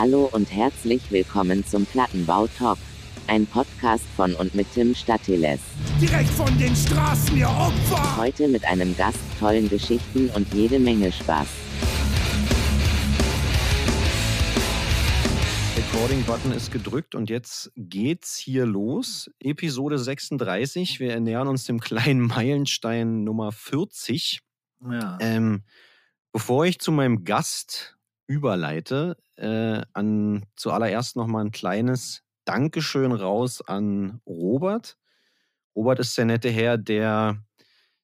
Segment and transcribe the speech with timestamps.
[0.00, 2.78] Hallo und herzlich willkommen zum Plattenbau Talk.
[3.26, 5.60] Ein Podcast von und mit Tim Statiles.
[6.00, 8.16] Direkt von den Straßen, ihr Opfer!
[8.16, 11.46] Heute mit einem Gast, tollen Geschichten und jede Menge Spaß.
[15.76, 19.30] Recording-Button ist gedrückt und jetzt geht's hier los.
[19.38, 20.98] Episode 36.
[20.98, 24.40] Wir ernähren uns dem kleinen Meilenstein Nummer 40.
[24.90, 25.18] Ja.
[25.20, 25.62] Ähm,
[26.32, 27.98] bevor ich zu meinem Gast
[28.30, 34.96] überleite, äh, an zuallererst nochmal ein kleines Dankeschön raus an Robert.
[35.74, 37.42] Robert ist der nette Herr, der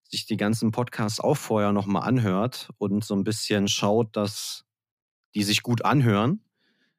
[0.02, 4.64] sich die ganzen Podcasts auch vorher nochmal anhört und so ein bisschen schaut, dass
[5.36, 6.40] die sich gut anhören.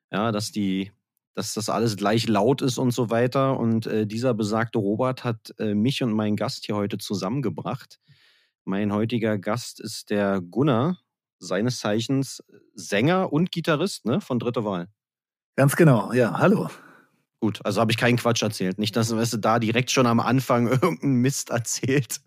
[0.10, 0.94] Ja, dass die,
[1.34, 3.60] dass das alles gleich laut ist und so weiter.
[3.60, 8.00] Und äh, dieser besagte Robert hat äh, mich und meinen Gast hier heute zusammengebracht.
[8.64, 10.98] Mein heutiger Gast ist der Gunnar,
[11.40, 14.88] seines Zeichens Sänger und Gitarrist ne, von Dritte Wahl.
[15.56, 16.70] Ganz genau, ja, hallo.
[17.40, 18.80] Gut, also habe ich keinen Quatsch erzählt.
[18.80, 22.22] Nicht, dass weißt du, da direkt schon am Anfang irgendeinen Mist erzählt.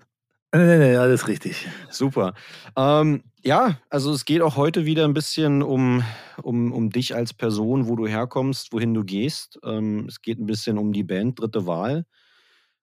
[0.53, 1.69] Nee, nee, nee, alles richtig.
[1.91, 2.35] Super.
[2.77, 6.03] Ähm, ja, also es geht auch heute wieder ein bisschen um,
[6.43, 9.61] um, um dich als Person, wo du herkommst, wohin du gehst.
[9.65, 12.05] Ähm, es geht ein bisschen um die Band Dritte Wahl.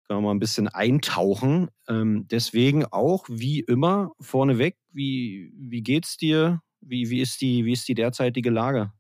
[0.08, 1.70] Können wir mal ein bisschen eintauchen.
[1.90, 6.62] Ähm, deswegen auch, wie immer, vorneweg, wie, wie geht's dir?
[6.82, 8.92] Wie, wie, ist die, wie ist die derzeitige Lage?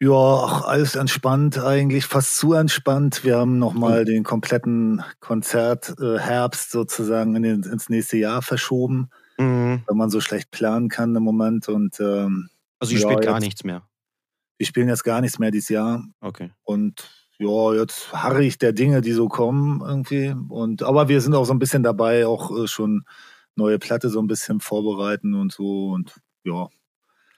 [0.00, 3.24] Ja, alles entspannt eigentlich, fast zu entspannt.
[3.24, 9.82] Wir haben nochmal den kompletten Konzertherbst sozusagen in den, ins nächste Jahr verschoben, Mhm.
[9.86, 11.68] wenn man so schlecht planen kann im Moment.
[11.68, 13.88] Und ähm, Also ihr Ja, spielt gar jetzt- nichts mehr.
[14.58, 16.04] wir spielen jetzt gar nichts mehr dieses Jahr.
[16.20, 16.50] Okay.
[16.62, 20.34] Und ja, jetzt harre ich der Dinge, die so kommen irgendwie.
[20.48, 23.04] Und aber wir sind auch so ein bisschen dabei, auch äh, schon
[23.56, 25.90] neue Platte so ein bisschen vorbereiten und so.
[25.90, 26.68] Und ja.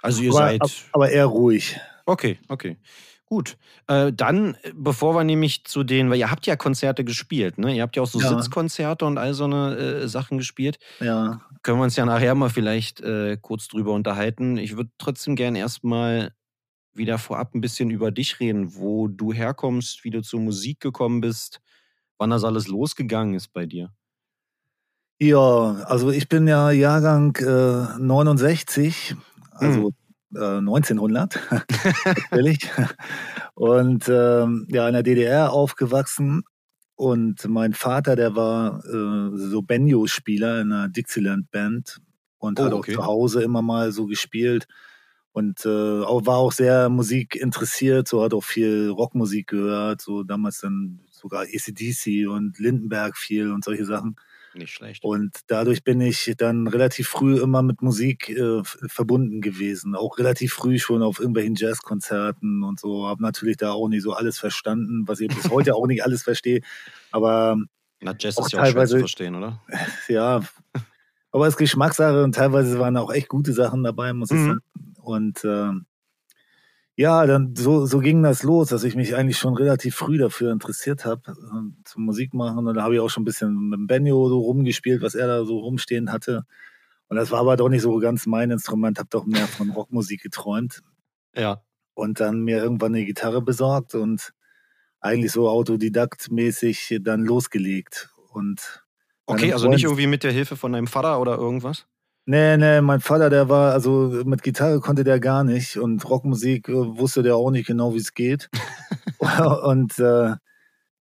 [0.03, 0.63] Also ihr aber, seid.
[0.63, 1.79] ab- aber eher ruhig.
[2.07, 2.79] Okay, okay.
[3.27, 3.59] Gut.
[3.87, 7.77] Äh, dann, bevor wir nämlich zu den, weil ihr habt ja Konzerte gespielt, ne?
[7.77, 8.29] Ihr habt ja auch so Ja.
[8.29, 10.79] Sitzkonzerte und all so eine äh, Sachen gespielt.
[10.99, 11.41] Ja.
[11.63, 14.57] Können wir uns ja nachher mal vielleicht äh, kurz drüber unterhalten.
[14.57, 16.33] Ich würde trotzdem gerne erstmal
[16.95, 21.21] wieder vorab ein bisschen über dich reden, wo du herkommst, wie du zur Musik gekommen
[21.21, 21.61] bist,
[22.19, 23.93] wann das alles losgegangen ist bei dir.
[25.19, 29.15] Ja, also ich bin ja Jahrgang äh, 69,
[29.53, 29.93] also
[30.35, 31.39] äh, 1900
[32.05, 32.71] natürlich.
[33.55, 36.43] Und ähm, ja, in der DDR aufgewachsen.
[36.95, 42.01] Und mein Vater, der war äh, so Banjo-Spieler in einer Dixieland-Band
[42.39, 42.95] und Oh, hat auch okay.
[42.95, 44.67] zu Hause immer mal so gespielt.
[45.33, 50.25] Und äh, auch, war auch sehr Musik interessiert, so hat auch viel Rockmusik gehört, so
[50.25, 54.17] damals dann sogar ACDC und Lindenberg viel und solche Sachen.
[54.55, 55.05] Nicht schlecht.
[55.05, 59.95] Und dadurch bin ich dann relativ früh immer mit Musik äh, verbunden gewesen.
[59.95, 63.07] Auch relativ früh schon auf irgendwelchen Jazzkonzerten und so.
[63.07, 66.25] Habe natürlich da auch nicht so alles verstanden, was ich bis heute auch nicht alles
[66.25, 66.63] verstehe.
[67.13, 67.57] Aber
[68.01, 69.61] Na, Jazz auch ist ja auch schwer zu verstehen, oder?
[70.09, 70.41] ja,
[71.31, 74.47] aber es ist Geschmackssache und teilweise waren auch echt gute Sachen dabei, muss ich Mhm.
[74.49, 74.61] sagen.
[75.11, 75.87] Und ähm,
[76.97, 80.53] ja, dann so, so ging das los, dass ich mich eigentlich schon relativ früh dafür
[80.53, 82.67] interessiert habe, äh, zum Musik machen.
[82.67, 85.45] Und da habe ich auch schon ein bisschen mit Benjo so rumgespielt, was er da
[85.45, 86.45] so rumstehen hatte.
[87.09, 90.23] Und das war aber doch nicht so ganz mein Instrument, habe doch mehr von Rockmusik
[90.23, 90.83] geträumt.
[91.35, 91.63] Ja.
[91.95, 94.33] Und dann mir irgendwann eine Gitarre besorgt und
[95.01, 98.11] eigentlich so autodidaktmäßig dann losgelegt.
[98.33, 98.85] Und
[99.27, 101.87] Okay, also nicht irgendwie mit der Hilfe von deinem Vater oder irgendwas?
[102.31, 106.69] Nee, nee, mein Vater, der war, also mit Gitarre konnte der gar nicht und Rockmusik
[106.69, 108.49] äh, wusste der auch nicht genau, wie es geht.
[109.65, 110.37] und äh,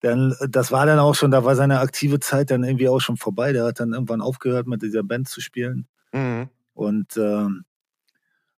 [0.01, 3.15] dann, das war dann auch schon, da war seine aktive Zeit dann irgendwie auch schon
[3.15, 3.53] vorbei.
[3.53, 5.85] Der hat dann irgendwann aufgehört, mit dieser Band zu spielen.
[6.13, 6.49] Mhm.
[6.73, 7.63] Und ähm,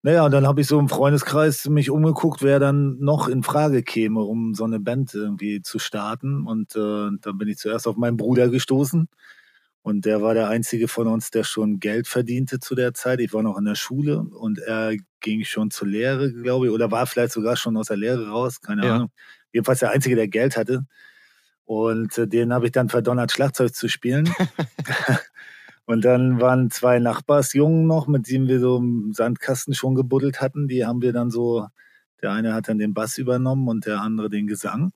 [0.03, 3.83] naja, und dann habe ich so im Freundeskreis mich umgeguckt, wer dann noch in Frage
[3.83, 6.47] käme, um so eine Band irgendwie zu starten.
[6.47, 9.09] Und äh, dann bin ich zuerst auf meinen Bruder gestoßen.
[9.83, 13.21] Und der war der einzige von uns, der schon Geld verdiente zu der Zeit.
[13.21, 16.91] Ich war noch in der Schule und er ging schon zur Lehre, glaube ich, oder
[16.91, 18.95] war vielleicht sogar schon aus der Lehre raus, keine Ja.
[18.97, 19.11] Ahnung.
[19.53, 20.85] Jedenfalls der einzige, der Geld hatte.
[21.65, 24.29] Und äh, den habe ich dann verdonnert, Schlagzeug zu spielen.
[25.87, 30.69] Und dann waren zwei Nachbarsjungen noch, mit denen wir so im Sandkasten schon gebuddelt hatten.
[30.69, 31.67] Die haben wir dann so,
[32.23, 34.93] der eine hat dann den Bass übernommen und der andere den Gesang.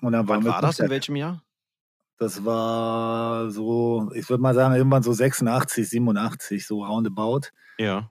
[0.00, 0.78] Und dann waren Wann war das?
[0.78, 1.42] In welchem Jahr?
[2.18, 7.48] Das war so, ich würde mal sagen, irgendwann so 86, 87, so roundabout.
[7.78, 8.10] Ja.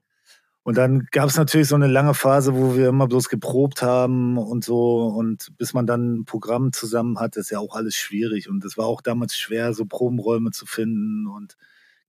[0.63, 4.37] Und dann gab es natürlich so eine lange Phase, wo wir immer bloß geprobt haben
[4.37, 5.07] und so.
[5.07, 8.49] Und bis man dann ein Programm zusammen hat, ist ja auch alles schwierig.
[8.49, 11.55] Und es war auch damals schwer, so Probenräume zu finden und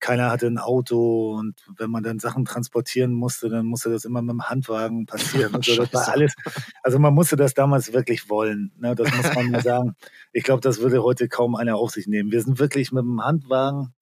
[0.01, 4.23] keiner hatte ein Auto und wenn man dann Sachen transportieren musste, dann musste das immer
[4.23, 5.55] mit dem Handwagen passieren.
[5.55, 5.77] Und so.
[5.77, 6.35] Das war alles,
[6.83, 8.73] also man musste das damals wirklich wollen.
[8.79, 8.95] Ne?
[8.95, 9.95] Das muss man mal sagen.
[10.33, 12.31] Ich glaube, das würde heute kaum einer auf sich nehmen.
[12.31, 13.93] Wir sind wirklich mit dem Handwagen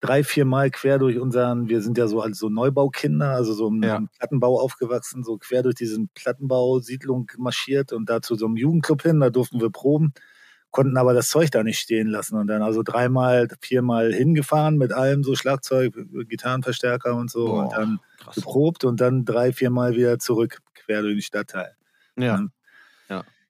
[0.00, 3.68] drei, vier Mal quer durch unseren, wir sind ja so als so Neubaukinder, also so
[3.68, 3.96] im, Ja.
[3.96, 9.02] im Plattenbau aufgewachsen, so quer durch diesen Plattenbau-Siedlung marschiert und da zu so einem Jugendclub
[9.02, 10.12] hin, da durften wir proben,
[10.72, 14.92] konnten aber das Zeug da nicht stehen lassen und dann also dreimal, viermal hingefahren mit
[14.92, 15.94] allem, so Schlagzeug,
[16.28, 18.34] Gitarrenverstärker und so Boah, und dann krass.
[18.34, 21.76] geprobt und dann drei, viermal wieder zurück, quer durch den Stadtteil.
[22.16, 22.46] Ja.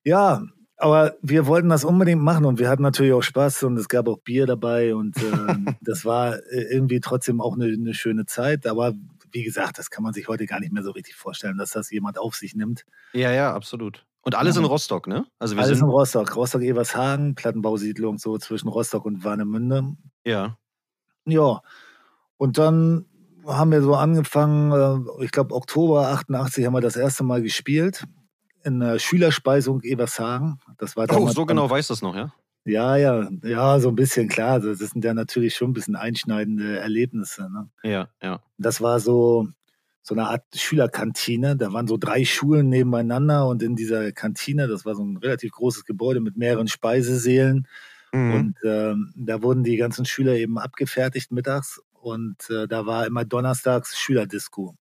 [0.04, 0.42] Ja,
[0.76, 4.08] aber wir wollten das unbedingt machen und wir hatten natürlich auch Spaß und es gab
[4.08, 8.66] auch Bier dabei und ähm, das war äh, irgendwie trotzdem auch eine, eine schöne Zeit.
[8.66, 8.94] Aber
[9.30, 11.90] wie gesagt, das kann man sich heute gar nicht mehr so richtig vorstellen, dass das
[11.90, 12.84] jemand auf sich nimmt.
[13.12, 14.04] ja, ja, absolut.
[14.24, 14.68] Und alles in Ja.
[14.68, 15.26] Rostock, ne?
[15.38, 15.88] Also wir Alles in sind.
[15.88, 19.96] Rostock, Rostock-Evershagen, Plattenbausiedlung so zwischen Rostock und Warnemünde.
[20.24, 20.56] Ja.
[21.26, 21.60] Ja,
[22.36, 23.06] und dann
[23.46, 24.72] haben wir so angefangen,
[25.18, 28.04] äh, ich glaube Oktober 88 haben wir das erste Mal gespielt
[28.64, 30.58] in der Schülerspeisung Evershagen.
[30.78, 32.32] Das war Oh, so genau weiß das noch, ja?
[32.64, 34.60] Ja, ja, ja, so ein bisschen klar.
[34.60, 37.50] Das sind ja natürlich schon ein bisschen einschneidende Erlebnisse.
[37.50, 37.68] Ne?
[37.82, 38.40] Ja, ja.
[38.58, 39.48] Das war so,
[40.02, 41.56] so eine Art Schülerkantine.
[41.56, 45.52] Da waren so drei Schulen nebeneinander und in dieser Kantine, das war so ein relativ
[45.52, 47.68] großes Gebäude mit mehreren Speisesälen.
[48.12, 48.34] Mhm.
[48.34, 51.80] Und ähm, da wurden die ganzen Schüler eben abgefertigt mittags.
[51.92, 54.76] Und äh, da war immer donnerstags Schülerdisco.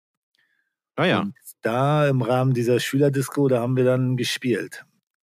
[0.95, 1.19] Ah ja.
[1.21, 4.85] Und da im Rahmen dieser Schülerdisco, da haben wir dann gespielt.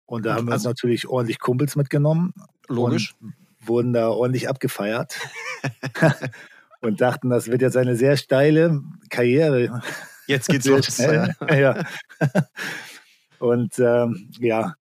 [0.06, 2.34] Und da Und haben wir uns also- natürlich ordentlich Kumpels mitgenommen
[2.69, 3.14] Logisch.
[3.20, 5.19] und wurden da ordentlich abgefeiert
[6.80, 9.82] und dachten, das wird jetzt eine sehr steile Karriere.
[10.26, 10.86] Jetzt geht's los.
[10.86, 11.34] schnell.
[11.50, 11.82] ja.
[13.38, 14.75] Und ähm, ja,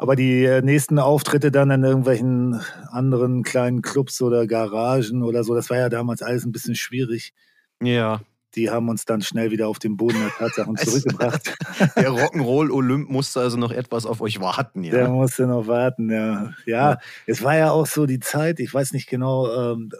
[0.00, 2.58] aber die äh, nächsten Auftritte dann in irgendwelchen
[2.90, 7.34] anderen kleinen Clubs oder Garagen oder so, das war ja damals alles ein bisschen schwierig.
[7.82, 8.22] Ja.
[8.54, 11.54] Die haben uns dann schnell wieder auf den Boden der Tatsachen Es- zurückgebracht.
[11.96, 15.08] Der Rock'n'Roll Olymp musste also noch etwas auf euch warten, Der ja.
[15.08, 16.54] musste noch warten, ja.
[16.64, 16.98] ja.
[17.26, 19.90] es war ja auch so die Zeit, ich weiß nicht genau, ähm,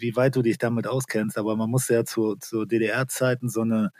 [0.00, 3.92] wie weit du dich damit auskennst, aber man musste ja zu, zu DDR-Zeiten so eine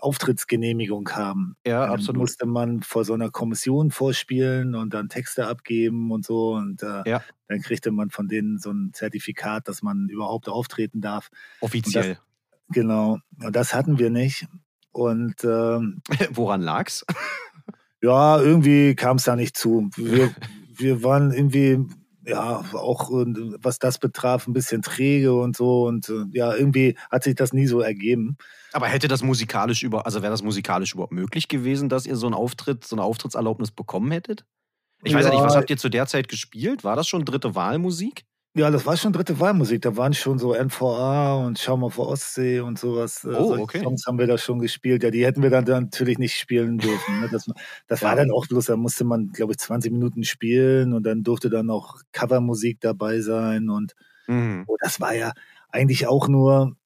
[0.00, 1.56] Auftrittsgenehmigung haben.
[1.66, 2.20] Ja, Dann absolut.
[2.20, 6.52] musste man vor so einer Kommission vorspielen und dann Texte abgeben und so.
[6.54, 7.22] Und äh, Ja.
[7.48, 11.30] dann kriegte man von denen so ein Zertifikat, dass man überhaupt auftreten darf.
[11.60, 12.18] Offiziell.
[12.68, 13.18] Genau.
[13.42, 14.46] Und das hatten wir nicht.
[14.92, 17.04] Und ähm, Woran lag's?
[18.02, 19.88] Ja, irgendwie kam es da nicht zu.
[19.96, 20.34] Wir,
[20.76, 21.78] wir waren irgendwie,
[22.26, 25.84] ja, auch was das betraf, ein bisschen träge und so.
[25.86, 28.36] Und äh, ja, irgendwie hat sich das nie so ergeben.
[28.72, 32.26] Aber hätte das musikalisch über, also wäre das musikalisch überhaupt möglich gewesen, dass ihr so
[32.26, 34.44] einen Auftritt, so eine Auftrittserlaubnis bekommen hättet?
[35.02, 36.82] Ich weiß ja nicht, was habt ihr zu der Zeit gespielt?
[36.82, 38.24] War das schon dritte Wahlmusik?
[38.56, 39.82] Ja, das war schon dritte Wahlmusik.
[39.82, 43.24] Da waren schon so NVA und Schau mal vor Ostsee und sowas.
[43.24, 43.82] Äh, Oh, okay.
[43.82, 45.02] Songs haben wir da schon gespielt.
[45.02, 47.18] Ja, die hätten wir dann, natürlich nicht spielen dürfen.
[47.18, 47.28] Ne?
[47.28, 47.46] Das,
[47.88, 51.24] das war dann auch bloß, da musste man, glaube ich, 20 Minuten spielen und dann
[51.24, 53.94] durfte dann auch Covermusik dabei sein und
[54.26, 54.64] Mhm.
[54.68, 55.32] Oh, das war ja
[55.68, 56.76] eigentlich auch nur,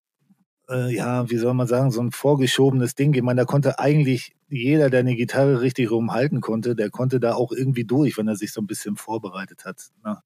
[0.70, 3.14] äh, ja, wie soll man sagen, so ein vorgeschobenes Ding.
[3.14, 7.34] Ich meine, da konnte eigentlich jeder, der eine Gitarre richtig rumhalten konnte, der konnte da
[7.34, 9.90] auch irgendwie durch, wenn er sich so ein bisschen vorbereitet hat.
[10.04, 10.18] Ne?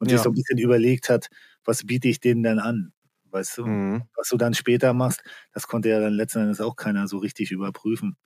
[0.00, 0.16] Und Ja.
[0.18, 1.28] sich so ein bisschen überlegt hat,
[1.64, 2.92] was biete ich denen denn an?
[3.30, 3.66] Weißt du?
[3.66, 4.02] Mhm.
[4.16, 7.52] Was du dann später machst, das konnte ja dann letzten Endes auch keiner so richtig
[7.52, 8.16] überprüfen.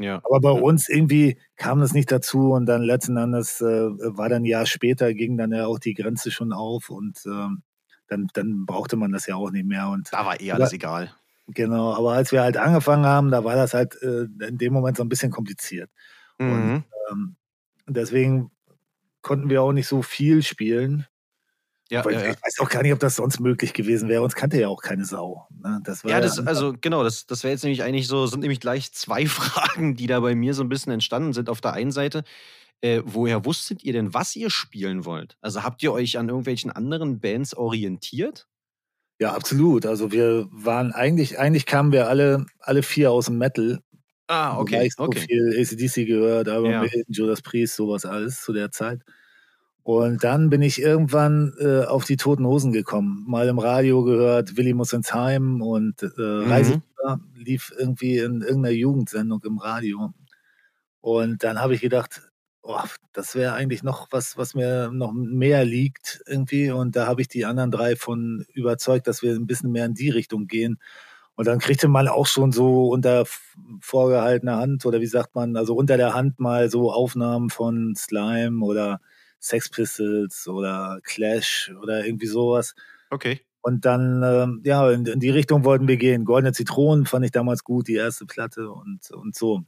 [0.00, 0.16] Ja.
[0.24, 0.60] Aber bei Ja.
[0.62, 4.64] uns irgendwie kam das nicht dazu und dann letzten Endes äh, war dann ein Jahr
[4.66, 7.62] später, ging dann ja auch die Grenze schon auf und ähm,
[8.08, 9.88] dann, dann brauchte man das ja auch nicht mehr.
[9.88, 11.12] Und Da war eh Aber- alles egal.
[11.48, 14.96] genau, aber als wir halt angefangen haben, da war das halt äh, in dem Moment
[14.96, 15.90] so ein bisschen kompliziert.
[16.38, 16.84] Mhm.
[17.10, 17.36] Ähm,
[17.86, 18.50] und deswegen
[19.22, 21.06] konnten wir auch nicht so viel spielen.
[21.90, 22.30] Ja, ja, ja.
[22.32, 24.22] Ich weiß auch gar nicht, ob das sonst möglich gewesen wäre.
[24.22, 25.46] Uns kannte ja auch keine Sau.
[25.62, 25.80] Ne?
[25.84, 28.60] Das war Ja, das, also genau, das, das wäre jetzt nämlich eigentlich so, sind nämlich
[28.60, 31.48] gleich zwei Fragen, die da bei mir so ein bisschen entstanden sind.
[31.48, 32.24] Auf der einen Seite,
[32.82, 35.36] äh, woher wusstet ihr denn, was ihr spielen wollt?
[35.42, 38.48] Also habt ihr euch an irgendwelchen anderen Bands orientiert?
[39.18, 39.86] ja, absolut.
[39.86, 43.80] Also wir waren eigentlich, eigentlich kamen wir alle, alle vier aus dem Metal.
[44.28, 45.20] Ah, Wobei ich so okay.
[45.20, 46.82] viel ACDC gehört, aber Ja.
[46.82, 49.02] mit Judas Priest, sowas alles zu der Zeit.
[49.86, 53.24] Und dann bin ich irgendwann äh, auf die Toten Hosen gekommen.
[53.28, 56.50] Mal im Radio gehört, Willi muss ins Heim und äh, Mhm.
[56.50, 60.12] Reiseführer lief irgendwie in irgendeiner Jugendsendung im Radio.
[61.00, 62.20] Und dann habe ich gedacht,
[62.62, 62.80] oh,
[63.12, 66.72] das wäre eigentlich noch was, was mir noch mehr liegt irgendwie.
[66.72, 69.94] Und da habe ich die anderen drei von überzeugt, dass wir ein bisschen mehr in
[69.94, 70.80] die Richtung gehen.
[71.36, 73.24] Und dann kriegte man auch schon so unter
[73.80, 78.64] vorgehaltener Hand oder wie sagt man, also unter der Hand mal so Aufnahmen von Slime
[78.64, 79.00] oder
[79.46, 82.74] Sex Pistols oder Clash oder irgendwie sowas.
[83.10, 83.40] Okay.
[83.62, 86.24] Und dann, ähm, ja, in, in, die Richtung wollten wir gehen.
[86.24, 89.62] Goldene Zitronen fand ich damals gut, die erste Platte und, und so.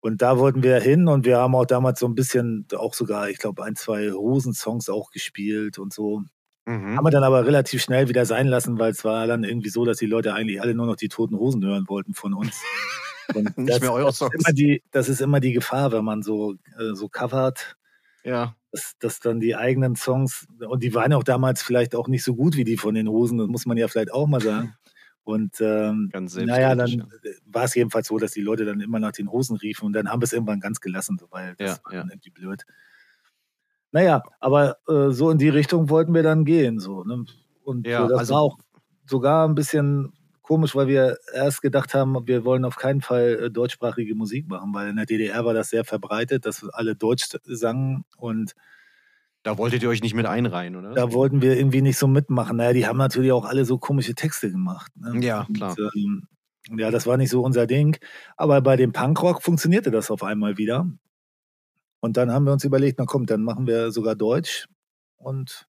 [0.00, 3.28] Und da wollten wir hin und wir haben auch damals so ein bisschen, auch sogar,
[3.28, 6.22] ich glaube, ein, zwei Hosen-Songs auch gespielt und so.
[6.66, 6.96] Mhm.
[6.96, 9.84] Haben wir dann aber relativ schnell wieder sein lassen, weil es war dann irgendwie so,
[9.84, 12.60] dass die Leute eigentlich alle nur noch die toten Hosen hören wollten von uns.
[13.34, 14.32] Und Nicht das, mehr eure Songs.
[14.38, 17.76] Das ist, die, das ist immer die Gefahr, wenn man so, äh, so covert.
[18.24, 18.56] Ja.
[18.72, 22.36] Dass, dass dann die eigenen Songs, und die waren auch damals vielleicht auch nicht so
[22.36, 24.74] gut wie die von den Hosen, das muss man ja vielleicht auch mal sagen.
[25.24, 27.04] Und ähm, naja, dann ja.
[27.46, 30.08] war es jedenfalls so, dass die Leute dann immer nach den Hosen riefen und dann
[30.08, 32.06] haben wir es irgendwann ganz gelassen, weil das ja, war ja.
[32.08, 32.64] irgendwie blöd.
[33.92, 36.78] Naja, aber äh, so in die Richtung wollten wir dann gehen.
[36.78, 37.24] So, ne?
[37.62, 38.58] Und ja, das also, war auch
[39.04, 40.12] sogar ein bisschen
[40.50, 44.74] komisch, weil wir erst gedacht haben, wir wollen auf keinen Fall äh, deutschsprachige Musik machen,
[44.74, 48.54] weil in der DDR war das sehr verbreitet, dass alle Deutsch sangen und
[49.44, 50.92] da wolltet ihr euch nicht mit einreihen, oder?
[50.92, 52.56] Da wollten wir irgendwie nicht so mitmachen.
[52.56, 54.90] Naja, die haben natürlich auch alle so komische Texte gemacht.
[54.96, 55.24] Ne?
[55.24, 55.76] Ja, klar.
[55.78, 56.28] Und, ähm,
[56.76, 57.96] ja, das war nicht so unser Ding.
[58.36, 60.90] Aber bei dem Punkrock funktionierte das auf einmal wieder.
[62.00, 64.66] Und dann haben wir uns überlegt, na komm, dann machen wir sogar Deutsch.
[65.16, 65.68] Und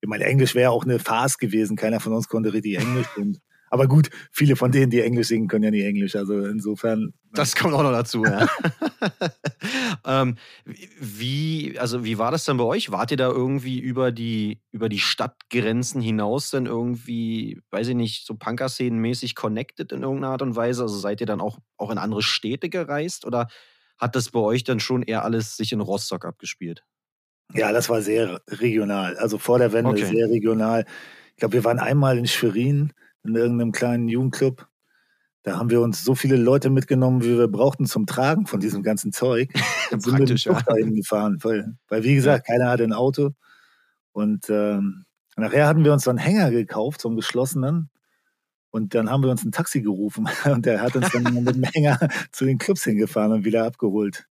[0.00, 1.76] ich meine, Englisch wäre auch eine Farce gewesen.
[1.76, 3.08] Keiner von uns konnte richtig Englisch.
[3.18, 3.40] Und
[3.70, 6.16] aber gut, viele von denen, die Englisch singen, können ja nicht Englisch.
[6.16, 7.14] Also insofern.
[7.32, 8.48] Das kommt auch noch dazu, ja.
[10.04, 10.36] ähm,
[10.98, 12.90] wie, also wie war das dann bei euch?
[12.90, 18.26] Wart ihr da irgendwie über die, über die Stadtgrenzen hinaus dann irgendwie, weiß ich nicht,
[18.26, 20.82] so Punker-Szenen-mäßig connected in irgendeiner Art und Weise?
[20.82, 23.46] Also seid ihr dann auch, auch in andere Städte gereist oder
[23.96, 26.82] hat das bei euch dann schon eher alles sich in Rostock abgespielt?
[27.52, 29.16] Ja, das war sehr regional.
[29.16, 30.06] Also vor der Wende okay.
[30.06, 30.86] sehr regional.
[31.34, 32.92] Ich glaube, wir waren einmal in Schwerin
[33.24, 34.66] in irgendeinem kleinen Jugendclub.
[35.42, 38.82] Da haben wir uns so viele Leute mitgenommen, wie wir brauchten zum Tragen von diesem
[38.82, 39.50] ganzen Zeug.
[39.90, 41.38] Und sind mit dem Zug dahin gefahren.
[41.42, 42.54] Weil, weil, wie gesagt, ja.
[42.54, 43.30] keiner hatte ein Auto.
[44.12, 45.04] Und ähm,
[45.36, 47.90] nachher hatten wir uns so einen Hänger gekauft, so einen geschlossenen.
[48.70, 50.28] Und dann haben wir uns ein Taxi gerufen.
[50.44, 51.98] Und der hat uns dann mit dem Hänger
[52.32, 54.26] zu den Clubs hingefahren und wieder abgeholt.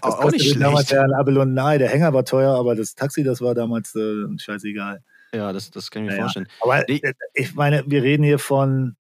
[0.00, 0.60] Auch, das auch nicht schlecht.
[0.60, 1.78] damals ja ein Abelon nahe.
[1.78, 5.02] Der Hänger war teuer, aber das Taxi, das war damals äh, scheißegal.
[5.32, 6.48] Ja, das, das kann ich mir ja, vorstellen.
[6.60, 8.96] Aber ich meine, wir reden hier von,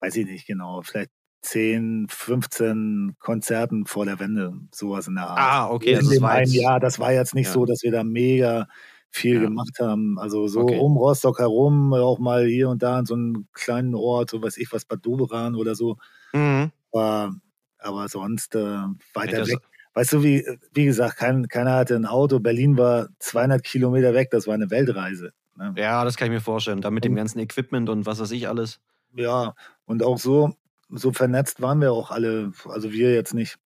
[0.00, 1.10] weiß ich nicht genau, vielleicht
[1.44, 5.38] 10, 15 Konzerten vor der Wende, sowas in der Art.
[5.38, 5.92] Ah, okay.
[5.92, 7.52] In also dem einen Jahr, das war jetzt nicht ja.
[7.52, 8.66] so, dass wir da mega
[9.10, 9.40] viel ja.
[9.42, 10.18] gemacht haben.
[10.18, 10.78] Also so okay.
[10.78, 14.56] um Rostock herum, auch mal hier und da in so einem kleinen Ort, so weiß
[14.56, 15.98] ich was, Bad Doberan oder so.
[16.32, 16.72] Mhm.
[16.92, 17.34] Aber,
[17.78, 18.82] aber sonst äh,
[19.12, 19.58] weiter ja, weg.
[19.92, 22.40] Weißt du, wie, wie gesagt, kein, keiner hatte ein Auto.
[22.40, 25.32] Berlin war 200 Kilometer weg, das war eine Weltreise.
[25.56, 25.74] Ne?
[25.76, 26.80] Ja, das kann ich mir vorstellen.
[26.80, 28.80] Da mit dem ganzen Equipment und was weiß ich alles.
[29.14, 30.56] Ja, und auch so,
[30.88, 33.58] so vernetzt waren wir auch alle, also wir jetzt nicht.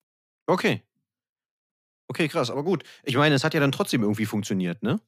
[0.47, 0.83] Okay.
[2.09, 2.85] Okay, krass, aber gut.
[3.05, 5.01] Ich meine, es hat ja dann trotzdem irgendwie funktioniert, ne?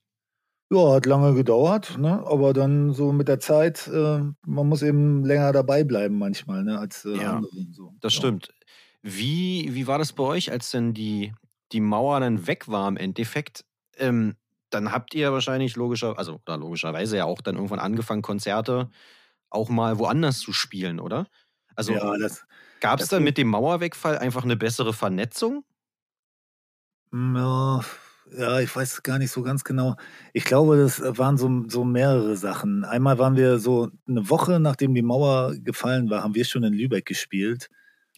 [0.73, 2.25] Ja, hat lange gedauert, ne?
[2.25, 6.79] aber dann so mit der Zeit, äh, man muss eben länger dabei bleiben manchmal, ne?
[6.79, 7.51] als äh, ja, andere.
[7.73, 7.93] So.
[8.01, 8.19] Das ja.
[8.19, 8.55] stimmt.
[9.03, 11.33] Wie, wie war das bei euch, als denn die,
[11.73, 13.65] die Mauer dann weg war im Endeffekt?
[13.97, 14.37] Ähm,
[14.71, 18.91] dann habt ihr wahrscheinlich logischer, also oder logischerweise ja auch dann irgendwann angefangen, Konzerte
[19.51, 21.27] auch mal woanders zu spielen, oder?
[21.75, 22.15] Also ja,
[22.81, 25.65] gab es dann mit dem Mauerwegfall einfach eine bessere Vernetzung?
[27.13, 27.81] Hm, ja,
[28.37, 29.97] ja, ich weiß gar nicht so ganz genau.
[30.33, 32.85] Ich glaube, das waren so, so mehrere Sachen.
[32.85, 36.73] Einmal waren wir so eine Woche, nachdem die Mauer gefallen war, haben wir schon in
[36.73, 37.69] Lübeck gespielt.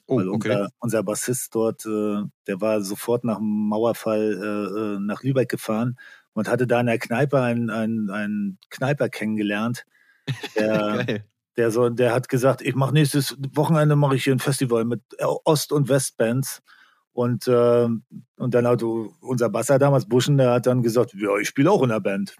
[0.06, 0.50] Oh, okay.
[0.50, 5.48] Unser, unser, Bassist dort, äh, der war sofort nach dem Mauerfall äh, äh nach Lübeck
[5.48, 5.96] gefahren
[6.34, 9.84] und hatte da in der Kneipe einen, einen, einen Kneiper kennengelernt.
[10.56, 11.04] Der,
[11.56, 15.02] der, so, der hat gesagt, ich mache nächstes Wochenende mache ich hier ein Festival mit
[15.44, 16.62] Ost- und Westbands.
[17.12, 17.88] Und, äh,
[18.36, 21.82] und dann hat unser Basser damals, Buschen, der hat dann gesagt, ja, ich spiele auch
[21.82, 22.34] in der Band.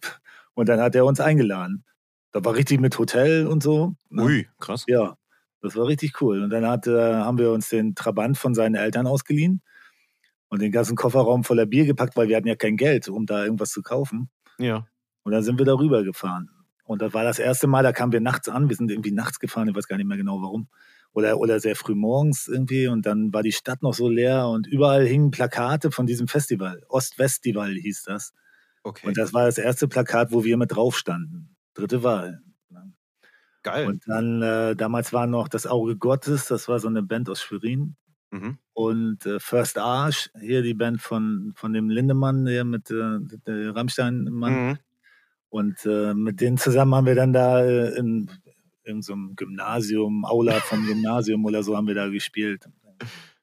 [0.55, 1.85] Und dann hat er uns eingeladen.
[2.33, 3.95] Da war richtig mit Hotel und so.
[4.09, 4.23] Ne?
[4.23, 4.85] Ui, krass.
[4.87, 5.19] Ja,
[5.61, 6.43] das war richtig cool.
[6.43, 9.61] Und dann hat, äh, haben wir uns den Trabant von seinen Eltern ausgeliehen
[10.52, 13.42] und den ganzen Kofferraum voller Bier gepackt, weil wir hatten ja kein Geld, um da
[13.42, 14.28] irgendwas zu kaufen.
[14.59, 14.87] Ja.
[15.23, 16.50] Und dann sind wir darüber gefahren.
[16.85, 18.68] Und das war das erste Mal, da kamen wir nachts an.
[18.68, 20.68] Wir sind irgendwie nachts gefahren, ich weiß gar nicht mehr genau warum.
[21.14, 22.87] Oder, oder sehr früh morgens irgendwie.
[22.87, 26.82] Und dann war die Stadt noch so leer und überall hingen Plakate von diesem Festival.
[26.90, 28.35] Ost-Festival hieß das.
[28.82, 29.06] Okay.
[29.06, 31.56] Und das war das erste Plakat, wo wir mit drauf standen.
[31.73, 32.42] Dritte Wahl.
[33.62, 33.87] Geil.
[33.87, 37.40] Und dann, äh, damals war noch das Auge Gottes, das war so eine Band aus
[37.40, 37.97] Schwerin.
[38.33, 38.59] Mhm.
[38.73, 43.77] Und äh, First Arch, hier die Band von, von dem Lindemann, der mit äh, der
[43.77, 44.69] Rammstein-Mann.
[44.69, 44.79] Mhm.
[45.51, 48.31] Und äh, mit denen zusammen haben wir dann da äh, in,
[48.85, 52.65] in so einem Gymnasium, Aula vom Gymnasium oder so haben wir da gespielt.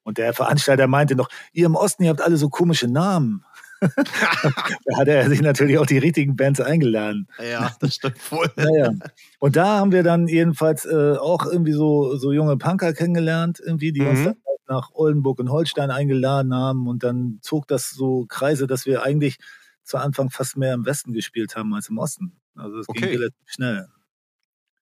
[0.01, 3.45] Und der Veranstalter meinte noch, ihr im Osten, ihr habt alle so komische Namen.
[3.81, 7.27] da hat er sich natürlich auch die richtigen Bands eingeladen.
[7.39, 8.49] Ja, das stimmt wohl.
[8.57, 8.91] Naja.
[9.37, 13.93] Und da haben wir dann jedenfalls äh, auch irgendwie so, so junge Punker kennengelernt, irgendwie,
[13.93, 14.07] die mhm.
[14.07, 14.35] uns
[14.69, 16.87] nach Oldenburg und Holstein eingeladen haben.
[16.87, 19.37] Und dann zog das so Kreise, dass wir eigentlich
[19.83, 22.39] zu Anfang fast mehr im Westen gespielt haben als im Osten.
[22.55, 23.01] Also es okay.
[23.01, 23.87] ging relativ schnell.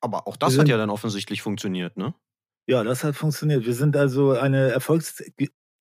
[0.02, 2.14] Aber auch das sind, hat ja dann offensichtlich funktioniert, ne?
[2.68, 3.66] Ja, das hat funktioniert.
[3.66, 5.24] Wir sind also eine, Erfolgs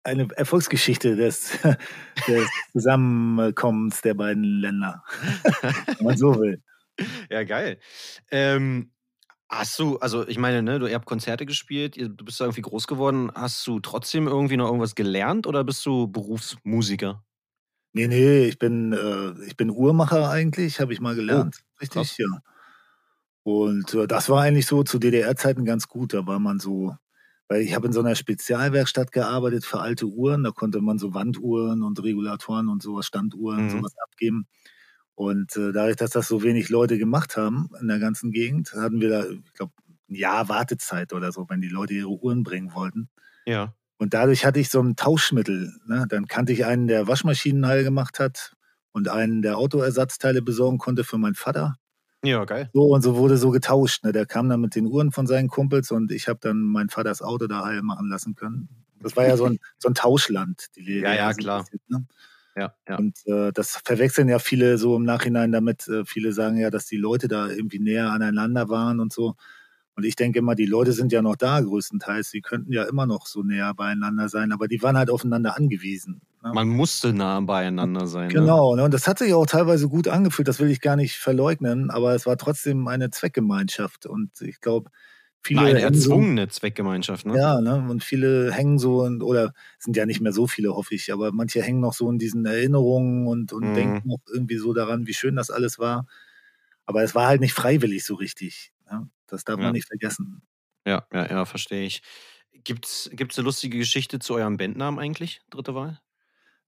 [0.04, 1.58] eine Erfolgsgeschichte des,
[2.28, 5.02] des Zusammenkommens der beiden Länder,
[5.98, 6.62] wenn man so will.
[7.28, 7.78] Ja, geil.
[8.30, 8.92] Ähm,
[9.48, 12.62] hast du, also ich meine, ne, du, ihr habt Konzerte gespielt, du bist da irgendwie
[12.62, 13.30] groß geworden.
[13.34, 17.22] Hast du trotzdem irgendwie noch irgendwas gelernt oder bist du Berufsmusiker?
[17.92, 21.56] Nee, nee, ich bin, äh, ich bin Uhrmacher eigentlich, habe ich mal oh, gelernt.
[21.58, 22.18] Oh, Richtig, krass.
[22.18, 22.26] ja.
[23.42, 26.12] Und äh, das war eigentlich so zu DDR-Zeiten ganz gut.
[26.12, 26.96] Da war man so,
[27.48, 30.42] weil ich habe in so einer Spezialwerkstatt gearbeitet für alte Uhren.
[30.42, 33.70] Da konnte man so Wanduhren und Regulatoren und sowas, Standuhren, mhm.
[33.70, 34.46] sowas abgeben.
[35.16, 39.00] Und äh, dadurch, dass das so wenig Leute gemacht haben in der ganzen Gegend, hatten
[39.00, 39.72] wir da, ich glaube,
[40.08, 43.08] ein Jahr Wartezeit oder so, wenn die Leute ihre Uhren bringen wollten.
[43.46, 43.74] Ja.
[43.96, 45.72] Und dadurch hatte ich so ein Tauschmittel.
[45.86, 46.04] Ne?
[46.08, 48.56] Dann kannte ich einen, der Waschmaschinen heil gemacht hat
[48.92, 51.76] und einen, der Autoersatzteile besorgen konnte für meinen Vater.
[52.22, 52.68] Ja, geil.
[52.74, 54.04] So und so wurde so getauscht.
[54.04, 54.12] Ne?
[54.12, 57.22] Der kam dann mit den Uhren von seinen Kumpels und ich habe dann mein Vaters
[57.22, 58.68] Auto da heil machen lassen können.
[59.00, 61.04] Das war ja so ein, so ein Tauschland, die Lehre.
[61.04, 61.62] Ja, ja, klar.
[61.62, 62.06] Bisschen, ne?
[62.56, 62.96] Ja, ja.
[62.96, 65.86] Und äh, das verwechseln ja viele so im Nachhinein damit.
[65.88, 69.34] Äh, viele sagen ja, dass die Leute da irgendwie näher aneinander waren und so.
[69.94, 72.30] Und ich denke immer, die Leute sind ja noch da größtenteils.
[72.30, 76.20] Sie könnten ja immer noch so näher beieinander sein, aber die waren halt aufeinander angewiesen.
[76.42, 76.52] Ne?
[76.54, 78.28] Man musste nah beieinander sein.
[78.28, 78.34] Ne?
[78.34, 78.84] Genau, ne?
[78.84, 82.14] und das hat sich auch teilweise gut angefühlt, das will ich gar nicht verleugnen, aber
[82.14, 84.04] es war trotzdem eine Zweckgemeinschaft.
[84.04, 84.90] Und ich glaube,
[85.46, 85.60] viele.
[85.62, 87.38] Eine erzwungene so, Zweckgemeinschaft, ne?
[87.38, 87.86] Ja, ne?
[87.88, 91.32] Und viele hängen so, in, oder sind ja nicht mehr so viele, hoffe ich, aber
[91.32, 93.74] manche hängen noch so in diesen Erinnerungen und, und mhm.
[93.74, 96.06] denken noch irgendwie so daran, wie schön das alles war.
[96.84, 98.72] Aber es war halt nicht freiwillig so richtig.
[98.90, 99.08] Ne?
[99.26, 99.64] Das darf ja.
[99.64, 100.42] man nicht vergessen.
[100.86, 102.02] Ja, ja, ja, verstehe ich.
[102.64, 106.00] Gibt es eine lustige Geschichte zu eurem Bandnamen eigentlich, dritte Wahl?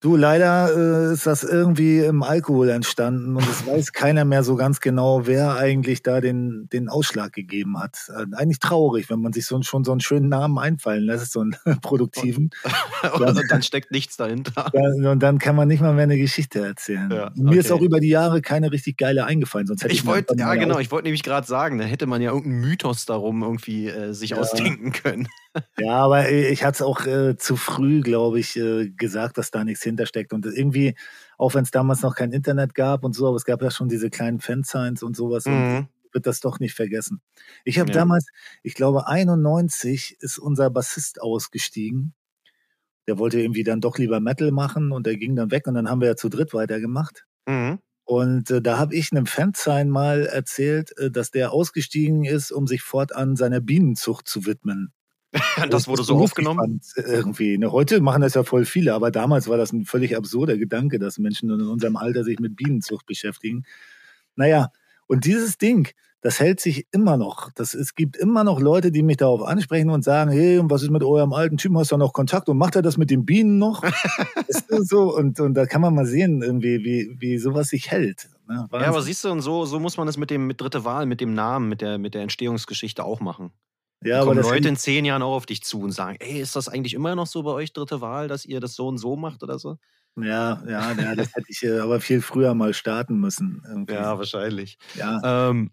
[0.01, 4.55] Du, leider äh, ist das irgendwie im Alkohol entstanden und es weiß keiner mehr so
[4.55, 8.09] ganz genau, wer eigentlich da den, den Ausschlag gegeben hat.
[8.09, 11.41] Äh, eigentlich traurig, wenn man sich so, schon so einen schönen Namen einfallen lässt, so
[11.41, 12.51] einen produktiven.
[13.13, 14.71] und, dann, dann, steckt nichts dahinter.
[14.79, 17.11] Ja, und dann kann man nicht mal mehr eine Geschichte erzählen.
[17.11, 17.41] Ja, okay.
[17.41, 20.35] Mir ist auch über die Jahre keine richtig geile eingefallen, sonst hätte ich, ich wollte
[20.37, 23.89] Ja, genau, ich wollte nämlich gerade sagen, da hätte man ja irgendeinen Mythos darum irgendwie
[23.89, 24.37] äh, sich ja.
[24.37, 25.27] ausdenken können.
[25.79, 29.65] Ja, aber ich hatte es auch äh, zu früh, glaube ich, äh, gesagt, dass da
[29.65, 30.33] nichts hintersteckt.
[30.33, 30.95] Und irgendwie,
[31.37, 33.89] auch wenn es damals noch kein Internet gab und so, aber es gab ja schon
[33.89, 35.47] diese kleinen Fansigns und sowas.
[35.47, 35.53] Mhm.
[35.53, 37.21] Und wird das doch nicht vergessen.
[37.65, 37.99] Ich habe ja.
[37.99, 38.27] damals,
[38.63, 42.15] ich glaube, 91 ist unser Bassist ausgestiegen.
[43.07, 45.89] Der wollte irgendwie dann doch lieber Metal machen und der ging dann weg und dann
[45.89, 47.27] haben wir ja zu dritt weitergemacht.
[47.47, 47.79] Mhm.
[48.05, 52.67] Und äh, da habe ich einem Fansign mal erzählt, äh, dass der ausgestiegen ist, um
[52.67, 54.93] sich fortan seiner Bienenzucht zu widmen.
[55.71, 56.81] das wurde so aufgenommen?
[56.95, 57.59] Fand, irgendwie.
[57.59, 60.99] Ne, heute machen das ja voll viele, aber damals war das ein völlig absurder Gedanke,
[60.99, 63.65] dass Menschen in unserem Alter sich mit Bienenzucht beschäftigen.
[64.37, 64.71] Naja,
[65.07, 65.89] und dieses Ding,
[66.21, 67.51] das hält sich immer noch.
[67.53, 70.83] Das, es gibt immer noch Leute, die mich darauf ansprechen und sagen, hey, und was
[70.83, 71.79] ist mit eurem alten Typen?
[71.79, 72.49] Hast du noch Kontakt?
[72.49, 73.85] Und macht er das mit den Bienen noch?
[74.69, 75.15] so?
[75.15, 78.29] Und, und da kann man mal sehen, irgendwie, wie, wie sowas sich hält.
[78.49, 78.67] Ne?
[78.73, 81.07] Ja, aber siehst du, und so, so muss man das mit dem mit dritte Wahl,
[81.07, 83.53] mit dem Namen, mit der, mit der Entstehungsgeschichte auch machen.
[84.03, 86.69] Ja, kommen Leute in zehn Jahren auch auf dich zu und sagen, ey, ist das
[86.69, 89.43] eigentlich immer noch so bei euch dritte Wahl, dass ihr das so und so macht
[89.43, 89.79] oder so?
[90.17, 93.63] Ja, ja, ja das hätte ich äh, aber viel früher mal starten müssen.
[93.67, 93.95] Irgendwie.
[93.95, 94.79] Ja, wahrscheinlich.
[94.95, 95.49] Ja.
[95.51, 95.73] Ähm,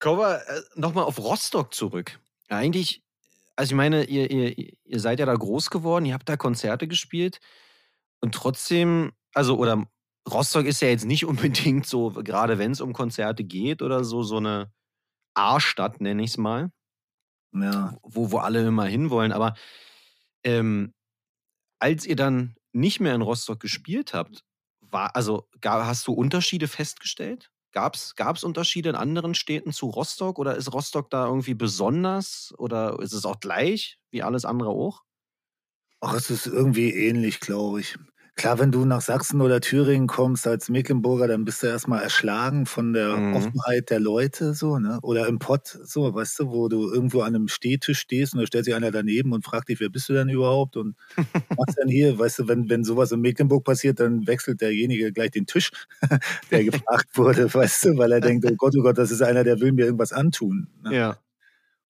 [0.00, 2.18] kommen wir äh, nochmal auf Rostock zurück.
[2.48, 3.02] Eigentlich,
[3.56, 6.88] also ich meine, ihr, ihr, ihr seid ja da groß geworden, ihr habt da Konzerte
[6.88, 7.40] gespielt
[8.20, 9.86] und trotzdem, also, oder
[10.30, 14.22] Rostock ist ja jetzt nicht unbedingt so, gerade wenn es um Konzerte geht oder so,
[14.22, 14.70] so eine
[15.32, 16.70] A-Stadt, nenne ich es mal
[17.52, 17.96] ja.
[18.02, 19.32] wo, wo alle immer hinwollen.
[19.32, 19.54] Aber
[20.44, 20.92] ähm,
[21.78, 24.44] als ihr dann nicht mehr in Rostock gespielt habt,
[24.80, 27.50] war, also gar, hast du Unterschiede festgestellt?
[27.72, 32.98] Gab es Unterschiede in anderen Städten zu Rostock oder ist Rostock da irgendwie besonders oder
[33.00, 35.02] ist es auch gleich wie alles andere auch?
[36.00, 37.96] Ach, es ist irgendwie ähnlich, glaube ich.
[38.40, 42.64] Klar, wenn du nach Sachsen oder Thüringen kommst als Mecklenburger, dann bist du erstmal erschlagen
[42.64, 43.36] von der mhm.
[43.36, 44.98] Offenheit der Leute, so, ne?
[45.02, 48.46] Oder im Pott, so, weißt du, wo du irgendwo an einem Stehtisch stehst und da
[48.46, 50.78] stellt sich einer daneben und fragt dich, wer bist du denn überhaupt?
[50.78, 50.96] Und
[51.58, 52.18] was denn hier?
[52.18, 55.70] Weißt du, wenn, wenn sowas in Mecklenburg passiert, dann wechselt derjenige gleich den Tisch,
[56.50, 59.44] der gefragt wurde, weißt du, weil er denkt, oh Gott, oh Gott, das ist einer,
[59.44, 60.68] der will mir irgendwas antun.
[60.82, 60.96] Ne?
[60.96, 61.18] Ja.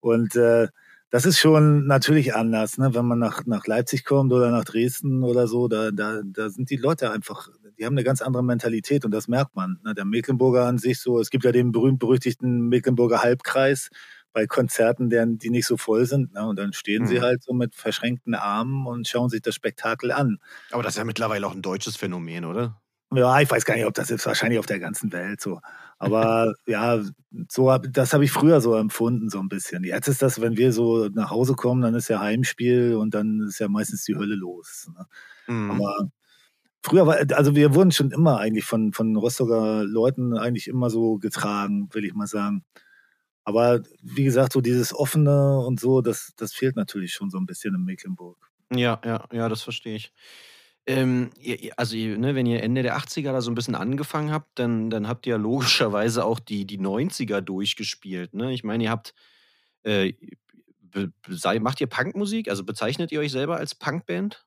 [0.01, 0.69] Und äh,
[1.11, 2.95] das ist schon natürlich anders, ne?
[2.95, 6.69] wenn man nach, nach Leipzig kommt oder nach Dresden oder so, da, da, da sind
[6.71, 9.79] die Leute einfach, die haben eine ganz andere Mentalität und das merkt man.
[9.85, 9.95] Ne?
[9.95, 13.89] Der Mecklenburger an sich so, es gibt ja den berühmt-berüchtigten Mecklenburger Halbkreis
[14.35, 16.35] bei Konzerten, deren, die nicht so voll sind.
[16.35, 16.47] Ne?
[16.47, 17.07] Und dann stehen mhm.
[17.07, 20.39] sie halt so mit verschränkten Armen und schauen sich das Spektakel an.
[20.71, 22.81] Aber das ist ja mittlerweile auch ein deutsches Phänomen, oder?
[23.15, 25.61] Ja, ich weiß gar nicht, ob das ist wahrscheinlich auf der ganzen Welt so.
[25.99, 27.03] Aber ja,
[27.49, 29.85] so das habe ich früher so empfunden, so ein bisschen.
[29.85, 33.41] Jetzt ist das, wenn wir so nach Hause kommen, dann ist ja Heimspiel und dann
[33.49, 34.91] ist ja meistens die Hölle los.
[34.95, 35.07] Ne?
[35.55, 35.71] Mhm.
[35.71, 36.11] Aber
[36.83, 41.17] früher war, also wir wurden schon immer eigentlich von, von Rostocker Leuten eigentlich immer so
[41.17, 42.65] getragen, will ich mal sagen.
[43.45, 47.47] Aber wie gesagt, so dieses Offene und so, das, das fehlt natürlich schon so ein
[47.47, 48.37] bisschen in Mecklenburg.
[48.71, 50.13] Ja, ja, ja, das verstehe ich.
[50.89, 51.31] Ähm,
[51.77, 55.07] also, ne, wenn ihr Ende der 80er da so ein bisschen angefangen habt, dann, dann
[55.07, 58.33] habt ihr ja logischerweise auch die, die 90er durchgespielt.
[58.33, 58.53] Ne?
[58.55, 59.15] Ich meine, ihr habt.
[59.83, 60.15] Äh,
[61.29, 62.49] sei, macht ihr Punkmusik?
[62.49, 64.47] Also bezeichnet ihr euch selber als Punkband?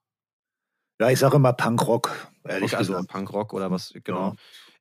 [0.99, 4.35] Ja, ich sage immer Punkrock, ehrlich okay, also Punkrock oder was, genau.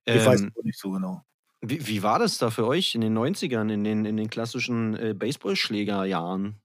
[0.06, 0.14] Ja.
[0.14, 1.22] Ich ähm, weiß nicht so genau.
[1.60, 4.96] Wie, wie war das da für euch in den 90ern, in den, in den klassischen
[4.96, 6.60] äh, Baseballschlägerjahren?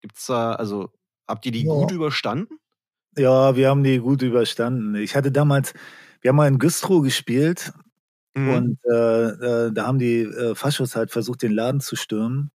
[0.00, 0.90] Gibt's da, also,
[1.28, 1.72] habt ihr die ja.
[1.72, 2.59] gut überstanden?
[3.20, 4.94] Ja, wir haben die gut überstanden.
[4.94, 5.74] Ich hatte damals,
[6.22, 7.70] wir haben mal in Güstrow gespielt
[8.34, 8.48] mhm.
[8.48, 9.26] und äh,
[9.66, 12.50] äh, da haben die äh, Faschos halt versucht, den Laden zu stürmen.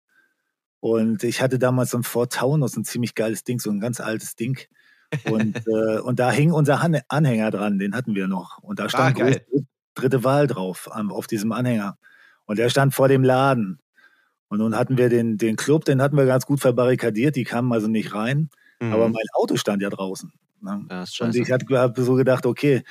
[0.79, 3.99] Und ich hatte damals so ein Ford Taunus, ein ziemlich geiles Ding, so ein ganz
[3.99, 4.57] altes Ding.
[5.25, 8.59] Und, äh, und da hing unser Han Anhänger dran, den hatten wir noch.
[8.59, 9.41] Und da stand ah, groß,
[9.95, 11.97] dritte Wahl drauf, auf diesem Anhänger.
[12.45, 13.79] Und der stand vor dem Laden.
[14.47, 17.73] Und nun hatten wir den, den Club, den hatten wir ganz gut verbarrikadiert, die kamen
[17.73, 18.49] also nicht rein.
[18.79, 18.93] Mhm.
[18.93, 20.31] Aber mein Auto stand ja draußen.
[20.61, 20.85] Ne?
[21.19, 22.83] und ich habe so gedacht, okay,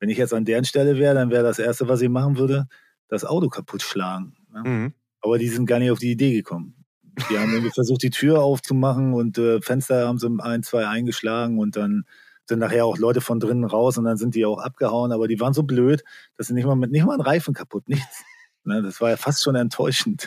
[0.00, 2.66] wenn ich jetzt an deren Stelle wäre, dann wäre das Erste, was ich machen würde,
[3.08, 4.34] das Auto kaputt schlagen.
[4.52, 4.62] Ne?
[4.64, 4.94] Mhm.
[5.20, 6.84] Aber die sind gar nicht auf die Idee gekommen.
[7.30, 11.58] Die haben irgendwie versucht, die Tür aufzumachen und äh, Fenster haben sie ein, zwei eingeschlagen
[11.58, 12.04] und dann
[12.46, 15.38] sind nachher auch Leute von drinnen raus und dann sind die auch abgehauen, aber die
[15.38, 16.02] waren so blöd,
[16.36, 18.24] dass sie nicht mal mit nicht mal ein Reifen kaputt, nichts.
[18.64, 20.26] Ne, das war ja fast schon enttäuschend.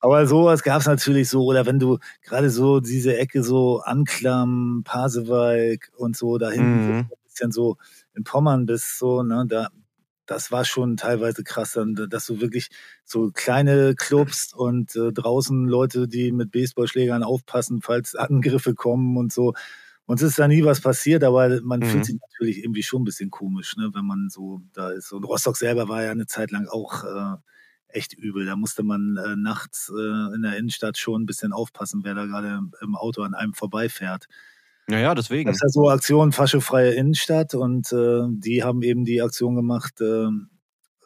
[0.00, 4.82] aber sowas gab es natürlich so, oder wenn du gerade so diese Ecke so Anklam,
[4.84, 6.86] Pasewalk und so dahin, mhm.
[6.86, 7.76] so ein bisschen so
[8.14, 9.68] in Pommern bist, so, ne, da,
[10.26, 12.68] das war schon teilweise krass, dann, dass du wirklich
[13.04, 19.32] so kleine Clubs und äh, draußen Leute, die mit Baseballschlägern aufpassen, falls Angriffe kommen und
[19.32, 19.54] so.
[20.06, 21.84] Uns ist da nie was passiert, aber man mhm.
[21.84, 25.12] fühlt sich natürlich irgendwie schon ein bisschen komisch, ne, wenn man so da ist.
[25.12, 27.36] Und Rostock selber war ja eine Zeit lang auch äh,
[27.88, 28.44] echt übel.
[28.44, 32.26] Da musste man äh, nachts äh, in der Innenstadt schon ein bisschen aufpassen, wer da
[32.26, 34.26] gerade im Auto an einem vorbeifährt.
[34.86, 35.46] Naja, deswegen.
[35.46, 40.02] Das ist ja so Aktion Faschefreie Innenstadt und äh, die haben eben die Aktion gemacht,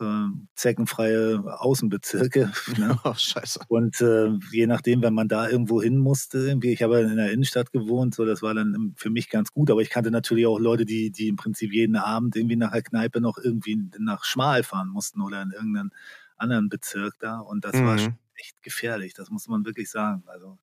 [0.00, 2.52] äh, zeckenfreie Außenbezirke.
[2.78, 2.96] Ne?
[3.02, 3.60] Oh, scheiße.
[3.68, 7.16] Und äh, je nachdem, wenn man da irgendwo hin musste, irgendwie, ich habe ja in
[7.16, 10.46] der Innenstadt gewohnt, so das war dann für mich ganz gut, aber ich kannte natürlich
[10.46, 14.24] auch Leute, die, die im Prinzip jeden Abend irgendwie nach der Kneipe noch irgendwie nach
[14.24, 15.90] Schmal fahren mussten oder in irgendeinen
[16.36, 17.38] anderen Bezirk da.
[17.38, 17.86] Und das mhm.
[17.86, 17.96] war
[18.36, 20.22] echt gefährlich, das muss man wirklich sagen.
[20.26, 20.58] Also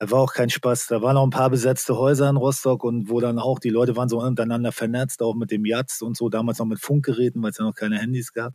[0.00, 0.86] war auch kein Spaß.
[0.86, 3.96] Da waren auch ein paar besetzte Häuser in Rostock und wo dann auch die Leute
[3.96, 7.50] waren so untereinander vernetzt, auch mit dem Jatz und so, damals noch mit Funkgeräten, weil
[7.50, 8.54] es ja noch keine Handys gab.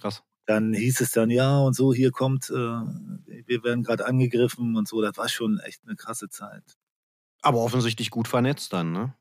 [0.00, 0.22] Krass.
[0.46, 4.88] Dann hieß es dann, ja, und so, hier kommt, äh, wir werden gerade angegriffen und
[4.88, 5.02] so.
[5.02, 6.64] Das war schon echt eine krasse Zeit.
[7.42, 9.14] Aber offensichtlich gut vernetzt dann, ne?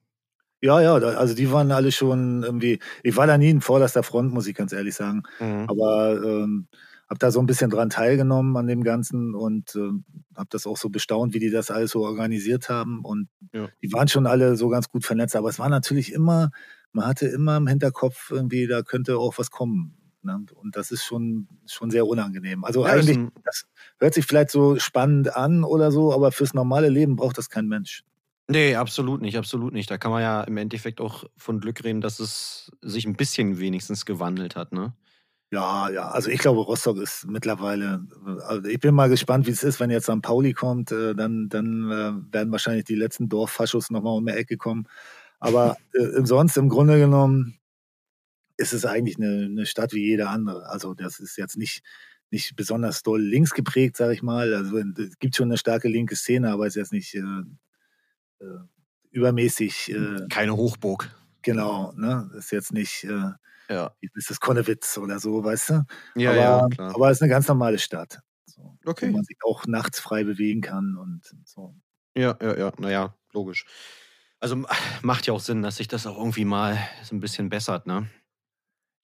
[0.61, 4.33] Ja, ja, also die waren alle schon irgendwie, ich war da nie in vorderster Front,
[4.33, 5.23] muss ich ganz ehrlich sagen.
[5.39, 5.65] Mhm.
[5.67, 6.67] Aber ähm,
[7.09, 9.91] habe da so ein bisschen dran teilgenommen an dem Ganzen und äh,
[10.35, 13.03] habe das auch so bestaunt, wie die das alles so organisiert haben.
[13.03, 13.69] Und ja.
[13.81, 16.51] die waren schon alle so ganz gut vernetzt, aber es war natürlich immer,
[16.91, 19.97] man hatte immer im Hinterkopf irgendwie, da könnte auch was kommen.
[20.21, 20.45] Ne?
[20.55, 22.65] Und das ist schon, schon sehr unangenehm.
[22.65, 23.65] Also ja, eigentlich, das,
[23.99, 27.67] hört sich vielleicht so spannend an oder so, aber fürs normale Leben braucht das kein
[27.67, 28.03] Mensch.
[28.49, 29.89] Nee, absolut nicht, absolut nicht.
[29.91, 33.59] Da kann man ja im Endeffekt auch von Glück reden, dass es sich ein bisschen
[33.59, 34.93] wenigstens gewandelt hat, ne?
[35.49, 38.05] Ja, ja, also ich glaube, Rostock ist mittlerweile,
[38.47, 40.21] also ich bin mal gespannt, wie es ist, wenn jetzt St.
[40.21, 44.57] Pauli kommt, äh, dann, dann äh, werden wahrscheinlich die letzten Dorffaschos nochmal um die Ecke
[44.57, 44.87] kommen.
[45.39, 47.59] Aber äh, sonst im Grunde genommen
[48.57, 50.67] ist es eigentlich eine, eine Stadt wie jede andere.
[50.69, 51.81] Also das ist jetzt nicht,
[52.29, 54.53] nicht besonders doll links geprägt, sage ich mal.
[54.53, 58.59] Also es gibt schon eine starke linke Szene, aber es ist jetzt nicht äh, äh,
[59.11, 59.93] übermäßig.
[59.93, 61.15] Äh, Keine Hochburg.
[61.41, 62.29] Genau, ne?
[62.37, 63.31] Ist jetzt nicht äh,
[63.69, 63.91] ja.
[63.99, 65.85] Ist das Konnewitz oder so, weißt du?
[66.15, 66.95] Ja, aber, ja, klar.
[66.95, 68.19] aber es ist eine ganz normale Stadt.
[68.45, 69.09] So, okay.
[69.09, 71.75] Wo man sich auch nachts frei bewegen kann und so.
[72.15, 73.65] Ja, ja, ja, naja, logisch.
[74.39, 74.63] Also
[75.01, 78.07] macht ja auch Sinn, dass sich das auch irgendwie mal so ein bisschen bessert, ne?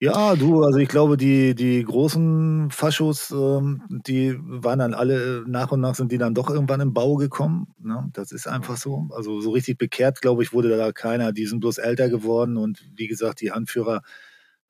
[0.03, 5.71] Ja, du, also ich glaube, die, die großen Faschos, ähm, die waren dann alle, nach
[5.71, 7.73] und nach sind die dann doch irgendwann im Bau gekommen.
[7.79, 8.09] Ne?
[8.11, 9.07] Das ist einfach so.
[9.11, 11.31] Also so richtig bekehrt, glaube ich, wurde da keiner.
[11.31, 14.01] Die sind bloß älter geworden und wie gesagt, die Anführer,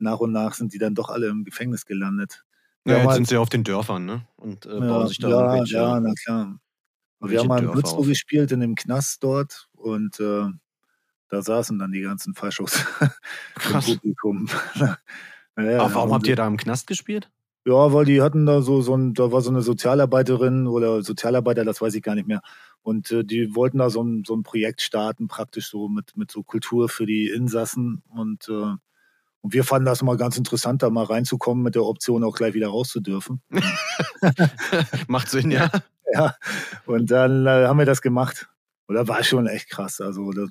[0.04, 2.44] nach und nach sind die dann doch alle im Gefängnis gelandet.
[2.86, 4.28] Ja, jetzt sind sie auf den Dörfern, ne?
[4.36, 6.60] Und äh, bauen sich da ja, irgendwelche, ja, na klar.
[7.22, 10.46] Wir haben mal in Würzburg gespielt, in dem Knast dort und äh,
[11.30, 12.74] da saßen dann die ganzen Faschos
[13.56, 13.88] Krass.
[13.88, 14.50] im Publikum.
[15.56, 17.32] naja, Aber warum habt ihr da im Knast gespielt?
[17.66, 21.64] Ja, weil die hatten da so, so ein, da war so eine Sozialarbeiterin oder Sozialarbeiter,
[21.64, 22.42] das weiß ich gar nicht mehr.
[22.82, 26.30] Und äh, die wollten da so ein, so ein Projekt starten, praktisch so mit, mit
[26.30, 28.04] so Kultur für die Insassen.
[28.10, 28.76] Und, äh,
[29.44, 32.54] und wir fanden das mal ganz interessant, da mal reinzukommen mit der Option auch gleich
[32.54, 33.42] wieder raus zu dürfen.
[35.08, 35.70] Macht Sinn, ja.
[36.14, 36.36] Ja,
[36.86, 38.48] und dann äh, haben wir das gemacht.
[38.88, 40.00] Und da war schon echt krass.
[40.00, 40.46] Also da,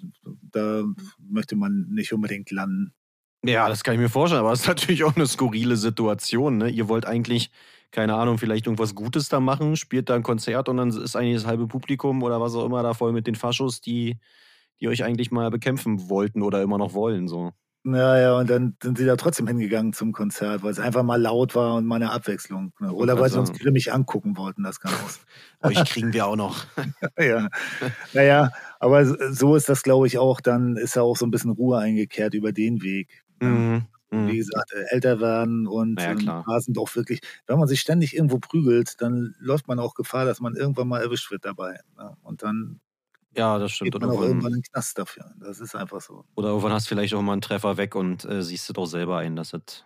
[0.53, 0.85] da
[1.19, 2.93] möchte man nicht unbedingt landen.
[3.43, 6.59] Ja, das kann ich mir vorstellen, aber es ist natürlich auch eine skurrile Situation.
[6.59, 6.69] Ne?
[6.69, 7.51] Ihr wollt eigentlich,
[7.93, 11.37] keine Ahnung, vielleicht irgendwas Gutes da machen, spielt da ein Konzert und dann ist eigentlich
[11.37, 14.19] das halbe Publikum oder was auch immer da voll mit den Faschos, die,
[14.81, 17.27] die euch eigentlich mal bekämpfen wollten oder immer noch wollen.
[17.27, 17.53] So.
[17.85, 21.21] Ja, ja, und dann sind sie da trotzdem hingegangen zum Konzert, weil es einfach mal
[21.21, 22.73] laut war und mal eine Abwechslung.
[22.79, 22.93] Ne?
[22.93, 25.69] Oder weil sie uns grimmig angucken wollten, das kann auch.
[25.69, 26.65] Euch kriegen wir auch noch.
[27.19, 27.49] ja.
[28.13, 30.41] Naja, aber so ist das, glaube ich, auch.
[30.41, 33.25] Dann ist ja auch so ein bisschen Ruhe eingekehrt über den Weg.
[33.41, 33.87] Mhm.
[34.11, 34.37] Wie Mhm.
[34.37, 36.45] gesagt, äh, älter werden und ja, ähm, klar.
[36.47, 40.27] da sind auch wirklich, wenn man sich ständig irgendwo prügelt, dann läuft man auch Gefahr,
[40.27, 41.81] dass man irgendwann mal erwischt wird dabei.
[41.97, 42.15] Ne?
[42.23, 42.81] Und dann
[43.37, 43.95] Ja, das stimmt.
[43.95, 45.35] geht Oder man auch irgendwann irgendwann, in den Knast dafür.
[45.39, 46.25] Das ist einfach so.
[46.35, 48.87] oder irgendwann hast du vielleicht auch mal einen Treffer weg und äh, siehst du doch
[48.87, 49.85] selber ein, dass es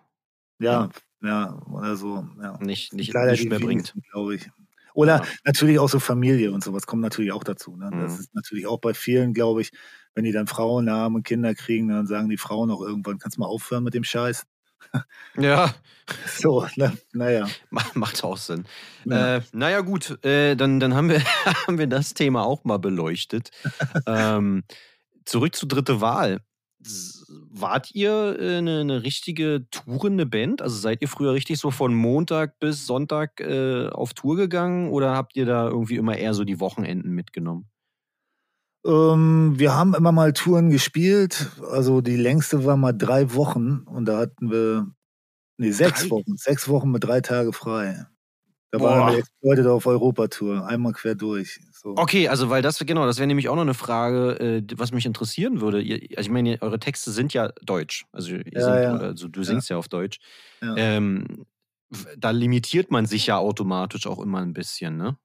[0.61, 0.89] Ja,
[1.23, 2.27] ja, oder so.
[2.41, 2.59] Ja.
[2.59, 3.97] nicht, nicht, Leider nicht mehr bringt.
[4.11, 4.51] glaube ich.
[4.95, 5.29] Oder Ja.
[5.45, 7.77] natürlich auch so Familie und sowas kommt natürlich auch dazu.
[7.77, 7.93] Ne?
[7.99, 8.19] Das Mhm.
[8.19, 9.71] ist natürlich auch bei vielen, glaube ich,
[10.15, 13.37] wenn die dann Frauen haben und Kinder kriegen, dann sagen die Frauen auch irgendwann, kannst
[13.37, 14.45] du mal aufhören mit dem Scheiß?
[15.39, 15.75] Ja,
[16.27, 16.97] So, ne?
[17.13, 17.49] naja.
[17.71, 18.65] ma- macht auch Sinn.
[19.05, 19.37] Ja.
[19.37, 21.21] Äh, naja, gut, äh, dann, dann haben, wir,
[21.67, 23.51] haben wir das Thema auch mal beleuchtet.
[24.07, 24.65] ähm,
[25.25, 26.41] zurück zur dritte Wahl.
[27.51, 30.63] Wart ihr äh, eine, eine richtige tourende Band?
[30.63, 35.13] Also seid ihr früher richtig so von Montag bis Sonntag äh, auf Tour gegangen oder
[35.15, 37.69] habt ihr da irgendwie immer eher so die Wochenenden mitgenommen?
[38.87, 41.51] Ähm, wir haben immer mal Touren gespielt.
[41.71, 44.87] Also die längste war mal drei Wochen und da hatten wir,
[45.59, 46.11] nee, sechs Drei?
[46.11, 46.37] Wochen.
[46.37, 48.07] Sechs Wochen mit drei Tage frei.
[48.73, 48.91] Da Boah.
[48.91, 51.61] waren wir Exploited auf Europatour, einmal quer durch.
[51.73, 51.91] So.
[51.97, 55.07] Okay, also weil das, genau, das wäre nämlich auch noch eine Frage, äh, was mich
[55.07, 55.81] interessieren würde.
[55.83, 58.07] Ihr, also ich meine, eure Texte sind ja deutsch.
[58.13, 58.97] Also, ihr Ja, singt, ja.
[58.97, 60.19] also du singst ja, auf Deutsch.
[60.63, 60.75] Ja.
[60.77, 61.47] Ähm,
[62.19, 65.17] da limitiert man sich ja automatisch auch immer ein bisschen, ne?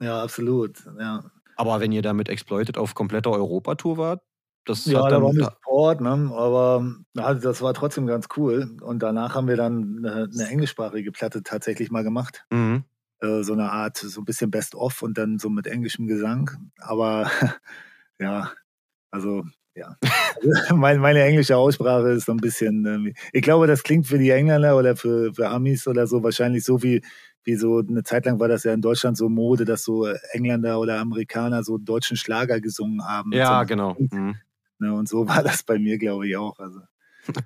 [0.00, 0.84] Ja, absolut.
[0.98, 1.30] Ja.
[1.56, 4.22] Aber wenn ihr da mit Exploited auf kompletter Europatour wart,
[4.66, 6.32] das Ja, hat da wir da, Sport, ne?
[6.34, 8.76] aber ja, das war trotzdem ganz cool.
[8.82, 12.44] Und danach haben wir dann eine, eine englischsprachige Platte tatsächlich mal gemacht.
[12.50, 12.84] Mhm.
[13.20, 16.50] Äh, so eine Art, so ein bisschen Best-of und dann so mit englischem Gesang.
[16.80, 17.30] Aber
[18.20, 18.50] ja,
[19.10, 19.96] also ja.
[20.02, 24.18] Also, mein, meine englische Aussprache ist so ein bisschen, ähm, ich glaube, das klingt für
[24.18, 27.02] die Engländer oder für, für Amis oder so wahrscheinlich so wie,
[27.46, 30.78] wie so eine Zeit lang war das ja in Deutschland so Mode, dass so Engländer
[30.80, 33.32] oder Amerikaner so deutschen Schlager gesungen haben.
[33.32, 33.96] Ja, so, genau.
[34.12, 34.36] Mhm.
[34.78, 36.58] Ne, und so war das bei mir, glaube ich, auch.
[36.58, 36.80] Also,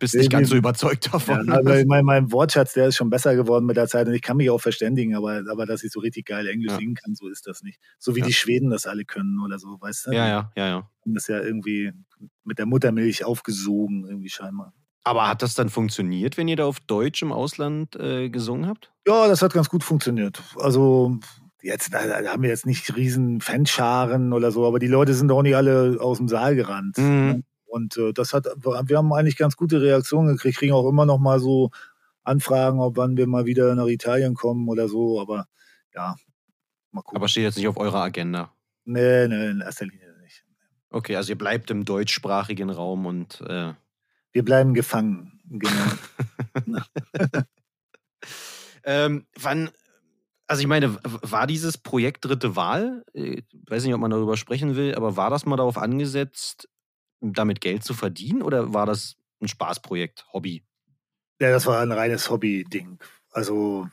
[0.01, 1.49] Bist Nee, nicht ganz so überzeugt ja, davon.
[1.49, 4.21] also ich mein, mein Wortschatz, der ist schon besser geworden mit der Zeit und ich
[4.23, 6.79] kann mich auch verständigen, aber, aber dass ich so richtig geil Englisch Ja.
[6.79, 7.79] singen kann, so ist das nicht.
[7.99, 8.27] So wie Ja.
[8.27, 10.13] die Schweden das alle können oder so, weißt du?
[10.13, 10.91] ja, ja, ja, ja.
[11.05, 11.93] Das ja irgendwie
[12.45, 14.75] mit der Muttermilch aufgesogen, irgendwie scheinbar.
[15.03, 18.93] Aber hat das dann funktioniert, wenn ihr da auf Deutsch im Ausland äh, gesungen habt?
[19.07, 20.43] Ja, das hat ganz gut funktioniert.
[20.57, 21.19] Also
[21.63, 25.31] jetzt da, da haben wir jetzt nicht riesen Fanscharen oder so, aber die Leute sind
[25.31, 26.99] auch nicht alle aus dem Saal gerannt.
[26.99, 27.05] Mhm.
[27.05, 27.43] ne?
[27.67, 31.19] Und äh, das hat, wir haben eigentlich ganz gute Reaktionen gekriegt, kriegen auch immer noch
[31.19, 31.71] mal so
[32.25, 35.47] Anfragen, ob wann wir mal wieder nach Italien kommen oder so, aber
[35.95, 36.17] ja,
[36.91, 37.17] mal gucken.
[37.17, 38.53] Aber steht jetzt nicht auf eurer Agenda.
[38.85, 40.45] nee, nee, in erster Linie nicht.
[40.91, 43.73] Okay, also ihr bleibt im deutschsprachigen Raum und äh,
[44.33, 45.41] Wir bleiben gefangen.
[45.45, 45.87] Genau.
[48.85, 49.71] ähm, wann,
[50.47, 54.77] also ich meine, war dieses Projekt Dritte Wahl, äh, weiß nicht, ob man darüber sprechen
[54.77, 56.69] will, aber war das mal darauf angesetzt,
[57.21, 60.63] damit Geld zu verdienen oder war das ein Spaßprojekt, Hobby?
[61.41, 62.99] ja, das war ein reines Hobby-Ding.
[63.33, 63.89] Also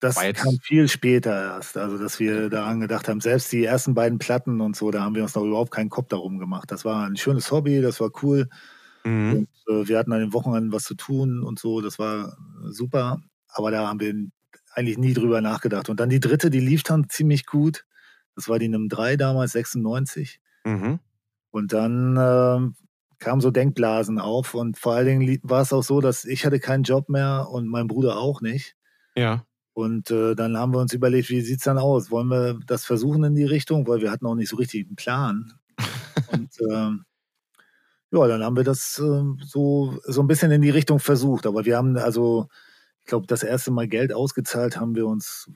[0.00, 1.76] das kam viel später erst.
[1.76, 5.14] Also, dass wir daran gedacht haben, selbst die ersten beiden Platten und so, da haben
[5.14, 6.72] wir uns noch überhaupt keinen Kopf darum gemacht.
[6.72, 8.48] Das war ein schönes Hobby, das war cool.
[9.04, 9.32] Mhm.
[9.32, 12.70] Und, äh, wir hatten an den Wochenenden was zu tun und so, das war äh,
[12.70, 13.20] super.
[13.48, 14.14] Aber da haben wir
[14.74, 15.88] eigentlich nie drüber nachgedacht.
[15.88, 17.84] Und dann die dritte, die lief dann ziemlich gut.
[18.34, 20.40] Das war die NIM 3 damals, 96.
[20.64, 21.00] Mhm.
[21.50, 22.76] Und dann ähm,
[23.18, 26.60] kamen so Denkblasen auf und vor allen Dingen war es auch so, dass ich hatte
[26.60, 28.74] keinen Job mehr und mein Bruder auch nicht.
[29.14, 29.44] Ja.
[29.74, 32.10] Und äh, dann haben wir uns überlegt, wie sieht es dann aus?
[32.10, 33.86] Wollen wir das versuchen in die Richtung?
[33.86, 35.52] Weil wir hatten auch nicht so richtig einen Plan.
[36.32, 37.04] und ähm,
[38.12, 41.46] ja, dann haben wir das äh, so, so ein bisschen in die Richtung versucht.
[41.46, 42.48] Aber wir haben also,
[43.00, 45.50] ich glaube, das erste Mal Geld ausgezahlt haben wir uns,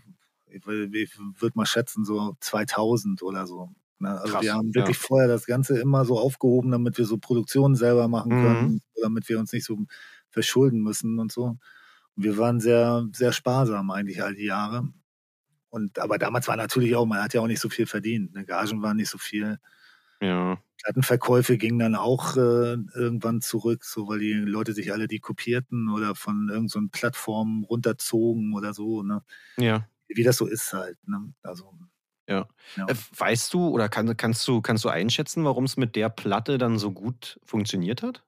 [0.48, 3.70] ich, ich würde mal schätzen, so 2000 oder so.
[3.98, 4.10] Ne?
[4.10, 5.02] Also Krass, wir haben wirklich ja.
[5.06, 8.80] vorher das Ganze immer so aufgehoben, damit wir so Produktionen selber machen können, mhm.
[9.00, 9.78] damit wir uns nicht so
[10.30, 11.56] verschulden müssen und so
[12.16, 14.88] wir waren sehr, sehr sparsam eigentlich all die Jahre.
[15.68, 18.34] Und, aber damals war natürlich auch, man hat ja auch nicht so viel verdient.
[18.34, 18.44] Ne?
[18.46, 19.58] Gagen waren nicht so viel.
[20.20, 20.58] Ja.
[20.82, 25.90] Plattenverkäufe gingen dann auch äh, irgendwann zurück, so weil die Leute sich alle die kopierten
[25.90, 29.02] oder von irgendeinen so Plattformen runterzogen oder so.
[29.02, 29.22] Ne?
[29.56, 29.88] Ja.
[30.08, 30.98] Wie das so ist halt.
[31.08, 31.32] Ne?
[31.42, 31.72] Also,
[32.28, 32.48] ja.
[32.76, 32.86] ja.
[32.88, 36.58] Äh, weißt du oder kann, kannst, du, kannst du einschätzen, warum es mit der Platte
[36.58, 38.25] dann so gut funktioniert hat?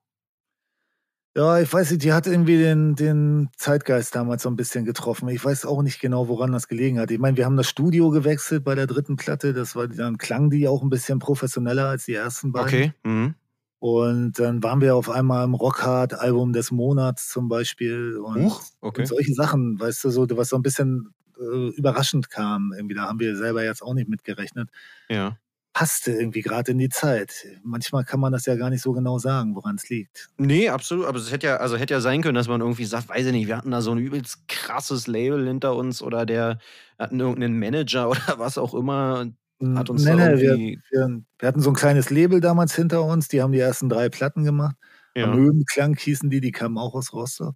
[1.39, 5.29] Ja, ich weiß nicht, die hat irgendwie den, den Zeitgeist damals so ein bisschen getroffen.
[5.29, 7.11] Ich weiß auch nicht genau, woran das gelegen hat.
[7.11, 9.53] Ich meine, wir haben das Studio gewechselt bei der dritten Platte.
[9.53, 12.67] Das war, dann klang die auch ein bisschen professioneller als die ersten beiden.
[12.67, 12.93] Okay.
[13.05, 13.35] Mhm.
[13.79, 18.17] Und dann waren wir auf einmal im Rockhard-Album des Monats zum Beispiel.
[18.17, 19.03] Und, Huch, okay.
[19.03, 22.73] und solche Sachen, weißt du, so, was so ein bisschen äh, überraschend kam.
[22.75, 24.69] Irgendwie, da haben wir selber jetzt auch nicht mitgerechnet.
[25.07, 25.37] Ja
[25.73, 27.45] passte irgendwie gerade in die Zeit.
[27.63, 30.29] Manchmal kann man das ja gar nicht so genau sagen, woran es liegt.
[30.37, 31.05] Nee, absolut.
[31.05, 33.31] Aber es hätte ja, also hätte ja sein können, dass man irgendwie sagt, weiß ich
[33.31, 36.59] nicht, wir hatten da so ein übelst krasses Label hinter uns oder der
[36.97, 39.27] hatten irgendeinen Manager oder was auch immer.
[39.75, 43.27] Hat uns nee, nee, wir, wir, wir, hatten so ein kleines Label damals hinter uns,
[43.27, 44.77] die haben die ersten drei Platten gemacht.
[45.15, 45.33] Ja.
[45.33, 47.55] Höhenklang hießen die, die kamen auch aus Rostock.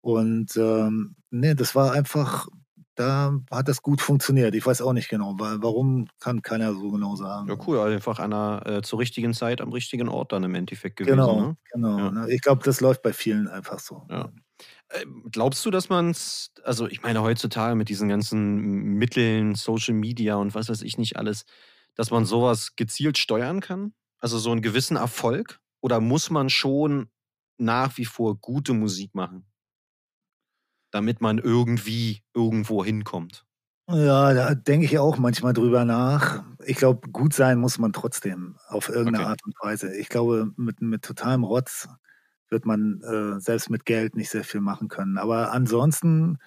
[0.00, 2.48] Und ähm, nee, das war einfach
[2.94, 4.54] da hat das gut funktioniert.
[4.54, 7.48] Ich weiß auch nicht genau, weil, warum kann keiner so genau sagen.
[7.48, 11.16] Ja, cool, einfach einer äh, zur richtigen Zeit am richtigen Ort dann im Endeffekt gewesen.
[11.16, 11.56] Genau, ne?
[11.72, 11.98] genau.
[11.98, 12.10] Ja.
[12.10, 12.32] Ne?
[12.32, 14.06] Ich glaube, das läuft bei vielen einfach so.
[14.08, 14.30] Ja.
[14.90, 19.94] Äh, glaubst du, dass man es, also ich meine heutzutage mit diesen ganzen Mitteln, Social
[19.94, 21.44] Media und was weiß ich nicht alles,
[21.96, 23.92] dass man sowas gezielt steuern kann?
[24.18, 25.60] Also so einen gewissen Erfolg?
[25.80, 27.10] Oder muss man schon
[27.58, 29.46] nach wie vor gute Musik machen?
[30.94, 33.44] Damit man irgendwie irgendwo hinkommt.
[33.90, 36.44] Ja, da denke ich auch manchmal drüber nach.
[36.64, 39.26] Ich glaube, gut sein muss man trotzdem auf irgendeine okay.
[39.30, 39.94] Art und Weise.
[39.96, 41.88] Ich glaube, mit, mit totalem Rotz
[42.48, 45.18] wird man äh, selbst mit Geld nicht sehr viel machen können.
[45.18, 46.38] Aber ansonsten,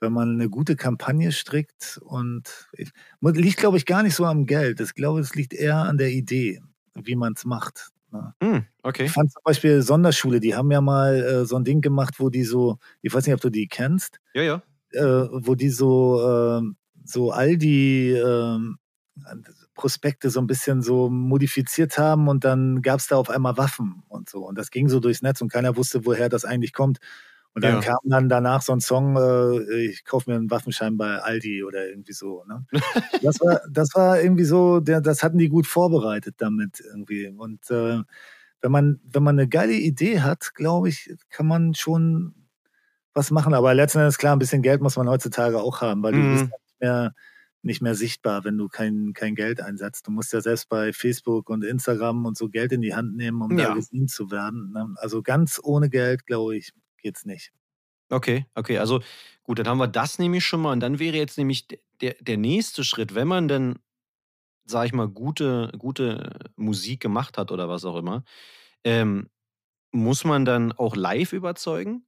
[0.00, 4.44] wenn man eine gute Kampagne strickt und ich, liegt, glaube ich, gar nicht so am
[4.44, 4.80] Geld.
[4.80, 6.62] Ich glaube, es liegt eher an der Idee,
[6.94, 7.93] wie man es macht.
[8.40, 9.04] Mm, okay.
[9.04, 12.30] Ich fand zum Beispiel Sonderschule, die haben ja mal äh, so ein Ding gemacht, wo
[12.30, 14.20] die so, ich weiß nicht, ob du die kennst.
[14.34, 14.62] Ja, ja.
[14.92, 16.62] Äh, wo die so, äh,
[17.04, 18.78] so all die ähm,
[19.74, 24.02] Prospekte so ein bisschen so modifiziert haben und dann gab es da auf einmal Waffen
[24.08, 24.46] und so.
[24.46, 26.98] Und das ging so durchs Netz und keiner wusste, woher das eigentlich kommt.
[27.54, 27.80] Und dann ja.
[27.80, 31.88] kam dann danach so ein Song, äh, ich kaufe mir einen Waffenschein bei Aldi oder
[31.88, 32.44] irgendwie so.
[32.48, 32.66] Ne?
[33.22, 37.28] das, war, das war irgendwie so, der, das hatten die gut vorbereitet damit irgendwie.
[37.28, 38.02] Und äh,
[38.60, 42.34] wenn man, wenn man eine geile Idee hat, glaube ich, kann man schon
[43.12, 43.54] was machen.
[43.54, 46.22] Aber letzten Endes klar, ein bisschen Geld muss man heutzutage auch haben, weil mhm.
[46.22, 47.14] du bist nicht mehr,
[47.62, 50.08] nicht mehr sichtbar, wenn du kein, kein Geld einsetzt.
[50.08, 53.40] Du musst ja selbst bei Facebook und Instagram und so Geld in die Hand nehmen,
[53.40, 53.68] um ja.
[53.68, 54.72] da gesehen zu werden.
[54.72, 54.94] Ne?
[54.96, 56.72] Also ganz ohne Geld, glaube ich,
[57.04, 57.52] geht's nicht.
[58.10, 59.02] Okay, okay, also
[59.44, 60.72] gut, dann haben wir das nämlich schon mal.
[60.72, 61.66] Und dann wäre jetzt nämlich
[62.00, 63.78] der, der nächste Schritt, wenn man denn,
[64.66, 68.24] sag ich mal, gute, gute Musik gemacht hat oder was auch immer,
[68.84, 69.30] ähm,
[69.92, 72.06] muss man dann auch live überzeugen?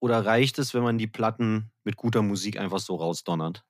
[0.00, 3.64] Oder reicht es, wenn man die Platten mit guter Musik einfach so rausdonnert?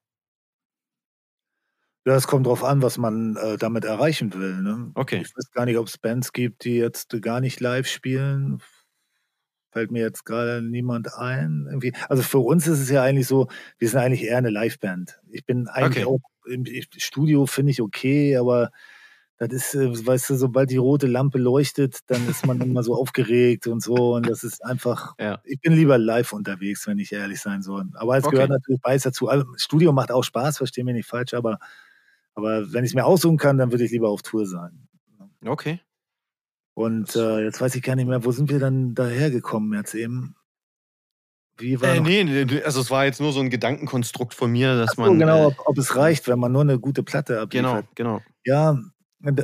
[2.06, 4.62] Ja, es kommt drauf an, was man äh, damit erreichen will.
[4.62, 4.92] Ne?
[4.94, 5.22] Okay.
[5.22, 8.60] Ich weiß gar nicht, ob es Bands gibt, die jetzt gar nicht live spielen
[9.76, 11.66] fällt mir jetzt gerade niemand ein.
[11.68, 11.92] Irgendwie.
[12.08, 15.20] Also für uns ist es ja eigentlich so, wir sind eigentlich eher eine Liveband.
[15.28, 16.16] Ich bin eigentlich okay.
[16.16, 16.64] auch im
[16.96, 18.70] Studio finde ich okay, aber
[19.36, 22.94] das ist, äh, weißt du, sobald die rote Lampe leuchtet, dann ist man immer so
[22.94, 24.14] aufgeregt und so.
[24.14, 25.40] Und das ist einfach, ja.
[25.44, 27.84] ich bin lieber live unterwegs, wenn ich ehrlich sein soll.
[27.96, 28.36] Aber es okay.
[28.36, 29.28] gehört natürlich beides dazu.
[29.28, 31.58] Also, Studio macht auch Spaß, verstehe mich nicht falsch, aber,
[32.34, 34.88] aber wenn ich es mir aussuchen kann, dann würde ich lieber auf Tour sein.
[35.44, 35.80] Okay.
[36.76, 40.36] Und äh, jetzt weiß ich gar nicht mehr, wo sind wir dann dahergekommen jetzt eben?
[41.56, 44.76] Wie war äh, nee, nee, also es war jetzt nur so ein Gedankenkonstrukt von mir,
[44.76, 45.18] dass so, man.
[45.18, 47.86] Genau, äh, ob, ob, es reicht, wenn man nur eine gute Platte abliefert.
[47.94, 48.22] Genau, genau.
[48.44, 48.78] Ja,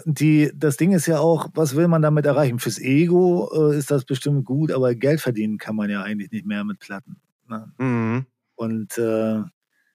[0.05, 2.59] die, das Ding ist ja auch, was will man damit erreichen?
[2.59, 6.45] Fürs Ego äh, ist das bestimmt gut, aber Geld verdienen kann man ja eigentlich nicht
[6.45, 7.17] mehr mit Platten.
[7.49, 7.73] Ne?
[7.79, 8.27] Mhm.
[8.57, 9.41] Und äh,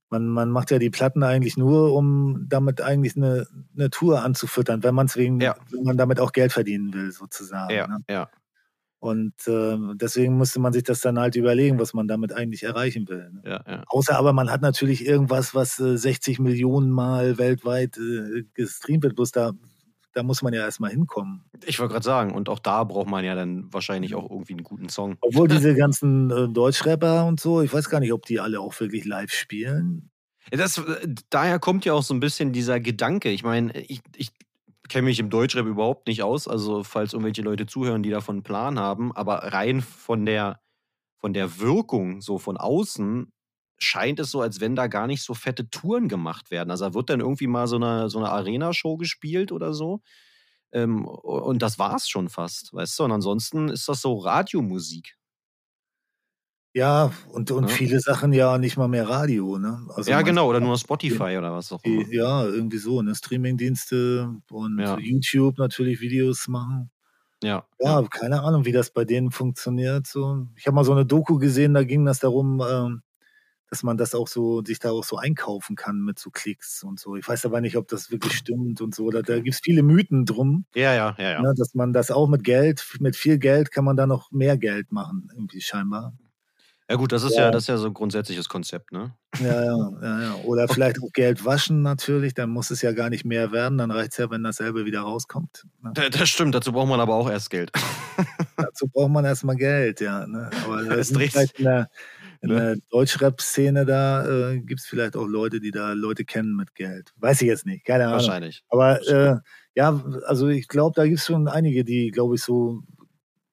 [0.10, 4.84] man, man macht ja die Platten eigentlich nur, um damit eigentlich eine, eine Tour anzufüttern,
[4.84, 5.56] wenn man wegen, Ja.
[5.72, 7.74] wenn man damit auch Geld verdienen will, sozusagen.
[7.74, 8.00] Ja, Ne?
[8.10, 8.30] ja.
[9.00, 13.08] Und äh, deswegen musste man sich das dann halt überlegen, was man damit eigentlich erreichen
[13.08, 13.30] will.
[13.32, 13.42] Ne?
[13.46, 13.84] Ja, ja.
[13.88, 19.16] Außer aber man hat natürlich irgendwas, was äh, 60 Millionen Mal weltweit äh, gestreamt wird,
[19.16, 19.52] bloß da,
[20.18, 21.44] da muss man ja erstmal hinkommen.
[21.64, 24.64] Ich wollte gerade sagen, und auch da braucht man ja dann wahrscheinlich auch irgendwie einen
[24.64, 25.16] guten Song.
[25.22, 28.80] Obwohl diese ganzen äh, Deutschrapper und so, ich weiß gar nicht, ob die alle auch
[28.80, 30.10] wirklich live spielen.
[30.50, 33.30] Das, äh, daher kommt ja auch so ein bisschen dieser Gedanke.
[33.30, 34.32] Ich meine, ich, ich
[34.90, 38.44] kenne mich im Deutschrap überhaupt nicht aus, also falls irgendwelche Leute zuhören, die davon einen
[38.44, 40.62] Plan haben, aber rein von der,
[41.18, 43.32] von der Wirkung, so von außen,
[43.78, 46.72] scheint es so, als wenn da gar nicht so fette Touren gemacht werden.
[46.72, 50.02] Also da wird dann irgendwie mal so eine, so eine Arena-Show gespielt oder so.
[50.72, 53.04] Ähm, und das war's schon fast, weißt du?
[53.06, 55.16] Und ansonsten ist das so Radiomusik.
[56.74, 57.72] Ja, und, und Ja.
[57.72, 59.88] viele Sachen ja nicht mal mehr Radio, ne?
[59.96, 62.10] Also ja, genau, oder nur Spotify oder was auch immer.
[62.12, 63.16] ja, irgendwie so, ne?
[63.16, 64.98] Streamingdienste und Ja.
[64.98, 66.92] YouTube natürlich Videos machen.
[67.42, 70.08] Ja, Ja, keine Ahnung, wie das bei denen funktioniert.
[70.08, 70.48] So.
[70.58, 73.02] Ich habe mal so eine Doku gesehen, da ging das darum, ähm,
[73.70, 77.00] dass man das auch so, sich da auch so einkaufen kann mit so Klicks und
[77.00, 77.16] so.
[77.16, 79.10] Ich weiß aber nicht, ob das wirklich stimmt und so.
[79.12, 81.32] Da, da gibt es viele Mythen drum, ja, ja, ja.
[81.32, 81.42] ja.
[81.42, 84.58] ne, dass man das auch mit Geld, mit viel Geld kann man da noch mehr
[84.58, 86.14] Geld machen, irgendwie scheinbar.
[86.90, 87.52] Ja gut, das ist ja, Ja.
[87.52, 89.14] das ist ja so ein grundsätzliches Konzept, ne?
[89.42, 90.36] Ja, ja, ja, ja.
[90.46, 93.92] Oder vielleicht auch Geld waschen natürlich, dann muss es ja gar nicht mehr werden, dann
[93.92, 95.66] reicht es ja, wenn dasselbe wieder rauskommt.
[95.84, 95.92] Ne?
[95.94, 97.72] Da- Das stimmt, dazu braucht man aber auch erst Geld.
[98.56, 100.26] Dazu braucht man erstmal Geld, ja.
[100.26, 100.50] Ne?
[100.66, 101.60] Aber da Es sind dreht vielleicht
[102.42, 102.66] in der, Ne?
[102.76, 107.14] der Deutschrap-Szene da äh, gibt es vielleicht auch Leute, die da Leute kennen mit Geld.
[107.18, 108.16] Weiß ich jetzt nicht, keine Ahnung.
[108.20, 108.64] Wahrscheinlich.
[108.70, 109.38] Aber äh,
[109.76, 112.82] ja, also ich glaube, da gibt es schon einige, die, glaube ich, so,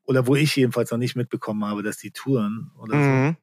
[0.05, 3.37] oder wo ich jedenfalls noch nicht mitbekommen habe, dass die touren oder Mhm.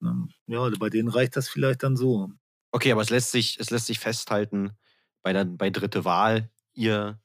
[0.00, 0.06] so.
[0.08, 0.28] Ne?
[0.46, 2.30] Ja, bei denen reicht das vielleicht dann so.
[2.72, 4.72] Okay, aber es lässt sich, es lässt sich festhalten
[5.22, 7.18] bei, der, bei dritte Wahl, ihr,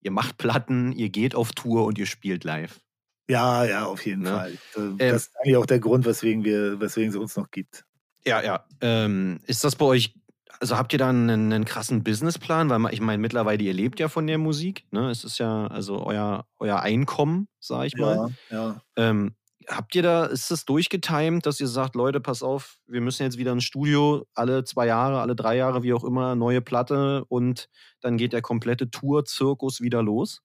[0.00, 2.80] ihr macht Platten, ihr geht auf Tour und ihr spielt live.
[3.28, 4.30] Ja, ja, auf jeden Ne?
[4.30, 4.52] Fall.
[4.52, 7.84] Äh, Ähm, Das ist eigentlich auch der Grund, weswegen wir, weswegen es uns noch gibt.
[8.24, 8.64] Ja, ja.
[8.80, 10.14] Ähm, ist das bei euch,
[10.60, 12.68] also habt ihr da einen, einen krassen Businessplan?
[12.70, 15.10] Weil ich meine, mittlerweile, ihr lebt ja von der Musik, ne?
[15.10, 18.30] Es ist ja also euer, euer Einkommen, sag ich mal.
[18.50, 18.82] Ja, ja.
[18.96, 19.34] Ähm,
[19.68, 23.36] habt ihr da, ist das durchgetimt, dass ihr sagt, Leute, pass auf, wir müssen jetzt
[23.38, 27.68] wieder ins Studio, alle zwei Jahre, alle drei Jahre, wie auch immer, neue Platte und
[28.00, 30.40] dann geht der komplette Tour-Zirkus wieder los?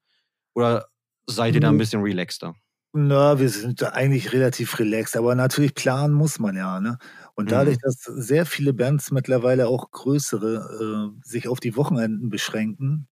[0.54, 0.90] Oder
[1.28, 1.80] seid ihr da ein Nö.
[1.80, 2.54] bisschen relaxter?
[2.96, 6.80] Na, wir sind da eigentlich relativ relaxed, aber natürlich planen muss man ja.
[6.80, 7.00] Ne?
[7.34, 7.50] Und Mhm.
[7.50, 13.08] dadurch, dass sehr viele Bands mittlerweile auch größere äh, sich auf die Wochenenden beschränken,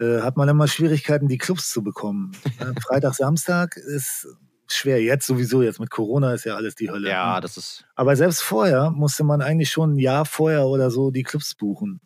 [0.00, 2.42] äh, hat man immer Schwierigkeiten, die Clubs zu bekommen.
[2.58, 2.74] Ne?
[2.88, 4.28] Freitag, Samstag ist
[4.68, 5.02] schwer.
[5.02, 7.10] Jetzt sowieso, jetzt mit Corona ist ja alles die Hölle.
[7.10, 7.40] Ja, ne?
[7.42, 7.86] das ist.
[7.96, 12.00] Aber selbst vorher musste man eigentlich schon ein Jahr vorher oder so die Clubs buchen.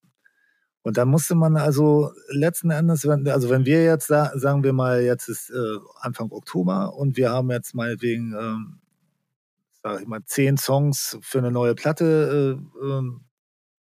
[0.83, 4.73] Und dann musste man also letzten Endes, wenn, also wenn wir jetzt sa- sagen wir
[4.73, 8.81] mal, jetzt ist äh, Anfang Oktober und wir haben jetzt meinetwegen, ähm,
[9.83, 13.23] sag ich mal, zehn Songs für eine neue Platte äh, ähm,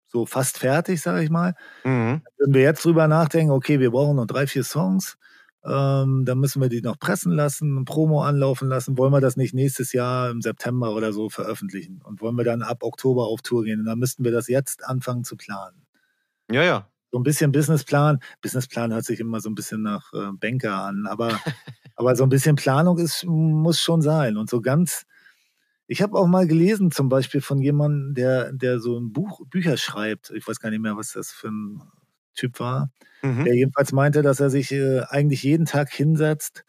[0.08, 1.54] so fast fertig, sage ich mal.
[1.84, 2.22] Mhm.
[2.38, 5.16] Wenn wir jetzt drüber nachdenken, okay, wir brauchen noch drei, vier Songs,
[5.64, 8.98] ähm, dann müssen wir die noch pressen lassen, Promo anlaufen lassen.
[8.98, 12.02] Wollen wir das nicht nächstes Jahr im September oder so veröffentlichen?
[12.04, 13.80] Und wollen wir dann ab Oktober auf Tour gehen?
[13.80, 15.86] Und dann müssten wir das jetzt anfangen zu planen.
[16.50, 16.91] Ja, ja.
[17.12, 18.20] So ein bisschen Businessplan.
[18.40, 21.38] Businessplan hört sich immer so ein bisschen nach äh, Banker an, aber,
[21.96, 24.38] aber so ein bisschen Planung ist, muss schon sein.
[24.38, 25.04] Und so ganz,
[25.86, 29.76] ich habe auch mal gelesen, zum Beispiel von jemandem, der, der so ein Buch, Bücher
[29.76, 30.30] schreibt.
[30.30, 31.82] Ich weiß gar nicht mehr, was das für ein
[32.34, 32.90] Typ war.
[33.20, 33.44] Mhm.
[33.44, 36.64] Der jedenfalls meinte, dass er sich äh, eigentlich jeden Tag hinsetzt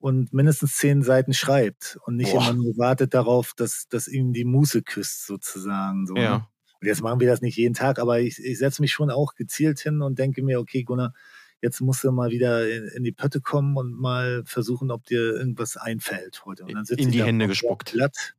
[0.00, 2.42] und mindestens zehn Seiten schreibt und nicht Boah.
[2.50, 6.06] immer nur wartet darauf, dass, dass ihm die Muße küsst, sozusagen.
[6.06, 6.22] So, ne?
[6.22, 6.48] Ja.
[6.84, 9.80] Jetzt machen wir das nicht jeden Tag, aber ich, ich setze mich schon auch gezielt
[9.80, 11.14] hin und denke mir, okay, Gunnar,
[11.60, 15.34] jetzt musst du mal wieder in, in die Pötte kommen und mal versuchen, ob dir
[15.34, 16.64] irgendwas einfällt heute.
[16.64, 17.92] Und dann sitze In ich die da Hände gespuckt.
[17.92, 18.34] Blatt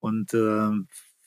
[0.00, 0.70] und äh,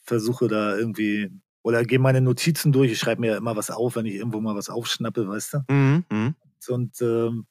[0.04, 1.32] versuche da irgendwie
[1.64, 2.91] oder gehe meine Notizen durch.
[2.91, 5.74] Ich schreibe mir ja immer was auf, wenn ich irgendwo mal was aufschnappe, weißt du?
[5.74, 6.06] Mhm.
[6.12, 6.36] Mhm.
[6.68, 7.46] Und ähm,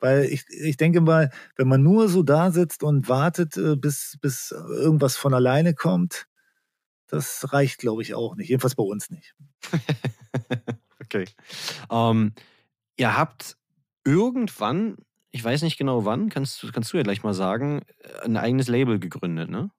[0.00, 4.18] weil ich, ich denke mal, wenn man nur so da sitzt und wartet, äh, bis,
[4.20, 6.26] bis irgendwas von alleine kommt,
[7.12, 8.48] das reicht, glaube ich, auch nicht.
[8.48, 9.34] Jedenfalls bei uns nicht.
[11.00, 11.26] okay.
[11.90, 12.32] Ähm,
[12.96, 13.56] ihr habt
[14.04, 14.96] irgendwann,
[15.30, 17.82] ich weiß nicht genau wann, kannst, du- kannst du ja gleich mal sagen,
[18.22, 19.70] ein eigenes Label gegründet, ne?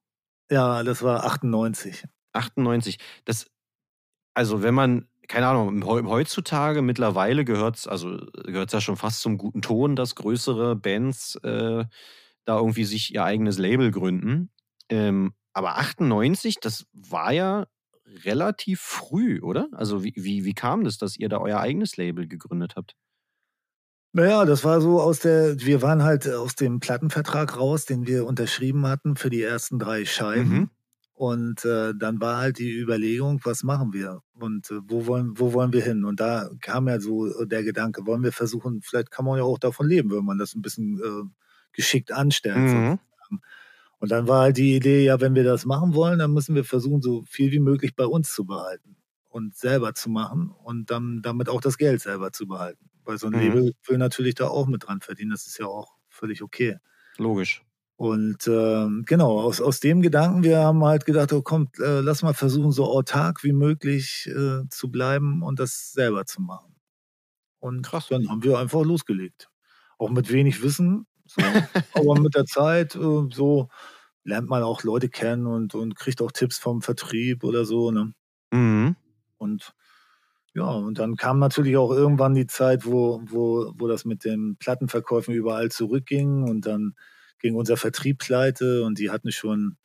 [0.52, 2.06] Ja, das war 98.
[2.34, 3.00] 98.
[3.26, 3.48] Das,
[4.36, 9.22] also wenn man, keine Ahnung, heu- heutzutage mittlerweile gehört es, also gehört ja schon fast
[9.22, 11.86] zum guten Ton, dass größere Bands äh,
[12.46, 14.52] da irgendwie sich ihr eigenes Label gründen.
[14.90, 17.68] Ähm, aber 98, das war ja
[18.26, 19.70] relativ früh, oder?
[19.72, 22.96] Also wie, wie, wie kam das, dass ihr da euer eigenes Label gegründet habt?
[24.12, 28.28] Naja, das war so aus der, wir waren halt aus dem Plattenvertrag raus, den wir
[28.28, 30.50] unterschrieben hatten für die ersten drei Scheiben.
[30.50, 30.70] Mhm.
[31.16, 35.54] Und äh, dann war halt die Überlegung, was machen wir und äh, wo, wollen, wo
[35.54, 36.06] wollen wir hin?
[36.06, 39.60] Und da kam ja so der Gedanke, wollen wir versuchen, vielleicht kann man ja auch
[39.60, 41.30] davon leben, wenn man das ein bisschen äh,
[41.72, 42.58] geschickt anstellt.
[42.58, 43.00] Mhm.
[43.00, 43.42] sozusagen.
[44.04, 46.66] Und dann war halt die Idee, ja, wenn wir das machen wollen, dann müssen wir
[46.66, 48.98] versuchen, so viel wie möglich bei uns zu behalten
[49.30, 52.90] und selber zu machen und dann damit auch das Geld selber zu behalten.
[53.06, 53.40] Weil so ein Mhm.
[53.40, 55.32] Label will natürlich da auch mit dran verdienen.
[55.32, 56.80] Das ist ja auch völlig okay.
[57.18, 57.64] Logisch.
[57.96, 62.24] Und ähm, genau, aus, aus dem Gedanken, wir haben halt gedacht, oh komm, äh, lass
[62.24, 66.76] mal versuchen, so autark wie möglich äh, zu bleiben und das selber zu machen.
[67.60, 68.08] Und Krass.
[68.10, 69.50] dann haben wir einfach losgelegt.
[69.98, 71.42] Auch mit wenig Wissen, so,
[71.94, 73.70] aber mit der Zeit äh, so
[74.24, 77.92] lernt man auch Leute kennen und, und kriegt auch Tipps vom Vertrieb oder so.
[77.92, 78.14] Ne?
[78.52, 78.96] Mhm.
[79.38, 79.74] Und
[80.54, 84.56] ja, und dann kam natürlich auch irgendwann die Zeit, wo, wo, wo das mit den
[84.58, 86.96] Plattenverkäufen überall zurückging und dann
[87.40, 89.78] ging unser Vertrieb pleite und die hatten schon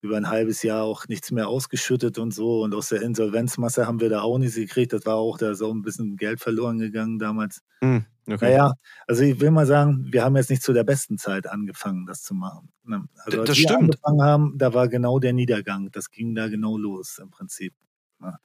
[0.00, 2.62] über ein halbes Jahr auch nichts mehr ausgeschüttet und so.
[2.62, 4.92] Und aus der Insolvenzmasse haben wir da auch nichts gekriegt.
[4.92, 7.62] Das war auch, da ist auch ein bisschen Geld verloren gegangen damals.
[7.80, 8.04] Mhm.
[8.26, 8.44] Okay.
[8.50, 8.74] Naja,
[9.08, 12.22] also ich will mal sagen, wir haben jetzt nicht zu der besten Zeit angefangen, das
[12.22, 12.68] zu machen.
[12.84, 13.04] Ne?
[13.24, 13.82] Also als das wir stimmt.
[13.82, 15.90] angefangen haben, da war genau der Niedergang.
[15.90, 17.74] Das ging da genau los im Prinzip.
[18.20, 18.38] Ne?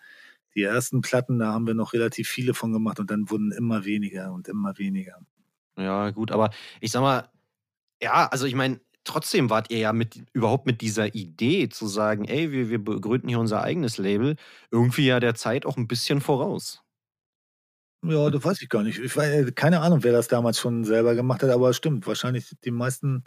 [0.55, 3.85] Die ersten Platten, da haben wir noch relativ viele von gemacht und dann wurden immer
[3.85, 5.19] weniger und immer weniger.
[5.77, 6.49] Ja, gut, aber
[6.81, 7.29] ich sag mal,
[8.01, 12.25] ja, also ich meine, trotzdem wart ihr ja mit überhaupt mit dieser Idee zu sagen,
[12.25, 14.35] ey, wir, wir begründen hier unser eigenes Label,
[14.71, 16.83] irgendwie ja der Zeit auch ein bisschen voraus.
[18.09, 18.99] Ja, das weiß ich gar nicht.
[18.99, 22.07] Ich weiß, keine Ahnung, wer das damals schon selber gemacht hat, aber stimmt.
[22.07, 23.23] Wahrscheinlich die meisten,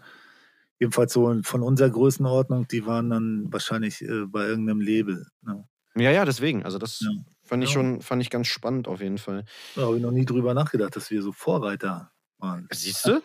[0.79, 5.27] jedenfalls so von unserer Größenordnung, die waren dann wahrscheinlich äh, bei irgendeinem Label.
[5.43, 5.67] Ne?
[5.97, 6.65] Ja, ja, deswegen.
[6.65, 7.11] Also das Ja.
[7.45, 7.75] fand ich Ja.
[7.75, 9.45] schon, fand ich ganz spannend auf jeden Fall.
[9.75, 12.69] Da habe ich noch nie drüber nachgedacht, dass wir so Vorreiter waren.
[12.73, 13.23] Siehst du?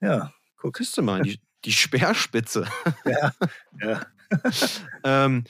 [0.00, 0.76] Ja, guck.
[0.78, 2.66] Siehst du mal, die, die Speerspitze.
[3.06, 3.32] Ja,
[3.80, 4.06] ja.
[5.04, 5.44] ähm,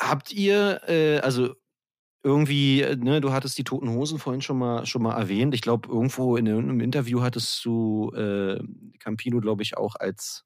[0.00, 1.54] habt ihr, äh, also
[2.26, 5.54] irgendwie, ne, du hattest die Toten Hosen vorhin schon mal, schon mal erwähnt.
[5.54, 8.60] Ich glaube, irgendwo in irgendeinem Interview hattest du äh,
[8.98, 10.44] Campino, glaube ich, auch als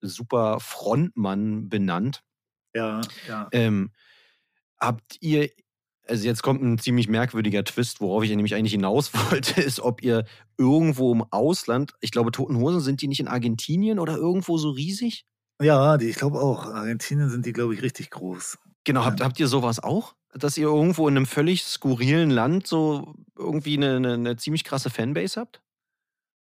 [0.00, 2.22] super Frontmann benannt.
[2.74, 3.48] Ja, ja.
[3.52, 3.92] Ähm,
[4.80, 5.50] habt ihr,
[6.08, 10.02] also jetzt kommt ein ziemlich merkwürdiger Twist, worauf ich nämlich eigentlich hinaus wollte, ist, ob
[10.02, 10.24] ihr
[10.58, 14.70] irgendwo im Ausland, ich glaube, Toten Hosen sind die nicht in Argentinien oder irgendwo so
[14.70, 15.26] riesig?
[15.62, 16.66] Ja, die, ich glaube auch.
[16.66, 18.58] Argentinien sind die, glaube ich, richtig groß.
[18.84, 19.26] Genau, habt, Ja.
[19.26, 20.14] habt ihr sowas auch?
[20.32, 24.90] Dass ihr irgendwo in einem völlig skurrilen Land so irgendwie eine, eine, eine ziemlich krasse
[24.90, 25.60] Fanbase habt?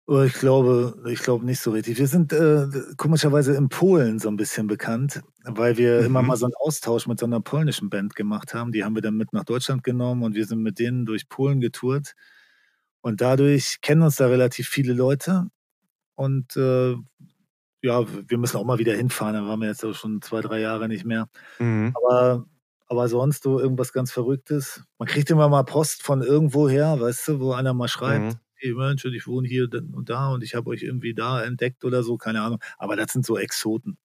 [0.08, 1.98] Aber Ich glaube, ich glaube nicht so richtig.
[1.98, 2.68] Wir sind äh,
[2.98, 6.28] komischerweise in Polen so ein bisschen bekannt, weil wir immer Mhm.
[6.28, 8.72] mal so einen Austausch mit so einer polnischen Band gemacht haben.
[8.72, 11.60] Die haben wir dann mit nach Deutschland genommen und wir sind mit denen durch Polen
[11.60, 12.14] getourt.
[13.02, 15.48] Und dadurch kennen uns da relativ viele Leute.
[16.16, 16.96] Und äh,
[17.84, 19.36] ja, wir müssen auch mal wieder hinfahren.
[19.36, 21.30] Da waren wir jetzt auch schon zwei, drei Jahre nicht mehr.
[21.60, 21.94] Mhm.
[21.96, 22.46] Aber,
[22.88, 24.84] aber sonst so irgendwas ganz Verrücktes.
[25.00, 28.40] Man kriegt immer mal Post von irgendwo her, weißt du, wo einer mal schreibt, Mhm.
[28.56, 32.04] hey Mensch, ich wohne hier und da und ich habe euch irgendwie da entdeckt oder
[32.04, 32.60] so, keine Ahnung.
[32.78, 33.98] Aber das sind so Exoten.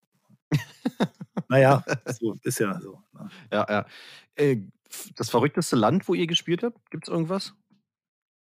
[1.49, 1.85] naja,
[2.19, 3.01] so, ist ja so.
[3.13, 3.29] Ne?
[3.53, 3.87] Ja, ja.
[4.37, 4.57] Äh,
[5.17, 6.91] das verrückteste Land, wo ihr gespielt habt?
[6.91, 7.55] Gibt es irgendwas?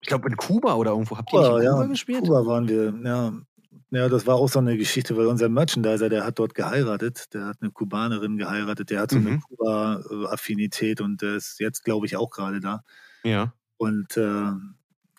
[0.01, 1.17] Ich glaube in Kuba oder irgendwo.
[1.17, 2.21] Habt ihr nicht in Kuba, Kuba ja, gespielt?
[2.21, 3.33] Kuba waren wir, ja.
[3.91, 7.45] Ja, das war auch so eine Geschichte, weil unser Merchandiser, der hat dort geheiratet, der
[7.45, 9.41] hat eine Kubanerin geheiratet, der hat so eine Mhm.
[9.41, 12.83] Kuba-Affinität und der ist jetzt, glaube ich, auch gerade da.
[13.23, 13.53] Ja.
[13.77, 14.51] Und äh,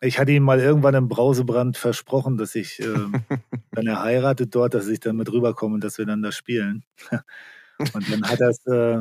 [0.01, 2.85] ich hatte ihm mal irgendwann im Brausebrand versprochen, dass ich, äh,
[3.73, 6.85] wenn er heiratet dort, dass ich dann mit rüberkomme und dass wir dann da spielen.
[7.95, 8.99] und dann hat er es äh,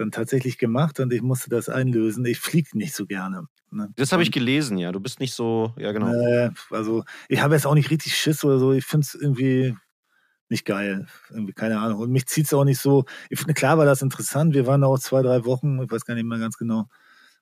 [0.00, 2.24] dann tatsächlich gemacht und ich musste das einlösen.
[2.24, 3.46] Ich fliege nicht so gerne.
[3.70, 3.92] Ne?
[3.96, 4.92] Das habe ich gelesen, ja.
[4.92, 6.12] Du bist nicht so, ja genau.
[6.12, 8.72] äh, also ich habe jetzt auch nicht richtig Schiss oder so.
[8.72, 9.76] Ich finde es irgendwie
[10.48, 11.06] nicht geil.
[11.28, 12.00] Irgendwie, keine Ahnung.
[12.00, 13.04] Und mich zieht es auch nicht so.
[13.28, 14.54] Ich finde, klar war das interessant.
[14.54, 16.88] Wir waren da auch zwei, drei Wochen, ich weiß gar nicht mehr ganz genau.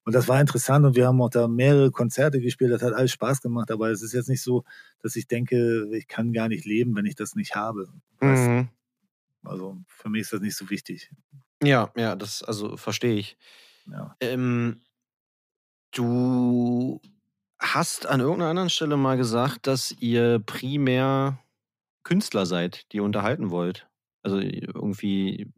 [0.04, 2.72] Und das war interessant und wir haben auch da mehrere Konzerte gespielt.
[2.72, 3.70] Das hat alles Spaß gemacht.
[3.70, 4.64] Aber es ist jetzt nicht so,
[5.00, 7.88] dass ich denke, ich kann gar nicht leben, wenn ich das nicht habe.
[8.20, 8.68] Mhm.
[9.44, 11.10] Also für mich ist das nicht so wichtig.
[11.62, 13.36] Ja, ja, das, also verstehe ich.
[13.86, 14.14] Ja.
[14.20, 14.80] Ähm,
[15.92, 17.00] du
[17.58, 21.38] hast an irgendeiner anderen Stelle mal gesagt, dass ihr primär
[22.04, 23.88] Künstler seid, die ihr unterhalten wollt.
[24.22, 25.52] Also irgendwie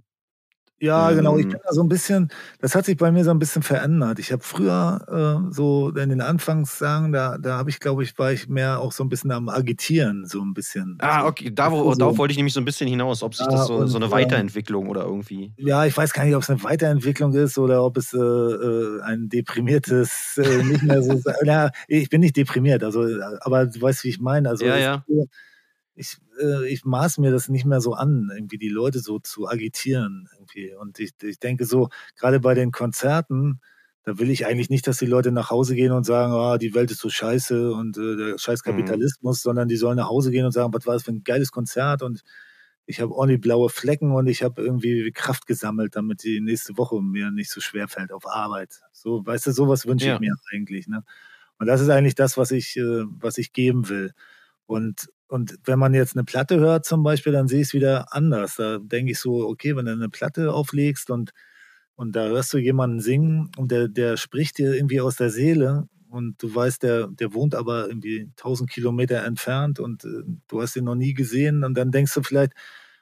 [0.83, 1.37] Ja, genau.
[1.37, 1.51] Ich Ähm.
[1.51, 2.28] bin da so ein bisschen,
[2.61, 4.18] das hat sich bei mir so ein bisschen verändert.
[4.18, 8.33] Ich habe früher äh, so in den Anfangssagen, da, da habe ich, glaube ich, war
[8.33, 11.03] ich mehr auch so ein bisschen am Agitieren, so ein bisschen.
[11.03, 13.22] Ah, so, okay, da, wo, du, darauf so, wollte ich nämlich so ein bisschen hinaus,
[13.22, 15.53] ob sich Ja, das so, so eine äh, Weiterentwicklung oder irgendwie.
[15.57, 19.03] ja, ich weiß gar nicht, ob es eine Weiterentwicklung ist oder ob es äh, äh,
[19.03, 21.20] ein deprimiertes, äh, nicht mehr so.
[21.45, 23.05] Ja, ich bin nicht deprimiert, also,
[23.41, 24.49] aber du weißt, wie ich meine.
[24.49, 25.05] Also Ja, ja.
[26.01, 29.48] Ich, äh, ich maß mir das nicht mehr so an, irgendwie die Leute so zu
[29.48, 30.28] agitieren.
[30.34, 30.74] Irgendwie.
[30.74, 33.61] Und ich, ich denke so, gerade bei den Konzerten,
[34.05, 36.74] da will ich eigentlich nicht, dass die Leute nach Hause gehen und sagen, ah, die
[36.74, 38.64] Welt ist so scheiße und äh, der scheiß Mhm.
[38.64, 41.53] Kapitalismus, sondern die sollen nach Hause gehen und sagen, was war das für ein geiles
[41.53, 42.22] Konzert und
[42.86, 47.01] ich habe ordentlich blaue Flecken und ich habe irgendwie Kraft gesammelt, damit die nächste Woche
[47.03, 48.80] mir nicht so schwer fällt auf Arbeit.
[48.92, 50.14] So, weißt du, sowas wünsche Ja.
[50.14, 50.88] ich mir eigentlich.
[50.88, 51.05] Ne?
[51.59, 54.12] Und das ist eigentlich das, was ich, äh, was ich geben will.
[54.66, 58.14] Und, und wenn man jetzt eine Platte hört zum Beispiel, dann sehe ich es wieder
[58.14, 58.57] anders.
[58.57, 61.33] Da denke ich so, okay, wenn du eine Platte auflegst und,
[61.97, 65.89] und da hörst du jemanden singen und der, der spricht dir irgendwie aus der Seele
[66.09, 70.76] und du weißt, der, der wohnt aber irgendwie 1000 Kilometer entfernt und äh, du hast
[70.76, 72.53] ihn noch nie gesehen und dann denkst du vielleicht,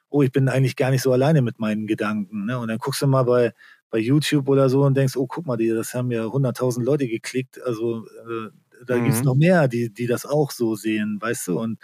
[0.09, 2.45] oh, ich bin eigentlich gar nicht so alleine mit meinen Gedanken.
[2.45, 2.57] Ne?
[2.59, 3.53] Und dann guckst du mal bei,
[3.91, 7.07] bei YouTube oder so und denkst, oh, guck mal, die, das haben ja 100.000 Leute
[7.07, 7.61] geklickt.
[7.63, 8.49] Also äh,
[8.85, 8.99] da Mhm.
[8.99, 11.59] gibt's noch mehr, die, die das auch so sehen, weißt du?
[11.59, 11.79] Und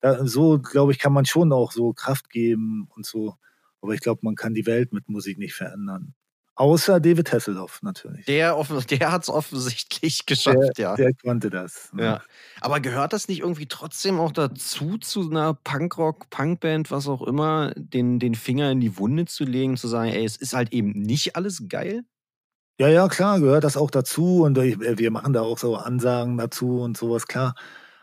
[0.00, 3.36] da, so, glaube ich, kann man schon auch so Kraft geben und so.
[3.80, 6.14] Aber ich glaube, man kann die Welt mit Musik nicht verändern.
[6.58, 8.26] Außer David Hasselhoff natürlich.
[8.26, 10.96] Der, offen, der hat es offensichtlich geschafft, ja.
[10.96, 11.92] Der konnte das.
[11.92, 12.02] ne?
[12.02, 12.22] ja.
[12.60, 17.72] Aber gehört das nicht irgendwie trotzdem auch dazu, zu einer Punkrock, Punkband, was auch immer,
[17.76, 20.90] den, den Finger in die Wunde zu legen, zu sagen, ey, es ist halt eben
[20.90, 22.02] nicht alles geil?
[22.80, 26.38] Ja, ja, klar, gehört das auch dazu und äh, wir machen da auch so Ansagen
[26.38, 27.54] dazu und sowas, klar.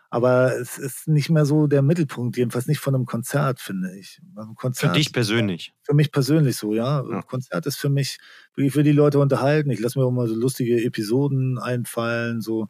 [0.09, 4.21] Aber es ist nicht mehr so der Mittelpunkt, jedenfalls nicht von einem Konzert, finde ich.
[4.35, 5.73] Ein Für Konzert, dich persönlich.
[5.83, 7.03] für mich persönlich so, ja.
[7.03, 7.17] Ja.
[7.17, 8.17] Ein Konzert ist für mich,
[8.55, 9.69] ich will die Leute unterhalten.
[9.71, 12.41] Ich lasse mir auch mal so lustige Episoden einfallen.
[12.41, 12.67] So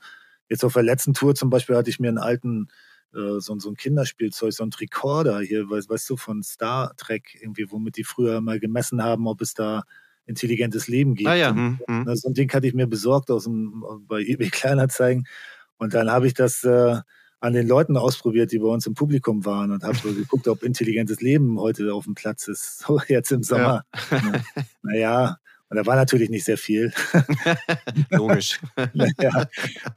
[0.50, 2.68] jetzt auf der letzten Tour zum Beispiel hatte ich mir einen alten,
[3.14, 7.38] äh, so, so ein Kinderspielzeug, so ein Tricorder hier, weißt, weißt du, von Star Trek
[7.42, 9.84] irgendwie, womit die früher mal gemessen haben, ob es da
[10.26, 11.30] intelligentes Leben gibt.
[11.30, 12.04] Ah ja, hm, hm.
[12.04, 15.28] Ne, so ein Ding hatte ich mir besorgt aus dem, bei eBay Kleinanzeigen.
[15.78, 17.02] Und dann habe ich das äh,
[17.46, 20.64] an den Leuten ausprobiert, die bei uns im Publikum waren und habe so geguckt, ob
[20.64, 22.80] intelligentes Leben heute auf dem Platz ist.
[22.86, 23.86] So jetzt im Sommer.
[24.12, 24.44] Ne?
[24.84, 25.38] Naja,
[25.70, 26.92] und da war natürlich nicht sehr viel.
[28.10, 28.60] Logisch.
[29.20, 29.48] ja.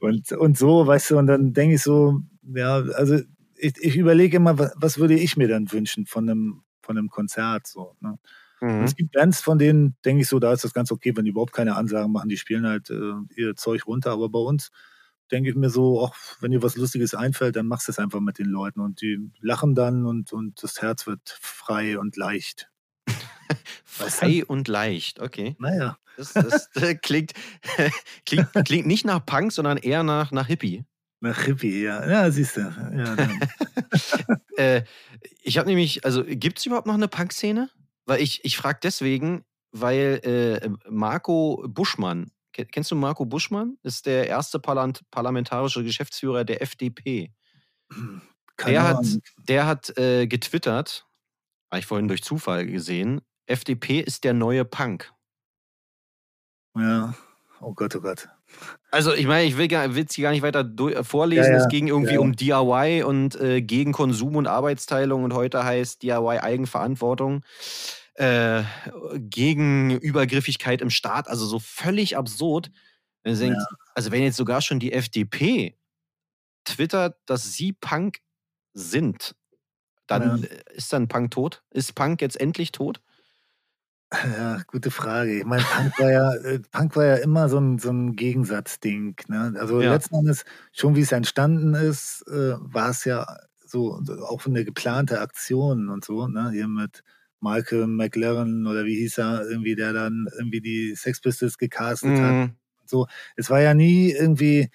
[0.01, 2.20] und, und so, weißt du, und dann denke ich so,
[2.55, 3.18] ja, also
[3.57, 7.09] ich, ich überlege immer, was, was würde ich mir dann wünschen von einem, von einem
[7.09, 7.96] Konzert so.
[8.01, 8.18] Ne?
[8.61, 8.84] Mhm.
[8.84, 11.30] es gibt Bands, von denen denke ich so, da ist das ganz okay, wenn die
[11.30, 14.12] überhaupt keine Ansagen machen, die spielen halt äh, ihr Zeug runter.
[14.12, 14.70] Aber bei uns
[15.31, 18.20] denke ich mir so, auch wenn dir was Lustiges einfällt, dann machst du es einfach
[18.20, 22.70] mit den Leuten und die lachen dann und, und das Herz wird frei und leicht.
[23.85, 25.57] Frei und leicht, okay.
[25.59, 27.33] Naja, Das, das äh, klingt,
[28.26, 30.85] klingt, klingt nicht nach Punk, sondern eher nach, nach Hippie.
[31.20, 32.09] nach Hippie, ja.
[32.09, 32.61] Ja, siehst du.
[32.61, 33.16] Ja.
[34.57, 34.83] Äh,
[35.43, 37.70] ich habe nämlich, also gibt es überhaupt noch eine Punk-Szene?
[38.07, 42.31] Weil ich, ich frage deswegen, weil äh, Marco Buschmann,
[42.64, 43.78] kennst du Marco Buschmann?
[43.82, 47.32] Ist der erste parlamentarische Geschäftsführer der FDP.
[48.56, 49.06] Keine Der hat,
[49.48, 51.06] der hat äh, getwittert,
[51.70, 55.12] habe ich vorhin durch Zufall gesehen, FDP ist der neue Punk.
[56.76, 57.14] Ja.
[57.61, 58.28] Oh Gott, oh Gott.
[58.90, 61.52] Also ich meine, ich will es hier gar nicht weiter äh, vorlesen.
[61.52, 62.20] Ja, ja, es ging irgendwie ja.
[62.20, 67.42] um DIY und äh, gegen Konsum und Arbeitsteilung und heute heißt DIY Eigenverantwortung.
[68.19, 68.64] Äh,
[69.19, 72.71] gegen Übergriffigkeit im Staat, also so völlig absurd.
[73.23, 73.64] Wenn du denkst,
[73.95, 75.77] Also wenn jetzt sogar schon die FDP
[76.64, 78.21] twittert, dass sie Punk
[78.75, 79.37] sind,
[80.09, 81.64] dann äh, ist dann Punk tot?
[81.71, 83.03] Ist Punk jetzt endlich tot?
[84.25, 85.39] Ja, gute Frage.
[85.39, 89.16] Ich meine, Punk war ja, äh, Punk war ja immer so ein, so ein Gegensatzding.
[89.29, 89.55] Ne?
[89.59, 89.83] Also Ja.
[89.83, 93.27] letzten Endes, schon wie es entstanden ist, äh, war es ja
[93.66, 96.51] so, so auch eine geplante Aktion und so, ne?
[96.53, 97.05] Hier mit
[97.41, 102.32] Malcolm McLaren oder wie hieß er, irgendwie, der dann irgendwie die Sex Pistols gecastet hat.
[102.32, 102.53] Mhm.
[102.84, 104.70] So, es war ja nie irgendwie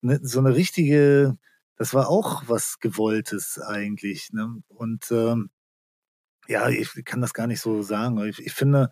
[0.00, 1.36] ne, so eine richtige,
[1.76, 4.32] das war auch was Gewolltes eigentlich.
[4.32, 4.62] Ne?
[4.68, 5.50] Und ähm,
[6.48, 8.24] ja, ich kann das gar nicht so sagen.
[8.26, 8.90] Ich, ich finde,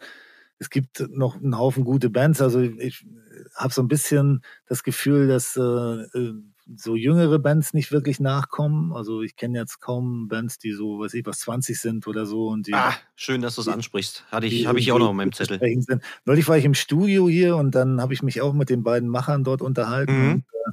[0.58, 2.40] es gibt noch einen Haufen gute Bands.
[2.40, 3.06] Also ich
[3.54, 6.34] habe so ein bisschen das Gefühl, dass äh, äh,
[6.76, 8.92] so jüngere Bands nicht wirklich nachkommen.
[8.92, 12.48] Also ich kenne jetzt kaum Bands, die so, weiß ich was, 20 sind oder so
[12.48, 14.24] und die Ah, schön, dass du es ansprichst.
[14.30, 15.58] Hatte ich, habe ich auch noch irgendwie meinem Zettel.
[15.82, 16.02] Sind.
[16.24, 19.08] Neulich war ich im Studio hier und dann habe ich mich auch mit den beiden
[19.08, 20.12] Machern dort unterhalten.
[20.12, 20.32] Mhm.
[20.32, 20.72] Und, äh,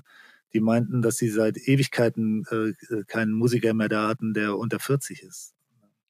[0.54, 4.80] die meinten, dass sie seit Ewigkeiten äh, äh, keinen Musiker mehr da hatten, der unter
[4.80, 5.54] 40 ist.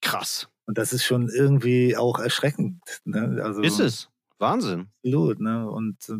[0.02, 0.50] Krass.
[0.66, 2.82] Und das ist schon irgendwie auch erschreckend.
[3.06, 3.42] Ne?
[3.44, 4.10] Also, Ist es.
[4.40, 4.88] Wahnsinn.
[5.04, 5.40] Absolut.
[5.40, 5.70] Ne?
[5.70, 6.14] Und, äh,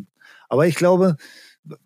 [0.48, 1.16] aber ich glaube,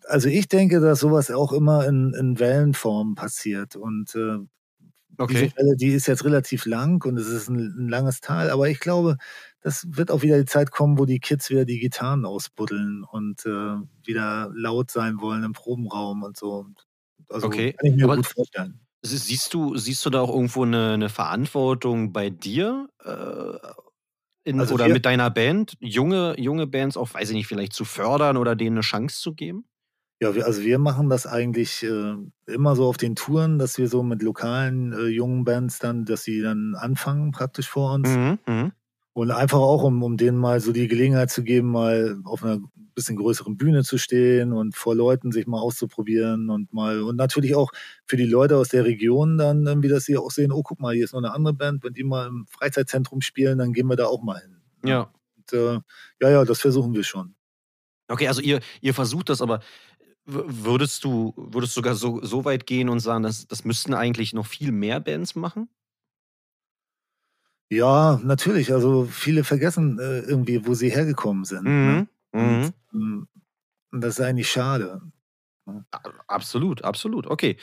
[0.07, 3.75] also ich denke, dass sowas auch immer in, in Wellenform passiert.
[3.75, 4.47] Und äh, diese
[5.19, 5.51] Okay.
[5.55, 8.51] Welle, die ist jetzt relativ lang und es ist ein, ein langes Tal.
[8.51, 9.17] Aber ich glaube,
[9.61, 13.43] das wird auch wieder die Zeit kommen, wo die Kids wieder die Gitarren ausbuddeln und
[13.45, 16.67] äh, wieder laut sein wollen im Probenraum und so.
[17.29, 18.79] Also Okay, kann ich mir aber- gut vorstellen.
[19.03, 22.87] Sie- Siehst du, siehst du da auch irgendwo eine, eine Verantwortung bei dir?
[23.03, 23.57] Äh,
[24.47, 27.85] in, Also oder mit deiner Band, junge, junge Bands auch, weiß ich nicht, vielleicht zu
[27.85, 29.65] fördern oder denen eine Chance zu geben?
[30.19, 32.15] Ja, wir, also wir machen das eigentlich äh,
[32.47, 36.23] immer so auf den Touren, dass wir so mit lokalen äh, jungen Bands dann, dass
[36.23, 38.07] sie dann anfangen praktisch vor uns.
[38.07, 38.71] Mhm, mhm.
[39.17, 42.59] Und einfach auch, um, um denen mal so die Gelegenheit zu geben, mal auf einer
[42.93, 47.55] bisschen größeren Bühne zu stehen und vor Leuten sich mal auszuprobieren und mal, und natürlich
[47.55, 47.71] auch
[48.05, 50.93] für die Leute aus der Region dann irgendwie, dass sie auch sehen, oh, guck mal,
[50.93, 53.95] hier ist noch eine andere Band, wenn die mal im Freizeitzentrum spielen, dann gehen wir
[53.95, 54.61] da auch mal hin.
[54.85, 55.11] Ja.
[55.35, 55.79] Und, äh,
[56.21, 57.33] ja, ja, das versuchen wir schon.
[58.09, 59.61] Okay, also ihr, ihr versucht das, aber
[60.25, 64.33] würdest du, würdest du sogar so, so weit gehen und sagen, dass, das müssten eigentlich
[64.33, 65.69] noch viel mehr Bands machen?
[67.69, 68.71] Ja, natürlich.
[68.73, 71.63] Also viele vergessen äh, irgendwie, wo sie hergekommen sind.
[71.65, 72.07] Ne?
[72.33, 72.39] Mhm.
[72.41, 73.27] Und, ähm,
[73.91, 75.01] und das ist eigentlich schade.
[75.65, 77.27] A- Absolut, absolut.
[77.27, 77.57] Okay.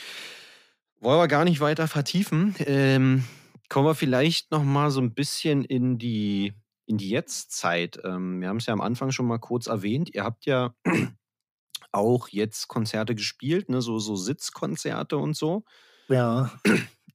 [1.01, 2.55] Wollen wir gar nicht weiter vertiefen.
[2.61, 3.25] Ähm,
[3.69, 6.53] kommen wir vielleicht noch mal so ein bisschen in die,
[6.87, 7.99] in die Jetztzeit.
[8.05, 10.15] Ähm, wir haben es ja am Anfang schon mal kurz erwähnt.
[10.15, 10.75] Ihr habt ja
[11.93, 13.81] auch jetzt Konzerte gespielt, ne?
[13.81, 15.65] so, so Sitzkonzerte und so.
[16.09, 16.53] Ja,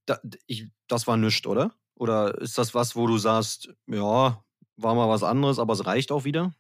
[0.06, 1.72] Da, ich, das war nichts, oder?
[2.00, 4.44] Oder ist das was, wo du sagst, ja,
[4.78, 6.54] war mal was anderes, aber es reicht auch wieder?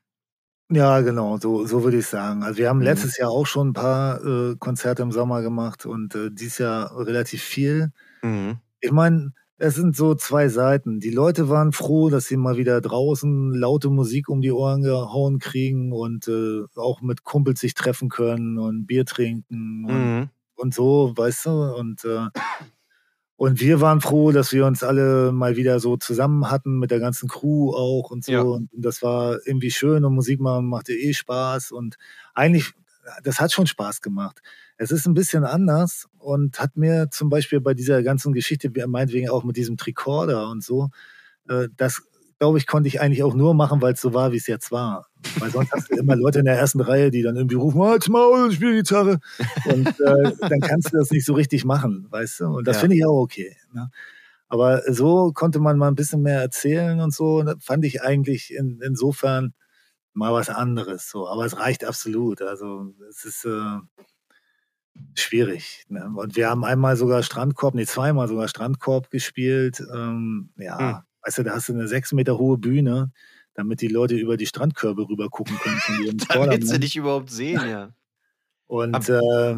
[0.71, 2.43] ja, genau, so, so würde ich sagen.
[2.43, 2.85] Also wir haben Mhm.
[2.85, 6.95] letztes Jahr auch schon ein paar äh, Konzerte im Sommer gemacht und äh, dieses Jahr
[6.97, 7.91] relativ viel.
[8.23, 8.59] Mhm.
[8.81, 10.99] Ich meine, es sind so zwei Seiten.
[11.01, 15.39] Die Leute waren froh, dass sie mal wieder draußen laute Musik um die Ohren gehauen
[15.39, 20.29] kriegen und äh, auch mit Kumpels sich treffen können und Bier trinken und Mhm.
[20.57, 21.51] und so, weißt du?
[21.75, 22.27] Und, äh,
[23.39, 26.99] und wir waren froh, dass wir uns alle mal wieder so zusammen hatten mit der
[26.99, 28.31] ganzen Crew auch und so.
[28.33, 28.41] Ja.
[28.41, 31.71] Und das war irgendwie schön und Musik machen machte eh Spaß.
[31.71, 31.95] Und
[32.33, 32.73] eigentlich,
[33.23, 34.41] das hat schon Spaß gemacht.
[34.75, 39.29] Es ist ein bisschen anders und hat mir zum Beispiel bei dieser ganzen Geschichte, meinetwegen
[39.29, 40.89] auch mit diesem Tricorder und so,
[41.47, 42.01] äh, das
[42.39, 44.71] glaube ich, konnte ich eigentlich auch nur machen, weil es so war, wie es jetzt
[44.71, 45.07] war.
[45.37, 48.07] Weil sonst hast du immer Leute in der ersten Reihe, die dann irgendwie rufen, halt's
[48.09, 49.19] Maul, ich spiele Gitarre.
[49.65, 52.45] Und äh, dann kannst du das nicht so richtig machen, weißt du?
[52.47, 52.81] Und das Ja.
[52.81, 53.55] finde ich auch okay.
[53.73, 53.91] Ne?
[54.47, 57.39] Aber so konnte man mal ein bisschen mehr erzählen und so.
[57.39, 59.53] Und das fand ich eigentlich in, insofern
[60.13, 61.09] mal was anderes.
[61.09, 61.27] So.
[61.27, 62.41] Aber es reicht absolut.
[62.41, 63.77] Also es ist äh,
[65.15, 65.83] schwierig.
[65.89, 66.11] Ne?
[66.15, 69.83] Und wir haben einmal sogar Strandkorb, nee, zweimal sogar Strandkorb gespielt.
[69.93, 71.03] Ähm, ja, Hm.
[71.25, 73.11] Weißt du, da hast du eine sechs Meter hohe Bühne,
[73.53, 76.81] damit die Leute über die Strandkörbe rüber gucken können von ihrem Damit sie Vordermann.
[76.81, 77.93] dich überhaupt sehen, ja.
[78.67, 79.55] Und äh,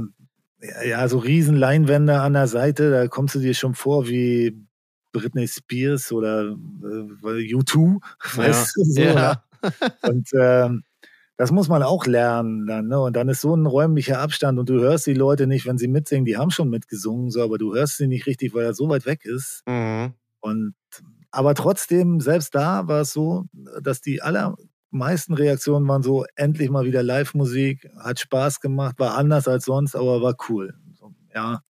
[0.85, 4.57] ja, so riesen Leinwände an der Seite, da kommst du dir schon vor wie
[5.11, 7.99] Britney Spears oder äh, U2,
[8.35, 9.43] weißt du, so, ja.
[10.03, 10.83] Und ähm,
[11.37, 12.99] das muss man auch lernen dann, ne?
[12.99, 15.87] Und dann ist so ein räumlicher Abstand und du hörst die Leute nicht, wenn sie
[15.87, 18.89] mitsingen, die haben schon mitgesungen, so, aber du hörst sie nicht richtig, weil er so
[18.89, 19.63] weit weg ist.
[19.67, 20.13] Mhm.
[20.39, 20.75] Und
[21.31, 23.45] aber trotzdem, selbst da war es so,
[23.81, 29.47] dass die allermeisten Reaktionen waren so, endlich mal wieder Live-Musik, hat Spaß gemacht, war anders
[29.47, 30.73] als sonst, aber war cool.
[30.93, 31.61] So, ja.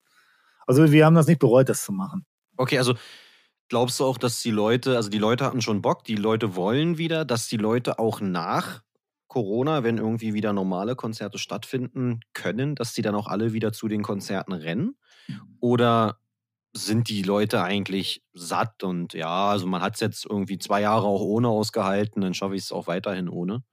[0.65, 2.25] Also wir haben das nicht bereut, das zu machen.
[2.57, 2.95] Okay, also
[3.69, 6.97] glaubst du auch, dass die Leute, also die Leute hatten schon Bock, die Leute wollen
[6.97, 8.81] wieder, dass die Leute auch nach
[9.27, 13.87] Corona, wenn irgendwie wieder normale Konzerte stattfinden können, dass die dann auch alle wieder zu
[13.87, 14.97] den Konzerten rennen?
[15.61, 16.17] Oder
[16.73, 21.05] sind die Leute eigentlich satt und ja, also man hat es jetzt irgendwie zwei Jahre
[21.05, 23.63] auch ohne ausgehalten, dann schaffe ich es auch weiterhin ohne?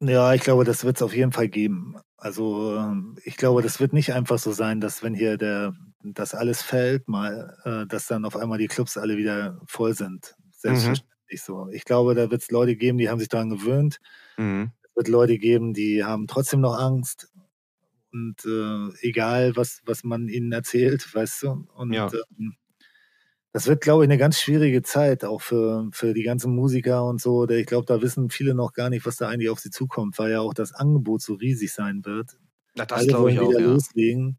[0.00, 1.96] Ja, ich glaube, das wird es auf jeden Fall geben.
[2.16, 6.34] Also ähm, ich glaube, das wird nicht einfach so sein, dass wenn hier der das
[6.34, 10.34] alles fällt, mal, äh, dass dann auf einmal die Clubs alle wieder voll sind.
[10.52, 11.68] Selbstverständlich so.
[11.70, 14.00] Ich glaube, da wird es Leute geben, die haben sich daran gewöhnt.
[14.36, 14.72] Mhm.
[14.82, 17.32] Es wird Leute geben, die haben trotzdem noch Angst.
[18.14, 21.66] Und äh, egal, was, was man ihnen erzählt, weißt du.
[21.74, 22.08] Und Ja.
[22.38, 22.54] ähm,
[23.52, 27.20] das wird, glaube ich, eine ganz schwierige Zeit, auch für, für die ganzen Musiker und
[27.20, 27.46] so.
[27.46, 30.18] Der- Ich glaube, da wissen viele noch gar nicht, was da eigentlich auf sie zukommt,
[30.18, 32.38] weil ja auch das Angebot so riesig sein wird.
[32.76, 33.66] Ja, das glaube ich auch, wieder ja.
[33.66, 34.38] loslegen.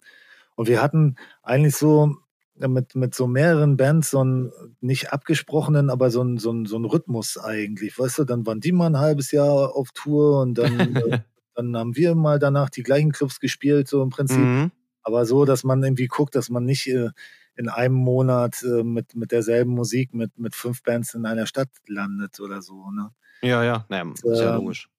[0.56, 2.16] Und wir hatten eigentlich so
[2.60, 4.52] äh, mit, mit so mehreren Bands so einen
[4.82, 7.98] nicht abgesprochenen, aber so einen so einen- so einen Rhythmus eigentlich.
[8.00, 11.20] Weißt du, dann waren die mal ein halbes Jahr auf Tour und dann, äh,
[11.56, 14.38] dann haben wir mal danach die gleichen Clubs gespielt, so im Prinzip.
[14.38, 14.72] Mhm.
[15.02, 17.10] Aber so, dass man irgendwie guckt, dass man nicht äh,
[17.56, 21.70] in einem Monat äh, mit, mit derselben Musik mit, mit fünf Bands in einer Stadt
[21.88, 22.92] landet oder so.
[22.92, 23.12] Ne?
[23.42, 24.90] Ja, ja, naja, ist ja ähm, logisch.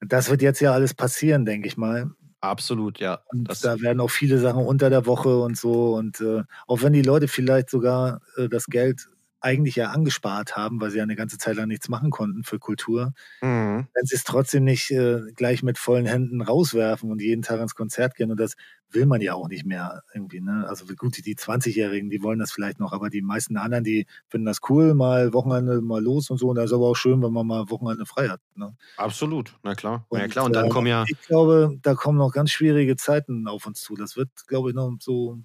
[0.00, 2.10] Das wird jetzt ja alles passieren, denke ich mal.
[2.40, 3.20] Absolut, ja.
[3.32, 5.94] Und da werden auch viele Sachen unter der Woche und so.
[5.94, 9.08] Und äh, auch wenn die Leute vielleicht sogar äh, das Geld
[9.42, 12.58] eigentlich ja angespart haben, weil sie ja eine ganze Zeit lang nichts machen konnten für
[12.58, 13.88] Kultur, mhm.
[13.92, 17.74] wenn sie es trotzdem nicht äh, gleich mit vollen Händen rauswerfen und jeden Tag ins
[17.74, 18.30] Konzert gehen.
[18.30, 18.54] Und das
[18.90, 20.40] will man ja auch nicht mehr irgendwie.
[20.40, 20.64] Ne?
[20.68, 24.06] Also gut, die, die 20-Jährigen, die wollen das vielleicht noch, aber die meisten anderen, die
[24.28, 26.48] finden das cool, mal Wochenende mal los und so.
[26.48, 28.40] Und das ist aber auch schön, wenn man mal Wochenende frei hat.
[28.54, 28.74] Ne?
[28.96, 30.06] Absolut, na klar.
[30.08, 31.04] Und, ja klar, und dann äh, kommen ja.
[31.08, 33.96] Ich glaube, da kommen noch ganz schwierige Zeiten auf uns zu.
[33.96, 35.40] Das wird, glaube ich, noch so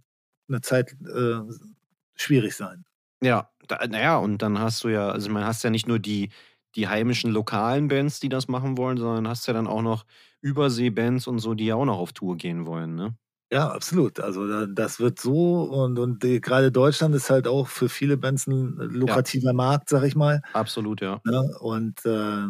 [0.48, 1.39] eine Zeit äh,
[2.16, 2.86] schwierig sein.
[3.22, 3.49] Ja,
[3.89, 6.30] naja, und dann hast du ja, also man hast ja nicht nur die,
[6.76, 10.05] die heimischen lokalen Bands, die das machen wollen, sondern hast ja dann auch noch
[10.41, 13.15] Überseebands und so, die ja auch noch auf Tour gehen wollen, ne?
[13.51, 14.20] Ja, absolut.
[14.20, 18.76] Also das wird so und, und gerade Deutschland ist halt auch für viele Bands ein
[18.76, 19.53] lukrativer ja.
[19.53, 20.41] Markt, sag ich mal.
[20.51, 21.22] Absolut, ja.
[21.26, 21.57] ja ne?
[21.59, 22.43] und äh,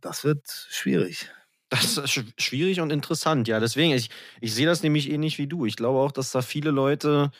[0.00, 1.30] das wird schwierig.
[1.70, 3.58] Das ist schwierig und interessant, ja.
[3.58, 4.10] Deswegen, ich,
[4.40, 5.64] ich sehe das nämlich ähnlich wie du.
[5.64, 7.30] Ich glaube auch, dass da viele Leute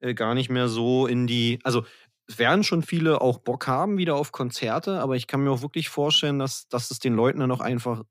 [0.00, 1.84] äh, gar nicht mehr so in die, also
[2.26, 5.62] es werden schon viele auch Bock haben wieder auf Konzerte, aber ich kann mir auch
[5.62, 8.02] wirklich vorstellen, dass, dass es den Leuten dann auch einfach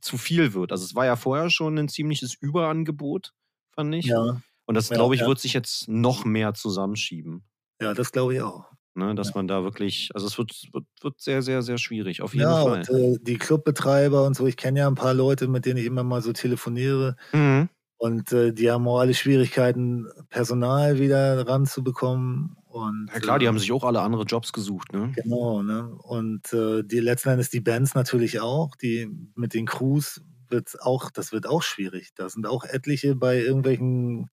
[0.00, 0.72] zu viel wird.
[0.72, 3.32] Also es war ja vorher schon ein ziemliches Überangebot,
[3.72, 4.06] fand ich.
[4.06, 4.40] Ja.
[4.66, 5.26] Und das, ja, glaube ich, ja.
[5.26, 7.44] wird sich jetzt noch mehr zusammenschieben.
[7.80, 8.64] Ja, das glaube ich auch.
[8.96, 9.32] Ne, dass ja.
[9.34, 12.62] man da wirklich, also es wird, wird, wird sehr, sehr, sehr schwierig, auf jeden ja,
[12.62, 12.78] Fall.
[12.78, 15.84] Und, äh, die Clubbetreiber und so, ich kenne ja ein paar Leute, mit denen ich
[15.84, 17.16] immer mal so telefoniere.
[17.32, 17.68] Mhm.
[17.96, 22.56] Und äh, die haben auch alle Schwierigkeiten, Personal wieder ranzubekommen.
[22.74, 25.12] Und, ja klar, die äh, haben sich auch alle andere Jobs gesucht, ne?
[25.14, 25.94] Genau, ne?
[26.02, 31.12] Und äh, die letzten Endes die Bands natürlich auch, die mit den Crews wird auch,
[31.12, 32.14] das wird auch schwierig.
[32.16, 34.28] Da sind auch etliche bei irgendwelchen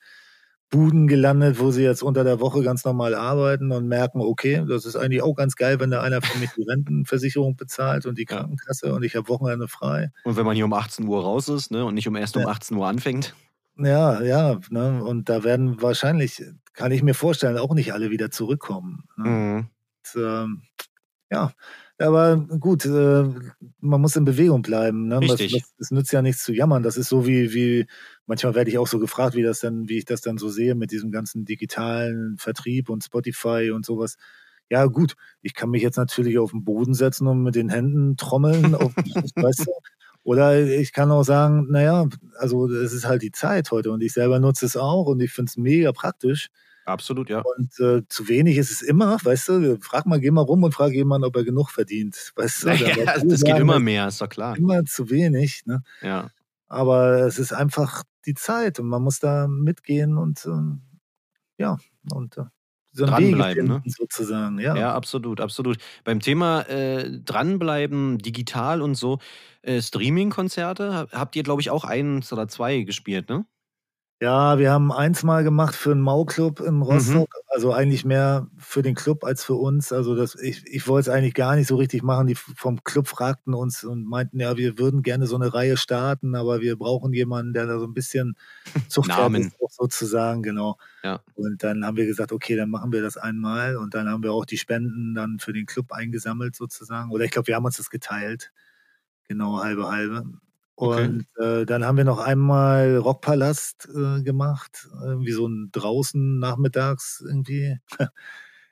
[0.71, 4.85] Buden gelandet, wo sie jetzt unter der Woche ganz normal arbeiten und merken, okay, das
[4.85, 8.25] ist eigentlich auch ganz geil, wenn da einer von mir die Rentenversicherung bezahlt und die
[8.25, 10.09] Krankenkasse und ich habe Wochenende frei.
[10.23, 12.43] Und wenn man hier um 18 Uhr raus ist, ne, und nicht um erst um
[12.43, 12.47] ja.
[12.47, 13.35] 18 Uhr anfängt.
[13.77, 15.03] Ja, ja, ne?
[15.03, 16.43] und da werden wahrscheinlich,
[16.73, 19.05] kann ich mir vorstellen, auch nicht alle wieder zurückkommen.
[19.17, 19.29] Ne?
[19.29, 19.57] Mhm.
[19.57, 20.61] Und, ähm,
[21.31, 21.53] ja,
[21.97, 23.23] aber gut, äh,
[23.79, 25.07] man muss in Bewegung bleiben.
[25.07, 25.21] Ne?
[25.21, 25.63] Richtig.
[25.77, 26.83] Es nützt ja nichts zu jammern.
[26.83, 27.87] Das ist so wie, wie,
[28.25, 30.75] manchmal werde ich auch so gefragt, wie das dann, wie ich das dann so sehe
[30.75, 34.17] mit diesem ganzen digitalen Vertrieb und Spotify und sowas.
[34.69, 38.17] Ja, gut, ich kann mich jetzt natürlich auf den Boden setzen und mit den Händen
[38.17, 38.95] trommeln, auf,
[39.35, 39.71] weißt du,
[40.23, 42.07] oder ich kann auch sagen, naja,
[42.37, 45.31] also es ist halt die Zeit heute und ich selber nutze es auch und ich
[45.31, 46.49] finde es mega praktisch.
[46.85, 47.41] Absolut, ja.
[47.41, 50.73] Und äh, zu wenig ist es immer, weißt du, frag mal, geh mal rum und
[50.73, 52.31] frag jemanden, ob er genug verdient.
[52.35, 54.57] Weißt du, naja, das geht immer mehr, ist doch klar.
[54.57, 55.83] Immer zu wenig, ne?
[56.01, 56.29] Ja.
[56.67, 61.77] Aber es ist einfach die Zeit und man muss da mitgehen und äh, ja,
[62.11, 62.45] und äh,
[62.91, 63.83] so dranbleiben, ne?
[63.85, 64.59] sozusagen.
[64.59, 64.75] Ja.
[64.75, 65.77] ja, absolut, absolut.
[66.03, 69.19] Beim Thema äh, dranbleiben, digital und so,
[69.61, 73.45] äh, Streaming-Konzerte, habt ihr, glaube ich, auch eins oder zwei gespielt, ne?
[74.21, 76.81] Ja, wir haben eins mal gemacht für einen Mau-Club in mhm.
[76.83, 77.33] Rostock.
[77.33, 77.49] Mhm.
[77.49, 79.91] Also eigentlich mehr für den Club als für uns.
[79.91, 82.27] Also das, ich, ich wollte es eigentlich gar nicht so richtig machen.
[82.27, 86.35] Die vom Club fragten uns und meinten, ja, wir würden gerne so eine Reihe starten,
[86.35, 88.35] aber wir brauchen jemanden, der da so ein bisschen
[88.89, 90.77] Zuchtwert ist, sozusagen, genau.
[91.03, 91.21] Ja.
[91.33, 94.33] Und dann haben wir gesagt, okay, dann machen wir das einmal und dann haben wir
[94.33, 97.09] auch die Spenden dann für den Club eingesammelt sozusagen.
[97.09, 98.51] Oder ich glaube, wir haben uns das geteilt.
[99.27, 100.25] Genau, halbe, halbe.
[100.75, 101.05] Okay.
[101.05, 107.23] Und äh, dann haben wir noch einmal Rockpalast äh, gemacht, irgendwie so ein draußen nachmittags
[107.25, 107.77] irgendwie,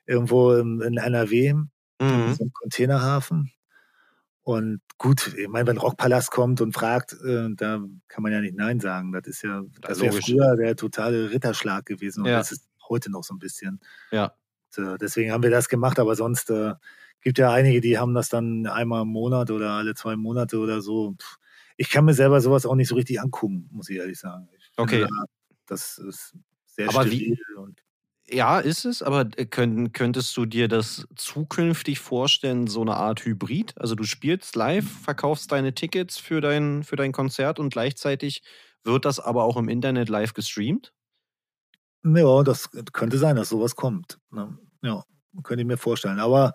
[0.06, 1.70] irgendwo in, in NRW, mhm.
[2.00, 3.52] in so einem Containerhafen.
[4.42, 8.56] Und gut, ich meine, wenn Rockpalast kommt und fragt, äh, da kann man ja nicht
[8.56, 9.12] Nein sagen.
[9.12, 12.38] Das ist ja, das wäre früher der totale Ritterschlag gewesen und ja.
[12.40, 13.80] das ist heute noch so ein bisschen.
[14.10, 14.34] Ja.
[14.78, 16.74] Und, äh, deswegen haben wir das gemacht, aber sonst äh,
[17.22, 20.82] gibt ja einige, die haben das dann einmal im Monat oder alle zwei Monate oder
[20.82, 21.14] so.
[21.20, 21.38] Pff,
[21.80, 24.50] ich kann mir selber sowas auch nicht so richtig angucken, muss ich ehrlich sagen.
[24.58, 25.06] Ich okay.
[25.06, 25.26] Finde,
[25.66, 30.68] das ist sehr aber steril wie, ja, ist es, aber äh, könnt, könntest du dir
[30.68, 33.76] das zukünftig vorstellen, so eine Art Hybrid?
[33.78, 38.44] Also du spielst live, verkaufst deine Tickets für dein, für dein Konzert und gleichzeitig
[38.84, 40.94] wird das aber auch im Internet live gestreamt?
[42.04, 44.20] Ja, das könnte sein, dass sowas kommt.
[44.32, 44.58] Ne?
[44.82, 45.06] Ja,
[45.44, 46.20] könnte ich mir vorstellen.
[46.20, 46.52] Aber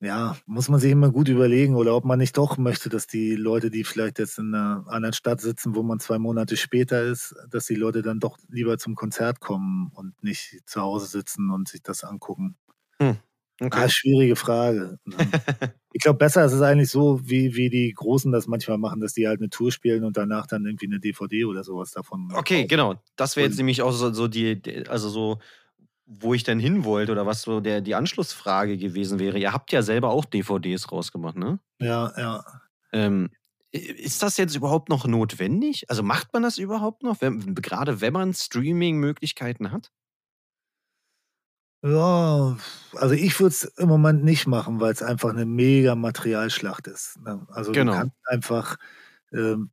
[0.00, 3.34] ja, muss man sich immer gut überlegen oder ob man nicht doch möchte, dass die
[3.34, 7.34] Leute, die vielleicht jetzt in einer anderen Stadt sitzen, wo man zwei Monate später ist,
[7.50, 11.68] dass die Leute dann doch lieber zum Konzert kommen und nicht zu Hause sitzen und
[11.68, 12.56] sich das angucken.
[13.00, 13.16] Hm.
[13.58, 13.84] Okay.
[13.84, 14.98] Ah, schwierige Frage.
[15.92, 19.14] Ich glaube, besser ist es eigentlich so, wie, wie die Großen das manchmal machen, dass
[19.14, 22.28] die halt eine Tour spielen und danach dann irgendwie eine DVD oder sowas davon.
[22.34, 22.68] Okay, kaufen.
[22.68, 22.94] genau.
[23.16, 25.38] Das wäre jetzt nämlich auch so, so die, also so
[26.06, 29.38] wo ich denn hin wollte oder was so der, die Anschlussfrage gewesen wäre.
[29.38, 31.58] Ihr habt ja selber auch DVDs rausgemacht, ne?
[31.80, 32.44] Ja, ja.
[32.92, 33.30] Ähm,
[33.72, 35.90] ist das jetzt überhaupt noch notwendig?
[35.90, 39.90] Also macht man das überhaupt noch, wenn, gerade wenn man Streaming-Möglichkeiten hat?
[41.84, 42.56] Ja,
[42.94, 47.18] also ich würde es im Moment nicht machen, weil es einfach eine mega Materialschlacht ist.
[47.22, 47.46] Ne?
[47.50, 47.92] Also Genau.
[47.92, 48.76] du kannst einfach,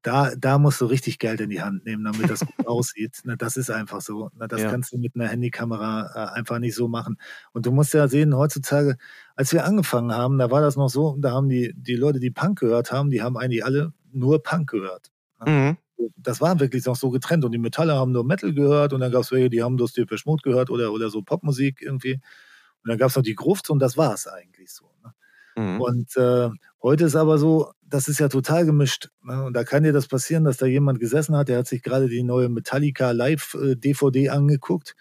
[0.02, 3.22] da, da musst du richtig Geld in die Hand nehmen, damit das gut aussieht.
[3.24, 3.38] Ne?
[3.38, 4.30] Das ist einfach so.
[4.38, 4.48] Ne?
[4.48, 4.70] Das Ja.
[4.70, 7.18] kannst du mit einer Handykamera äh, einfach nicht so machen.
[7.54, 8.98] Und du musst ja sehen, heutzutage,
[9.36, 12.32] als wir angefangen haben, da war das noch so, da haben die, die Leute, die
[12.32, 15.12] Punk gehört haben, die haben eigentlich alle nur Punk gehört.
[15.46, 15.78] Mhm.
[16.18, 17.46] Das war wirklich noch so getrennt.
[17.46, 19.94] Und die Metaller haben nur Metal gehört und dann gab es welche, die haben das
[19.94, 22.14] Depeche Mode gehört oder, oder so Popmusik irgendwie.
[22.16, 24.90] Und dann gab es noch die Grufts und das war es eigentlich so.
[25.04, 25.14] Ne?
[25.56, 25.82] Mhm.
[25.82, 26.50] Und äh,
[26.84, 29.10] heute ist aber so, das ist ja total gemischt.
[29.24, 29.44] Ne?
[29.44, 32.08] Und da kann dir das passieren, dass da jemand gesessen hat, der hat sich gerade
[32.08, 34.96] die neue Metallica Live äh, DVD angeguckt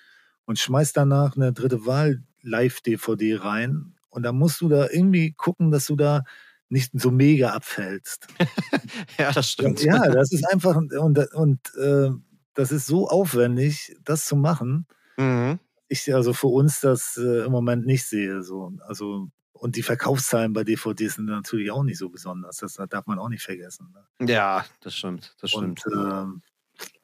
[0.47, 3.95] und schmeißt danach eine dritte Wahl Live DVD rein.
[4.11, 6.25] Und da musst du da irgendwie gucken, dass du da
[6.69, 8.29] nicht so mega abfällst.
[9.19, 9.83] Ja, das stimmt.
[9.83, 12.11] Ja, das ist einfach und, und äh,
[12.55, 14.87] das ist so aufwendig, das zu machen.
[15.17, 15.59] Mhm.
[15.89, 18.43] Ich also für uns das äh, im Moment nicht sehe.
[18.43, 18.73] So.
[18.87, 19.29] Also,
[19.63, 22.57] und die Verkaufszahlen bei DVDs sind natürlich auch nicht so besonders.
[22.57, 23.95] Das darf man auch nicht vergessen.
[24.19, 24.29] Ne?
[24.33, 25.37] Ja, das stimmt.
[25.41, 25.95] Das Und stimmt.
[25.97, 26.43] ähm,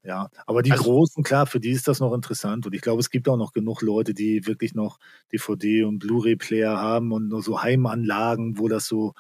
[0.03, 2.67] ja, aber die Also- Großen, klar, für die ist das noch interessant.
[2.67, 4.99] Und ich glaube, es gibt auch noch genug Leute, die wirklich noch
[5.33, 9.15] DVD und Blu-ray-Player haben und nur so Heimanlagen, wo das so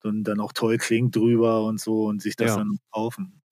[0.00, 2.56] dann, dann auch toll klingt drüber und so und sich das Ja.
[2.56, 3.42] dann kaufen.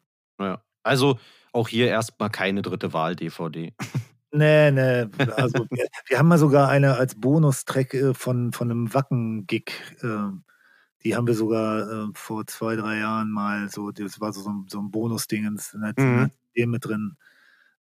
[0.41, 0.63] ja.
[0.83, 1.19] Also
[1.53, 3.75] auch hier erstmal keine dritte Wahl-DVD.
[4.37, 5.07] Nee, nee.
[5.37, 9.71] Also wir, wir haben mal sogar eine als Bonustrack äh, von, von einem Wacken-Gig.
[10.03, 10.31] Äh,
[11.05, 14.67] die haben wir sogar äh, vor zwei, drei Jahren mal so, das war so, ein,
[14.69, 16.31] so ein Bonus-Dingens in der Mhm.
[16.71, 17.17] mit drin.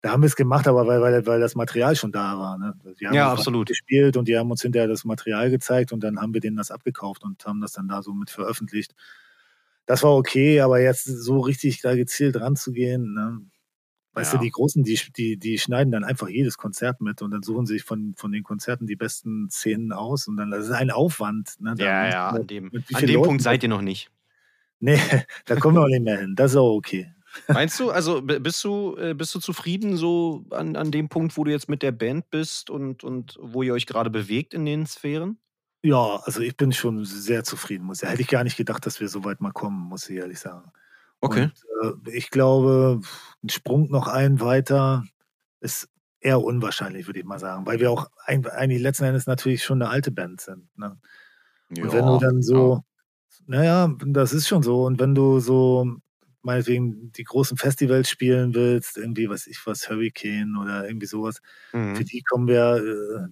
[0.02, 2.58] Da haben wir es gemacht, aber weil, weil, weil das Material schon da war.
[2.58, 2.74] Ne?
[2.98, 3.66] Wir haben Ja, absolut.
[3.68, 6.70] gespielt und die haben uns hinterher das Material gezeigt und dann haben wir denen das
[6.70, 8.94] abgekauft und haben das dann da so mit veröffentlicht.
[9.86, 13.40] Das war okay, aber jetzt so richtig da gezielt ranzugehen, ne?
[14.16, 14.38] Weißt Ja.
[14.38, 17.66] du, die Großen, die, die, die schneiden dann einfach jedes Konzert mit und dann suchen
[17.66, 21.60] sich von, von den Konzerten die besten Szenen aus und dann, das ist ein Aufwand.
[21.60, 21.74] Ne?
[21.76, 24.10] Da Ja, ja, an dem, an dem Leuten Punkt seid ihr noch nicht.
[24.80, 24.98] Nee,
[25.44, 26.34] da kommen wir auch nicht mehr hin.
[26.34, 27.12] Das ist auch okay.
[27.48, 31.44] Meinst du, also bist du, äh, bist du zufrieden so an, an dem Punkt, wo
[31.44, 34.86] du jetzt mit der Band bist und, und wo ihr euch gerade bewegt in den
[34.86, 35.36] Sphären?
[35.82, 37.84] Ja, also ich bin schon sehr zufrieden.
[37.84, 40.16] Muss ja, hätte ich gar nicht gedacht, dass wir so weit mal kommen, muss ich
[40.16, 40.72] ehrlich sagen.
[41.22, 41.48] Okay.
[41.48, 43.00] Und, äh, ich glaube,
[43.42, 45.04] ein Sprung noch ein weiter
[45.60, 45.88] ist
[46.20, 49.82] eher unwahrscheinlich, würde ich mal sagen, weil wir auch ein, eigentlich letzten Endes natürlich schon
[49.82, 50.68] eine alte Band sind.
[50.78, 50.98] Ne?
[51.80, 52.82] Und wenn du dann so,
[53.46, 54.84] naja, das ist schon so.
[54.84, 55.86] Und wenn du so,
[56.42, 61.40] meinetwegen, die großen Festivals spielen willst, irgendwie, was ich was, Hurricane oder irgendwie sowas,
[61.92, 62.04] für Mhm.
[62.04, 63.28] die kommen wir äh,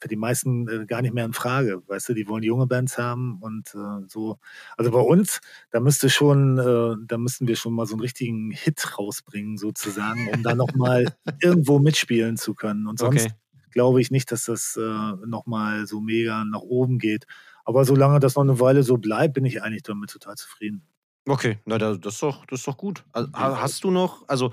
[0.00, 1.82] für die meisten äh, gar nicht mehr in Frage.
[1.86, 4.38] Weißt du, die wollen junge Bands haben und äh, so.
[4.76, 5.40] Also bei uns,
[5.70, 10.26] da müsste schon, äh, da müssten wir schon mal so einen richtigen Hit rausbringen, sozusagen,
[10.26, 12.86] um da nochmal irgendwo mitspielen zu können.
[12.86, 13.34] Und sonst Okay.
[13.72, 14.82] glaube ich nicht, dass das äh,
[15.26, 17.26] nochmal so mega nach oben geht.
[17.64, 20.86] Aber solange das noch eine Weile so bleibt, bin ich eigentlich damit total zufrieden.
[21.28, 23.04] Okay, na, da- das, ist doch, das ist doch gut.
[23.12, 24.52] Also, ha- hast du noch, also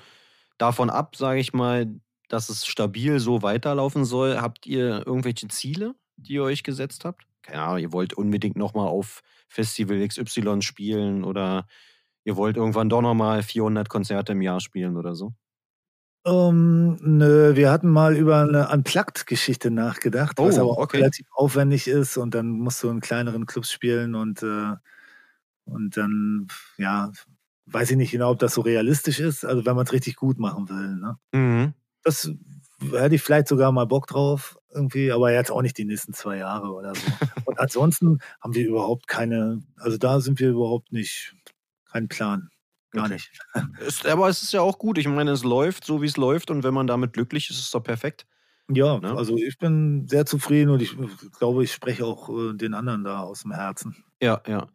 [0.57, 1.87] davon ab, sage ich mal,
[2.27, 7.23] dass es stabil so weiterlaufen soll, habt ihr irgendwelche Ziele, die ihr euch gesetzt habt?
[7.43, 11.67] Keine Ahnung, ihr wollt unbedingt nochmal auf Festival XY spielen oder
[12.25, 15.33] ihr wollt irgendwann doch nochmal 400 Konzerte im Jahr spielen oder so?
[16.25, 20.97] Ähm, nö, wir hatten mal über eine Unplugged-Geschichte nachgedacht, was Oh, aber auch okay.
[20.97, 24.73] relativ aufwendig ist und dann musst du in kleineren Clubs spielen und, äh,
[25.65, 26.47] und dann,
[26.77, 27.11] ja,
[27.67, 30.39] weiß ich nicht genau, ob das so realistisch ist, also wenn man es richtig gut
[30.39, 30.95] machen will.
[30.97, 31.17] Ne?
[31.33, 31.73] Mhm.
[32.03, 32.29] Das
[32.91, 36.37] hätte ich vielleicht sogar mal Bock drauf, irgendwie, aber jetzt auch nicht die nächsten zwei
[36.37, 37.01] Jahre oder so.
[37.45, 41.35] und ansonsten haben wir überhaupt keine, also da sind wir überhaupt nicht,
[41.85, 42.49] kein Plan.
[42.91, 43.13] Gar Okay.
[43.15, 43.31] nicht.
[43.85, 44.97] Ist, aber es ist ja auch gut.
[44.97, 47.65] Ich meine, es läuft so, wie es läuft und wenn man damit glücklich ist, ist
[47.65, 48.25] es doch perfekt.
[48.69, 49.15] Ja, Ne?
[49.15, 50.95] also ich bin sehr zufrieden und ich
[51.39, 54.03] glaube, ich spreche auch äh, den anderen da aus dem Herzen.
[54.21, 54.67] Ja, ja.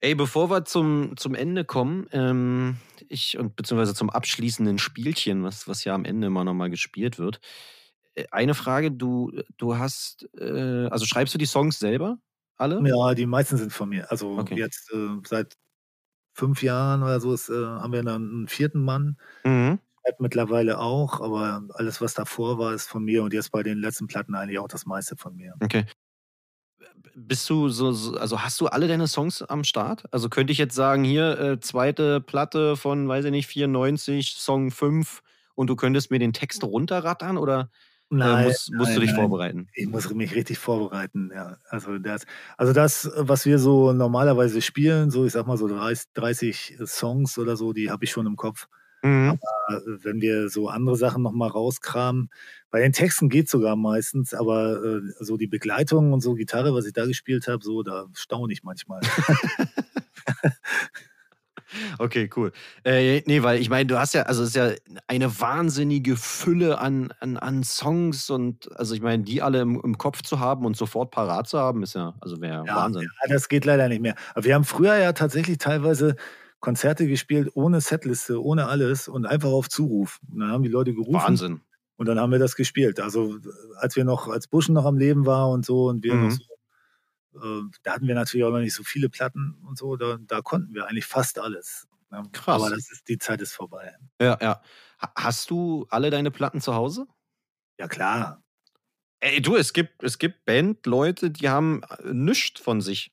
[0.00, 2.76] Ey, bevor wir zum, zum Ende kommen, ähm,
[3.08, 7.40] ich und beziehungsweise zum abschließenden Spielchen, was, was ja am Ende immer nochmal gespielt wird.
[8.14, 12.18] Äh, Eine Frage, du, du hast, äh, also schreibst du die Songs selber?
[12.56, 12.84] Alle?
[12.84, 14.10] Ja, die meisten sind von mir.
[14.10, 14.54] Also Okay.
[14.54, 15.56] jetzt äh, seit
[16.34, 19.18] fünf Jahren oder so ist, äh, haben wir dann einen vierten Mann.
[19.44, 19.78] Mhm.
[20.04, 23.78] Schreibt mittlerweile auch, aber alles, was davor war, ist von mir und jetzt bei den
[23.78, 25.54] letzten Platten eigentlich auch das meiste von mir.
[25.64, 25.86] Okay.
[27.14, 30.04] Bist du so, so, also hast du alle deine Songs am Start?
[30.12, 34.70] Also könnte ich jetzt sagen, hier, äh, zweite Platte von, weiß ich nicht, 94, Song
[34.70, 35.22] 5
[35.54, 37.70] und du könntest mir den Text runterrattern oder
[38.10, 39.16] Nein, äh, musst, musst nein, du dich nein.
[39.16, 39.68] vorbereiten?
[39.74, 41.56] Ich muss mich richtig vorbereiten, ja.
[41.68, 42.24] Also das,
[42.56, 47.38] also das, was wir so normalerweise spielen, so ich sag mal so 30, 30 Songs
[47.38, 48.68] oder so, die habe ich schon im Kopf.
[49.06, 49.38] Mhm.
[49.68, 52.28] Aber wenn wir so andere Sachen nochmal rauskramen,
[52.70, 56.86] bei den Texten geht sogar meistens, aber äh, so die Begleitung und so Gitarre, was
[56.86, 59.00] ich da gespielt habe, so, da staune ich manchmal.
[61.98, 62.52] Okay, cool.
[62.84, 64.70] Äh, nee, weil ich meine, du hast ja, also es ist ja
[65.08, 69.98] eine wahnsinnige Fülle an, an, an Songs und also ich meine, die alle im, im
[69.98, 73.02] Kopf zu haben und sofort parat zu haben, ist ja, also wäre ja, Wahnsinn.
[73.02, 74.14] Ja, das geht leider nicht mehr.
[74.34, 76.14] Aber wir haben früher ja tatsächlich teilweise
[76.60, 80.18] Konzerte gespielt ohne Setliste, ohne alles und einfach auf Zuruf.
[80.30, 81.14] Und dann haben die Leute gerufen.
[81.14, 81.60] Wahnsinn.
[81.96, 83.00] Und dann haben wir das gespielt.
[83.00, 83.38] Also
[83.76, 86.24] als wir noch, als Buschen noch am Leben war und so und wir mhm.
[86.24, 86.56] noch so
[87.42, 90.40] äh, da hatten wir natürlich auch noch nicht so viele Platten und so, da, da
[90.42, 91.86] konnten wir eigentlich fast alles.
[92.10, 92.22] Ne?
[92.32, 92.62] Krass.
[92.62, 93.94] Aber das ist, die Zeit ist vorbei.
[94.20, 94.62] Ja, ja.
[95.14, 97.06] Hast du alle deine Platten zu Hause?
[97.78, 98.42] Ja, klar.
[99.20, 103.12] Ey, du, es gibt, es gibt Bandleute, die haben äh, nichts von sich.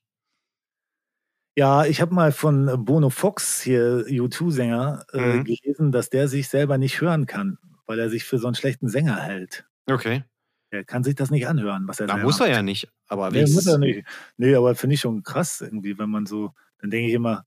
[1.56, 5.42] Ja, ich habe mal von Bono Fox, hier U2-Sänger, äh, mhm.
[5.42, 8.56] äh, gelesen, dass der sich selber nicht hören kann, weil er sich für so einen
[8.56, 9.66] schlechten Sänger hält.
[9.86, 10.24] Okay.
[10.72, 13.42] Er kann sich das nicht anhören, was er da muss er ja nicht, aber nee,
[13.42, 14.04] muss er nicht.
[14.38, 17.46] Nee, aber finde ich schon krass irgendwie, wenn man so, dann denke ich immer,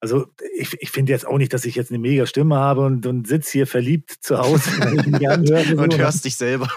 [0.00, 3.06] also ich, ich finde jetzt auch nicht, dass ich jetzt eine mega Stimme habe und,
[3.06, 5.98] und sitze hier verliebt zu Hause anhöre, und so.
[5.98, 6.68] hörst dich selber.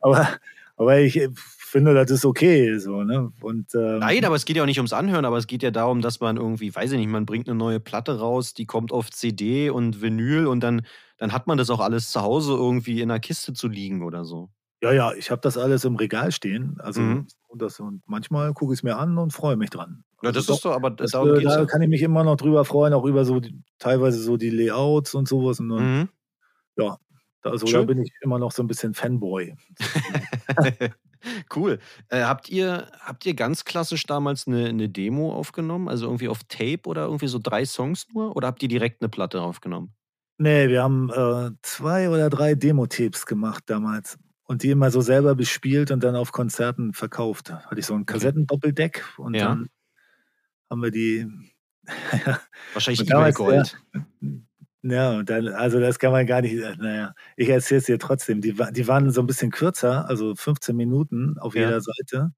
[0.00, 0.28] aber,
[0.76, 1.28] aber ich
[1.70, 2.78] finde, das ist okay.
[2.78, 3.32] So, ne?
[3.40, 5.70] und, ähm, Nein, aber es geht ja auch nicht ums Anhören, aber es geht ja
[5.70, 8.92] darum, dass man irgendwie, weiß ich nicht, man bringt eine neue Platte raus, die kommt
[8.92, 10.82] auf CD und Vinyl und dann,
[11.18, 14.24] dann hat man das auch alles zu Hause irgendwie in einer Kiste zu liegen oder
[14.24, 14.50] so.
[14.82, 16.76] Ja, ja, ich habe das alles im Regal stehen.
[16.80, 17.26] Also mhm.
[17.48, 20.04] und, das, und manchmal gucke ich es mir an und freue mich dran.
[20.22, 22.36] Ja, also das doch, ist so, aber das, äh, da kann ich mich immer noch
[22.36, 25.60] drüber freuen, auch über so die, teilweise so die Layouts und sowas.
[25.60, 26.08] Und dann, mhm.
[26.76, 26.96] ja,
[27.42, 27.80] also Schön.
[27.80, 29.54] da bin ich immer noch so ein bisschen Fanboy.
[31.54, 31.78] cool.
[32.08, 35.88] Äh, habt, ihr, habt ihr ganz klassisch damals eine, eine Demo aufgenommen?
[35.88, 38.36] Also irgendwie auf Tape oder irgendwie so drei Songs nur?
[38.36, 39.94] Oder habt ihr direkt eine Platte aufgenommen?
[40.38, 45.34] Nee, wir haben äh, zwei oder drei Demo-Tapes gemacht damals und die immer so selber
[45.34, 47.52] bespielt und dann auf Konzerten verkauft.
[47.52, 49.44] Hatte ich so ein Kassettendoppeldeck und ja.
[49.44, 49.68] dann
[50.68, 51.26] haben wir die.
[52.72, 53.78] Wahrscheinlich eBay Gold.
[53.94, 54.00] Ja,
[54.82, 58.40] dann, also das kann man gar nicht, äh, naja, ich erzähle es dir trotzdem.
[58.40, 61.62] Die, die waren so ein bisschen kürzer, also 15 Minuten auf ja.
[61.62, 62.32] jeder Seite.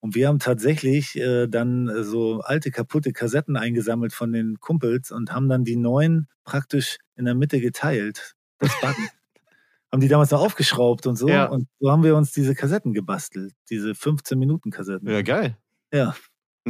[0.00, 5.32] Und wir haben tatsächlich äh, dann so alte, kaputte Kassetten eingesammelt von den Kumpels und
[5.32, 8.34] haben dann die neuen praktisch in der Mitte geteilt.
[8.58, 9.08] Das Button
[9.92, 11.28] haben die damals noch aufgeschraubt und so.
[11.28, 11.44] Ja.
[11.46, 15.08] Und so haben wir uns diese Kassetten gebastelt, diese 15-Minuten-Kassetten.
[15.08, 15.56] Ja, geil.
[15.92, 16.14] Ja.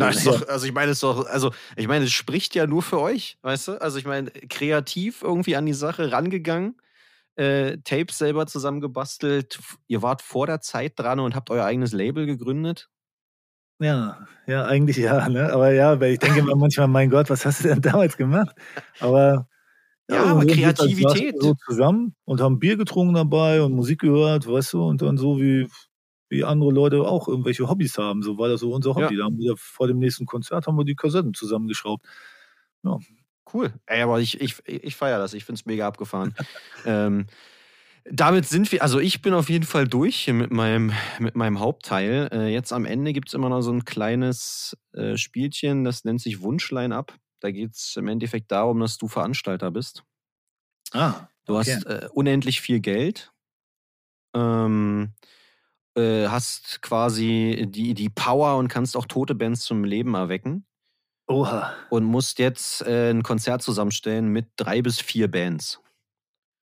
[0.09, 3.01] Ist doch, also ich meine, es doch, also ich meine, es spricht ja nur für
[3.01, 3.73] euch, weißt du?
[3.81, 6.77] Also ich meine, kreativ irgendwie an die Sache rangegangen,
[7.37, 9.59] äh, Tapes selber zusammengebastelt.
[9.89, 12.89] Ihr wart vor der Zeit dran und habt euer eigenes Label gegründet.
[13.81, 15.53] Ja, ja, eigentlich ja, ne?
[15.53, 18.55] Aber ja, weil ich denke mir manchmal, mein Gott, was hast du denn damals gemacht?
[19.01, 19.49] Aber
[20.11, 21.37] ja, aber Kreativität.
[21.41, 25.41] So zusammen und haben Bier getrunken dabei und Musik gehört, weißt du, und dann so
[25.41, 25.69] wie,
[26.31, 28.23] wie andere Leute auch irgendwelche Hobbys haben.
[28.23, 29.15] So war das so unser Hobby.
[29.15, 29.19] Ja.
[29.19, 32.07] Da haben wir vor dem nächsten Konzert haben wir die Kassetten zusammengeschraubt.
[32.85, 32.99] Ja.
[33.53, 33.73] Cool.
[33.87, 35.35] Ey, aber ich, ich, ich feiere das.
[35.35, 36.35] Ich finde es mega abgefahren.
[36.87, 37.27] ähm,
[38.05, 41.59] damit sind wir, also ich bin auf jeden Fall durch hier mit meinem, mit meinem
[41.59, 42.29] Hauptteil.
[42.33, 46.21] Äh, jetzt am Ende gibt es immer noch so ein kleines äh, Spielchen, das nennt
[46.21, 47.15] sich Wunschline ab.
[47.41, 50.05] Da geht es im Endeffekt darum, dass du Veranstalter bist.
[50.93, 51.29] Ah.
[51.47, 51.75] Du okay.
[51.75, 53.33] hast äh, unendlich viel Geld.
[54.35, 55.15] Ähm,
[56.01, 60.67] äh, hast quasi die, die Power und kannst auch tote Bands zum Leben erwecken.
[61.29, 61.73] Oha.
[61.91, 65.81] Und musst jetzt äh, ein Konzert zusammenstellen mit drei bis vier Bands.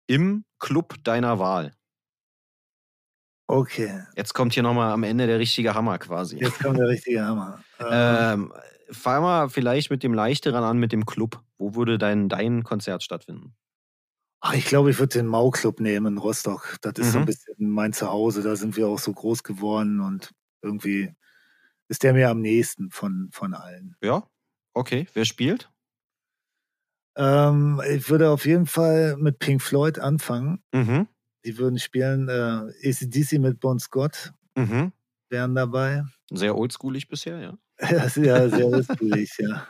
[0.09, 1.75] Im Club deiner Wahl.
[3.47, 4.03] Okay.
[4.17, 6.39] Jetzt kommt hier nochmal am Ende der richtige Hammer quasi.
[6.39, 7.63] Jetzt kommt der richtige Hammer.
[7.91, 8.53] ähm,
[8.91, 11.41] fang mal vielleicht mit dem Leichteren an, mit dem Club.
[11.57, 13.55] Wo würde dein, dein Konzert stattfinden?
[14.41, 16.79] Ach, ich glaube, ich würde den Mau-Club nehmen in Rostock.
[16.81, 17.11] Das ist mhm.
[17.11, 17.27] so ein mhm.
[17.27, 18.43] bisschen mein Zuhause.
[18.43, 20.33] Da sind wir auch so groß geworden und
[20.63, 21.13] irgendwie
[21.89, 23.97] ist der mir am nächsten von, von allen.
[24.03, 24.29] Ja,
[24.75, 25.07] okay.
[25.15, 25.71] Wer spielt?
[27.17, 30.63] Ähm, ich würde auf jeden Fall mit Pink Floyd anfangen.
[30.73, 31.09] Mhm.
[31.45, 34.33] Die würden spielen äh, ACDC mit Bon Scott.
[34.55, 34.93] Mhm.
[35.31, 36.05] Wären dabei.
[36.31, 37.59] Sehr oldschoolig bisher, ja.
[37.91, 38.09] Ja,
[38.49, 39.67] sehr oldsschoolig, ja.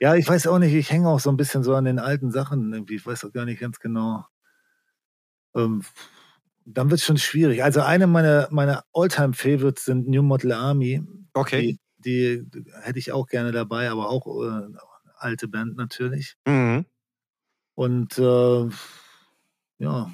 [0.00, 2.30] Ja, ich weiß auch nicht, ich hänge auch so ein bisschen so an den alten
[2.30, 2.96] Sachen irgendwie.
[2.96, 4.24] Ich weiß auch gar nicht ganz genau.
[5.54, 5.82] Ähm,
[6.64, 7.62] dann wird es schon schwierig.
[7.62, 11.02] Also eine meiner, meiner All-Time-Favorites sind New Model Army.
[11.32, 11.78] Okay.
[12.04, 14.68] Die, die, hätte ich auch gerne dabei, aber auch äh,
[15.16, 16.36] alte Band natürlich.
[16.46, 16.84] Mhm.
[17.74, 18.68] Und äh,
[19.78, 20.10] ja,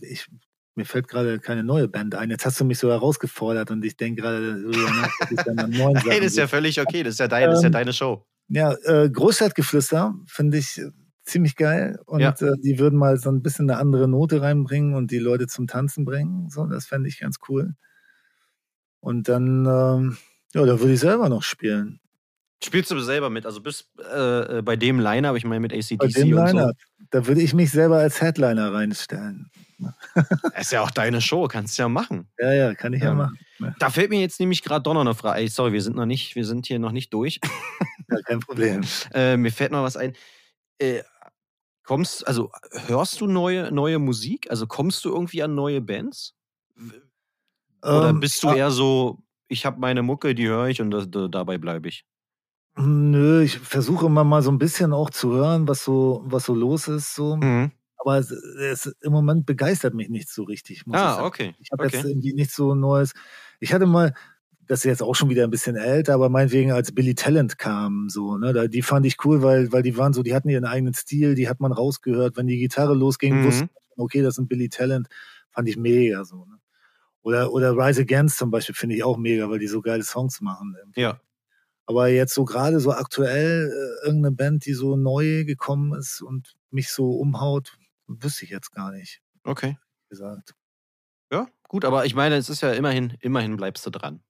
[0.00, 0.28] ich,
[0.74, 2.30] mir fällt gerade keine neue Band ein.
[2.30, 5.58] Jetzt hast du mich so herausgefordert und ich denke gerade darüber nach, was ich dann
[5.58, 7.02] an neuen Sachen Hey, das ist ja völlig okay.
[7.02, 8.24] Das ist ja, dein, das ist ja Ähm, deine Show.
[8.52, 10.90] Ja, äh, Großstadtgeflüster finde ich äh,
[11.24, 12.30] ziemlich geil und Ja.
[12.40, 15.68] äh, die würden mal so ein bisschen eine andere Note reinbringen und die Leute zum
[15.68, 16.50] Tanzen bringen.
[16.50, 17.74] So, das fände ich ganz cool.
[19.00, 20.16] Und dann, ähm,
[20.54, 22.00] ja, da würde ich selber noch spielen.
[22.62, 23.46] Spielst du selber mit?
[23.46, 26.48] Also bist äh, äh, bei dem Line, aber ich meine mit Bei ACDC dem und
[26.48, 26.56] so.
[26.58, 26.76] Line-Up,
[27.10, 29.50] da würde ich mich selber als Headliner reinstellen.
[29.78, 29.94] Das
[30.60, 32.28] ist ja auch deine Show, kannst du ja machen.
[32.38, 33.38] Ja, ja, kann ich ja, Ähm, machen.
[33.58, 33.74] Ne?
[33.78, 35.40] Da fällt mir jetzt nämlich gerade doch noch eine Frage.
[35.40, 37.40] Ey, sorry, wir sind noch nicht, wir sind hier noch nicht durch.
[38.12, 38.80] Ja, kein Problem.
[39.14, 40.14] Äh, mir fällt noch was ein.
[40.78, 41.02] Äh,
[41.84, 42.50] kommst, also
[42.88, 44.50] hörst du neue, neue Musik?
[44.50, 46.34] Also kommst du irgendwie an neue Bands?
[47.82, 50.90] Oder Ähm, bist du ja, eher so, ich habe meine Mucke, die höre ich und
[50.90, 52.04] da, da, dabei bleibe ich?
[52.80, 56.54] Nö, ich versuche immer mal so ein bisschen auch zu hören, was so, was so
[56.54, 57.14] los ist.
[57.14, 57.36] So.
[57.36, 57.70] Mhm.
[57.98, 61.26] Aber es, es, im Moment begeistert mich nicht so richtig, muss ich Ah, sagen.
[61.26, 61.54] okay.
[61.58, 62.08] Ich habe jetzt okay.
[62.08, 63.12] irgendwie nicht so Neues.
[63.60, 64.14] Ich hatte mal,
[64.66, 68.08] das ist jetzt auch schon wieder ein bisschen älter, aber meinetwegen als Billy Talent kam,
[68.08, 70.64] so, ne, da, die fand ich cool, weil, weil die waren so, die hatten ihren
[70.64, 72.36] eigenen Stil, die hat man rausgehört.
[72.36, 73.44] Wenn die Gitarre losging, Mhm.
[73.44, 75.08] wusste man, okay, das sind Billy Talent,
[75.50, 76.46] fand ich mega so.
[76.46, 76.56] Ne?
[77.22, 80.40] Oder, oder Rise Against zum Beispiel finde ich auch mega, weil die so geile Songs
[80.40, 80.74] machen.
[80.78, 81.00] irgendwie.
[81.02, 81.20] Ja.
[81.90, 86.54] Aber jetzt so gerade so aktuell äh, irgendeine Band, die so neu gekommen ist und
[86.70, 87.76] mich so umhaut,
[88.06, 89.76] wüsste ich jetzt gar nicht, Okay.
[90.08, 90.54] gesagt.
[91.32, 94.22] Ja, gut, aber ich meine, es ist ja immerhin, immerhin bleibst du dran.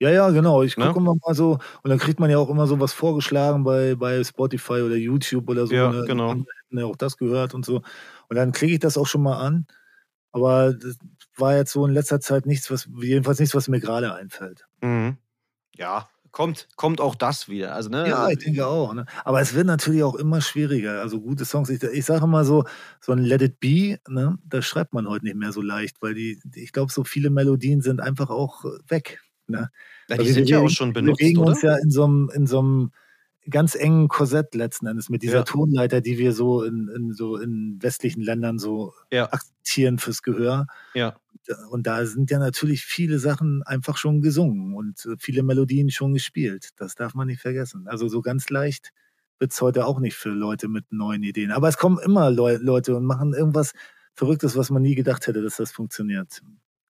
[0.00, 0.62] Ja, ja, genau.
[0.62, 0.86] Ich Ne?
[0.86, 3.94] gucke immer mal so, und dann kriegt man ja auch immer so was vorgeschlagen bei,
[3.94, 5.74] bei Spotify oder YouTube oder so.
[5.74, 6.04] Ja, ne?
[6.06, 6.30] genau.
[6.32, 7.82] Hätten ja auch das gehört und so.
[8.28, 9.66] Und dann klicke ich das auch schon mal an.
[10.32, 10.98] Aber das
[11.36, 14.66] war jetzt so in letzter Zeit nichts, was, jedenfalls nichts, was mir gerade einfällt.
[14.82, 15.18] Mhm.
[15.76, 17.74] Ja, kommt, kommt auch das wieder.
[17.74, 18.06] Also, ne?
[18.06, 18.92] Ja, ich denke auch.
[18.92, 19.06] Ne?
[19.24, 21.00] Aber es wird natürlich auch immer schwieriger.
[21.00, 21.70] Also gute Songs.
[21.70, 22.64] Ich, ich sage mal so,
[23.00, 26.12] so ein Let It Be, ne, das schreibt man heute nicht mehr so leicht, weil
[26.12, 29.22] die, ich glaube, so viele Melodien sind einfach auch weg.
[29.46, 29.70] Ne?
[30.10, 31.48] Ja, die wir sind ja auch bewegen- schon Wir benutzt, bewegen oder?
[31.52, 32.90] uns ja in so einem, in so einem
[33.50, 35.42] ganz engen Korsett letzten Endes mit dieser Ja.
[35.44, 39.32] Tonleiter, die wir so in, in so in westlichen Ländern so Ja.
[39.32, 40.66] akzeptieren fürs Gehör.
[40.94, 41.16] Ja.
[41.70, 46.12] Und da sind ja natürlich viele Sachen einfach schon gesungen und äh, viele Melodien schon
[46.14, 46.70] gespielt.
[46.76, 47.86] Das darf man nicht vergessen.
[47.86, 48.90] Also so ganz leicht
[49.38, 51.52] wird es heute auch nicht für Leute mit neuen Ideen.
[51.52, 53.72] Aber es kommen immer Leu Leute und machen irgendwas
[54.14, 56.40] Verrücktes, was man nie gedacht hätte, dass das funktioniert.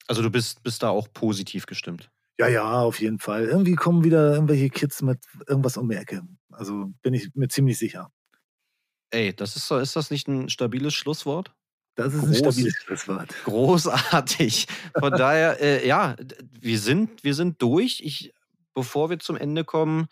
[0.06, 2.08] Also du bist, bist da auch positiv gestimmt.
[2.38, 3.44] Ja, ja, auf jeden Fall.
[3.46, 6.22] Irgendwie kommen wieder irgendwelche Kids mit irgendwas um die Ecke.
[6.50, 8.10] Also bin ich mir ziemlich sicher.
[9.10, 11.54] Ey, das ist, so- ist das nicht ein stabiles Schlusswort?
[11.94, 12.38] Das ist ein Groß.
[12.38, 13.34] stabiles Schlusswort.
[13.44, 14.66] Großartig.
[14.98, 16.16] Von daher, äh, ja,
[16.60, 18.00] wir sind, wir sind durch.
[18.04, 18.32] Ich,
[18.74, 20.08] bevor wir zum Ende kommen,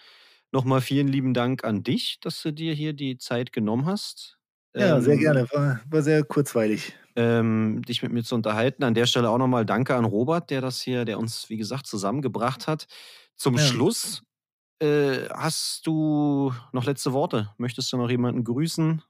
[0.53, 4.39] nochmal vielen lieben Dank an dich, dass du dir hier die Zeit genommen hast.
[4.77, 5.47] Ja, sehr ähm, gerne.
[5.53, 6.95] War, war sehr kurzweilig.
[7.17, 8.83] ähm, dich mit mir zu unterhalten.
[8.85, 11.87] An der Stelle auch nochmal Danke an Robert, der das hier, der uns, wie gesagt,
[11.87, 12.87] zusammengebracht hat.
[13.37, 13.59] Zum Ja.
[13.59, 14.23] Schluss
[14.81, 17.53] äh, hast du noch letzte Worte?
[17.59, 19.03] Möchtest du noch jemanden grüßen?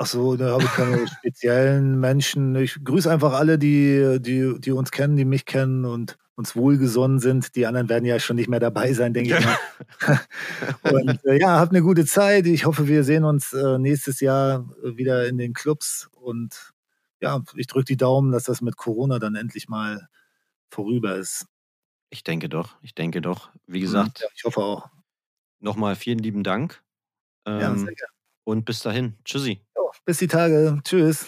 [0.00, 2.54] Ach so, da habe ich keine speziellen Menschen.
[2.56, 7.18] Ich grüße einfach alle, die, die, die uns kennen, die mich kennen und uns wohlgesonnen
[7.18, 7.56] sind.
[7.56, 9.58] Die anderen werden ja schon nicht mehr dabei sein, denke ich mal.
[10.92, 12.46] und äh, ja, habt eine gute Zeit.
[12.46, 16.08] Ich hoffe, wir sehen uns äh, nächstes Jahr äh, wieder in den Clubs.
[16.12, 16.72] Und
[17.20, 20.08] ja, ich drücke die Daumen, dass das mit Corona dann endlich mal
[20.70, 21.46] vorüber ist.
[22.10, 23.50] Ich denke doch, ich denke doch.
[23.66, 24.88] Wie gesagt, Ja, ich hoffe auch.
[25.60, 26.82] nochmal vielen lieben Dank.
[27.46, 28.12] Ja, Ähm, sehr gerne.
[28.44, 29.14] und bis dahin.
[29.24, 29.60] Tschüssi.
[30.06, 30.80] Bis die Tage.
[30.84, 31.26] Tschüss.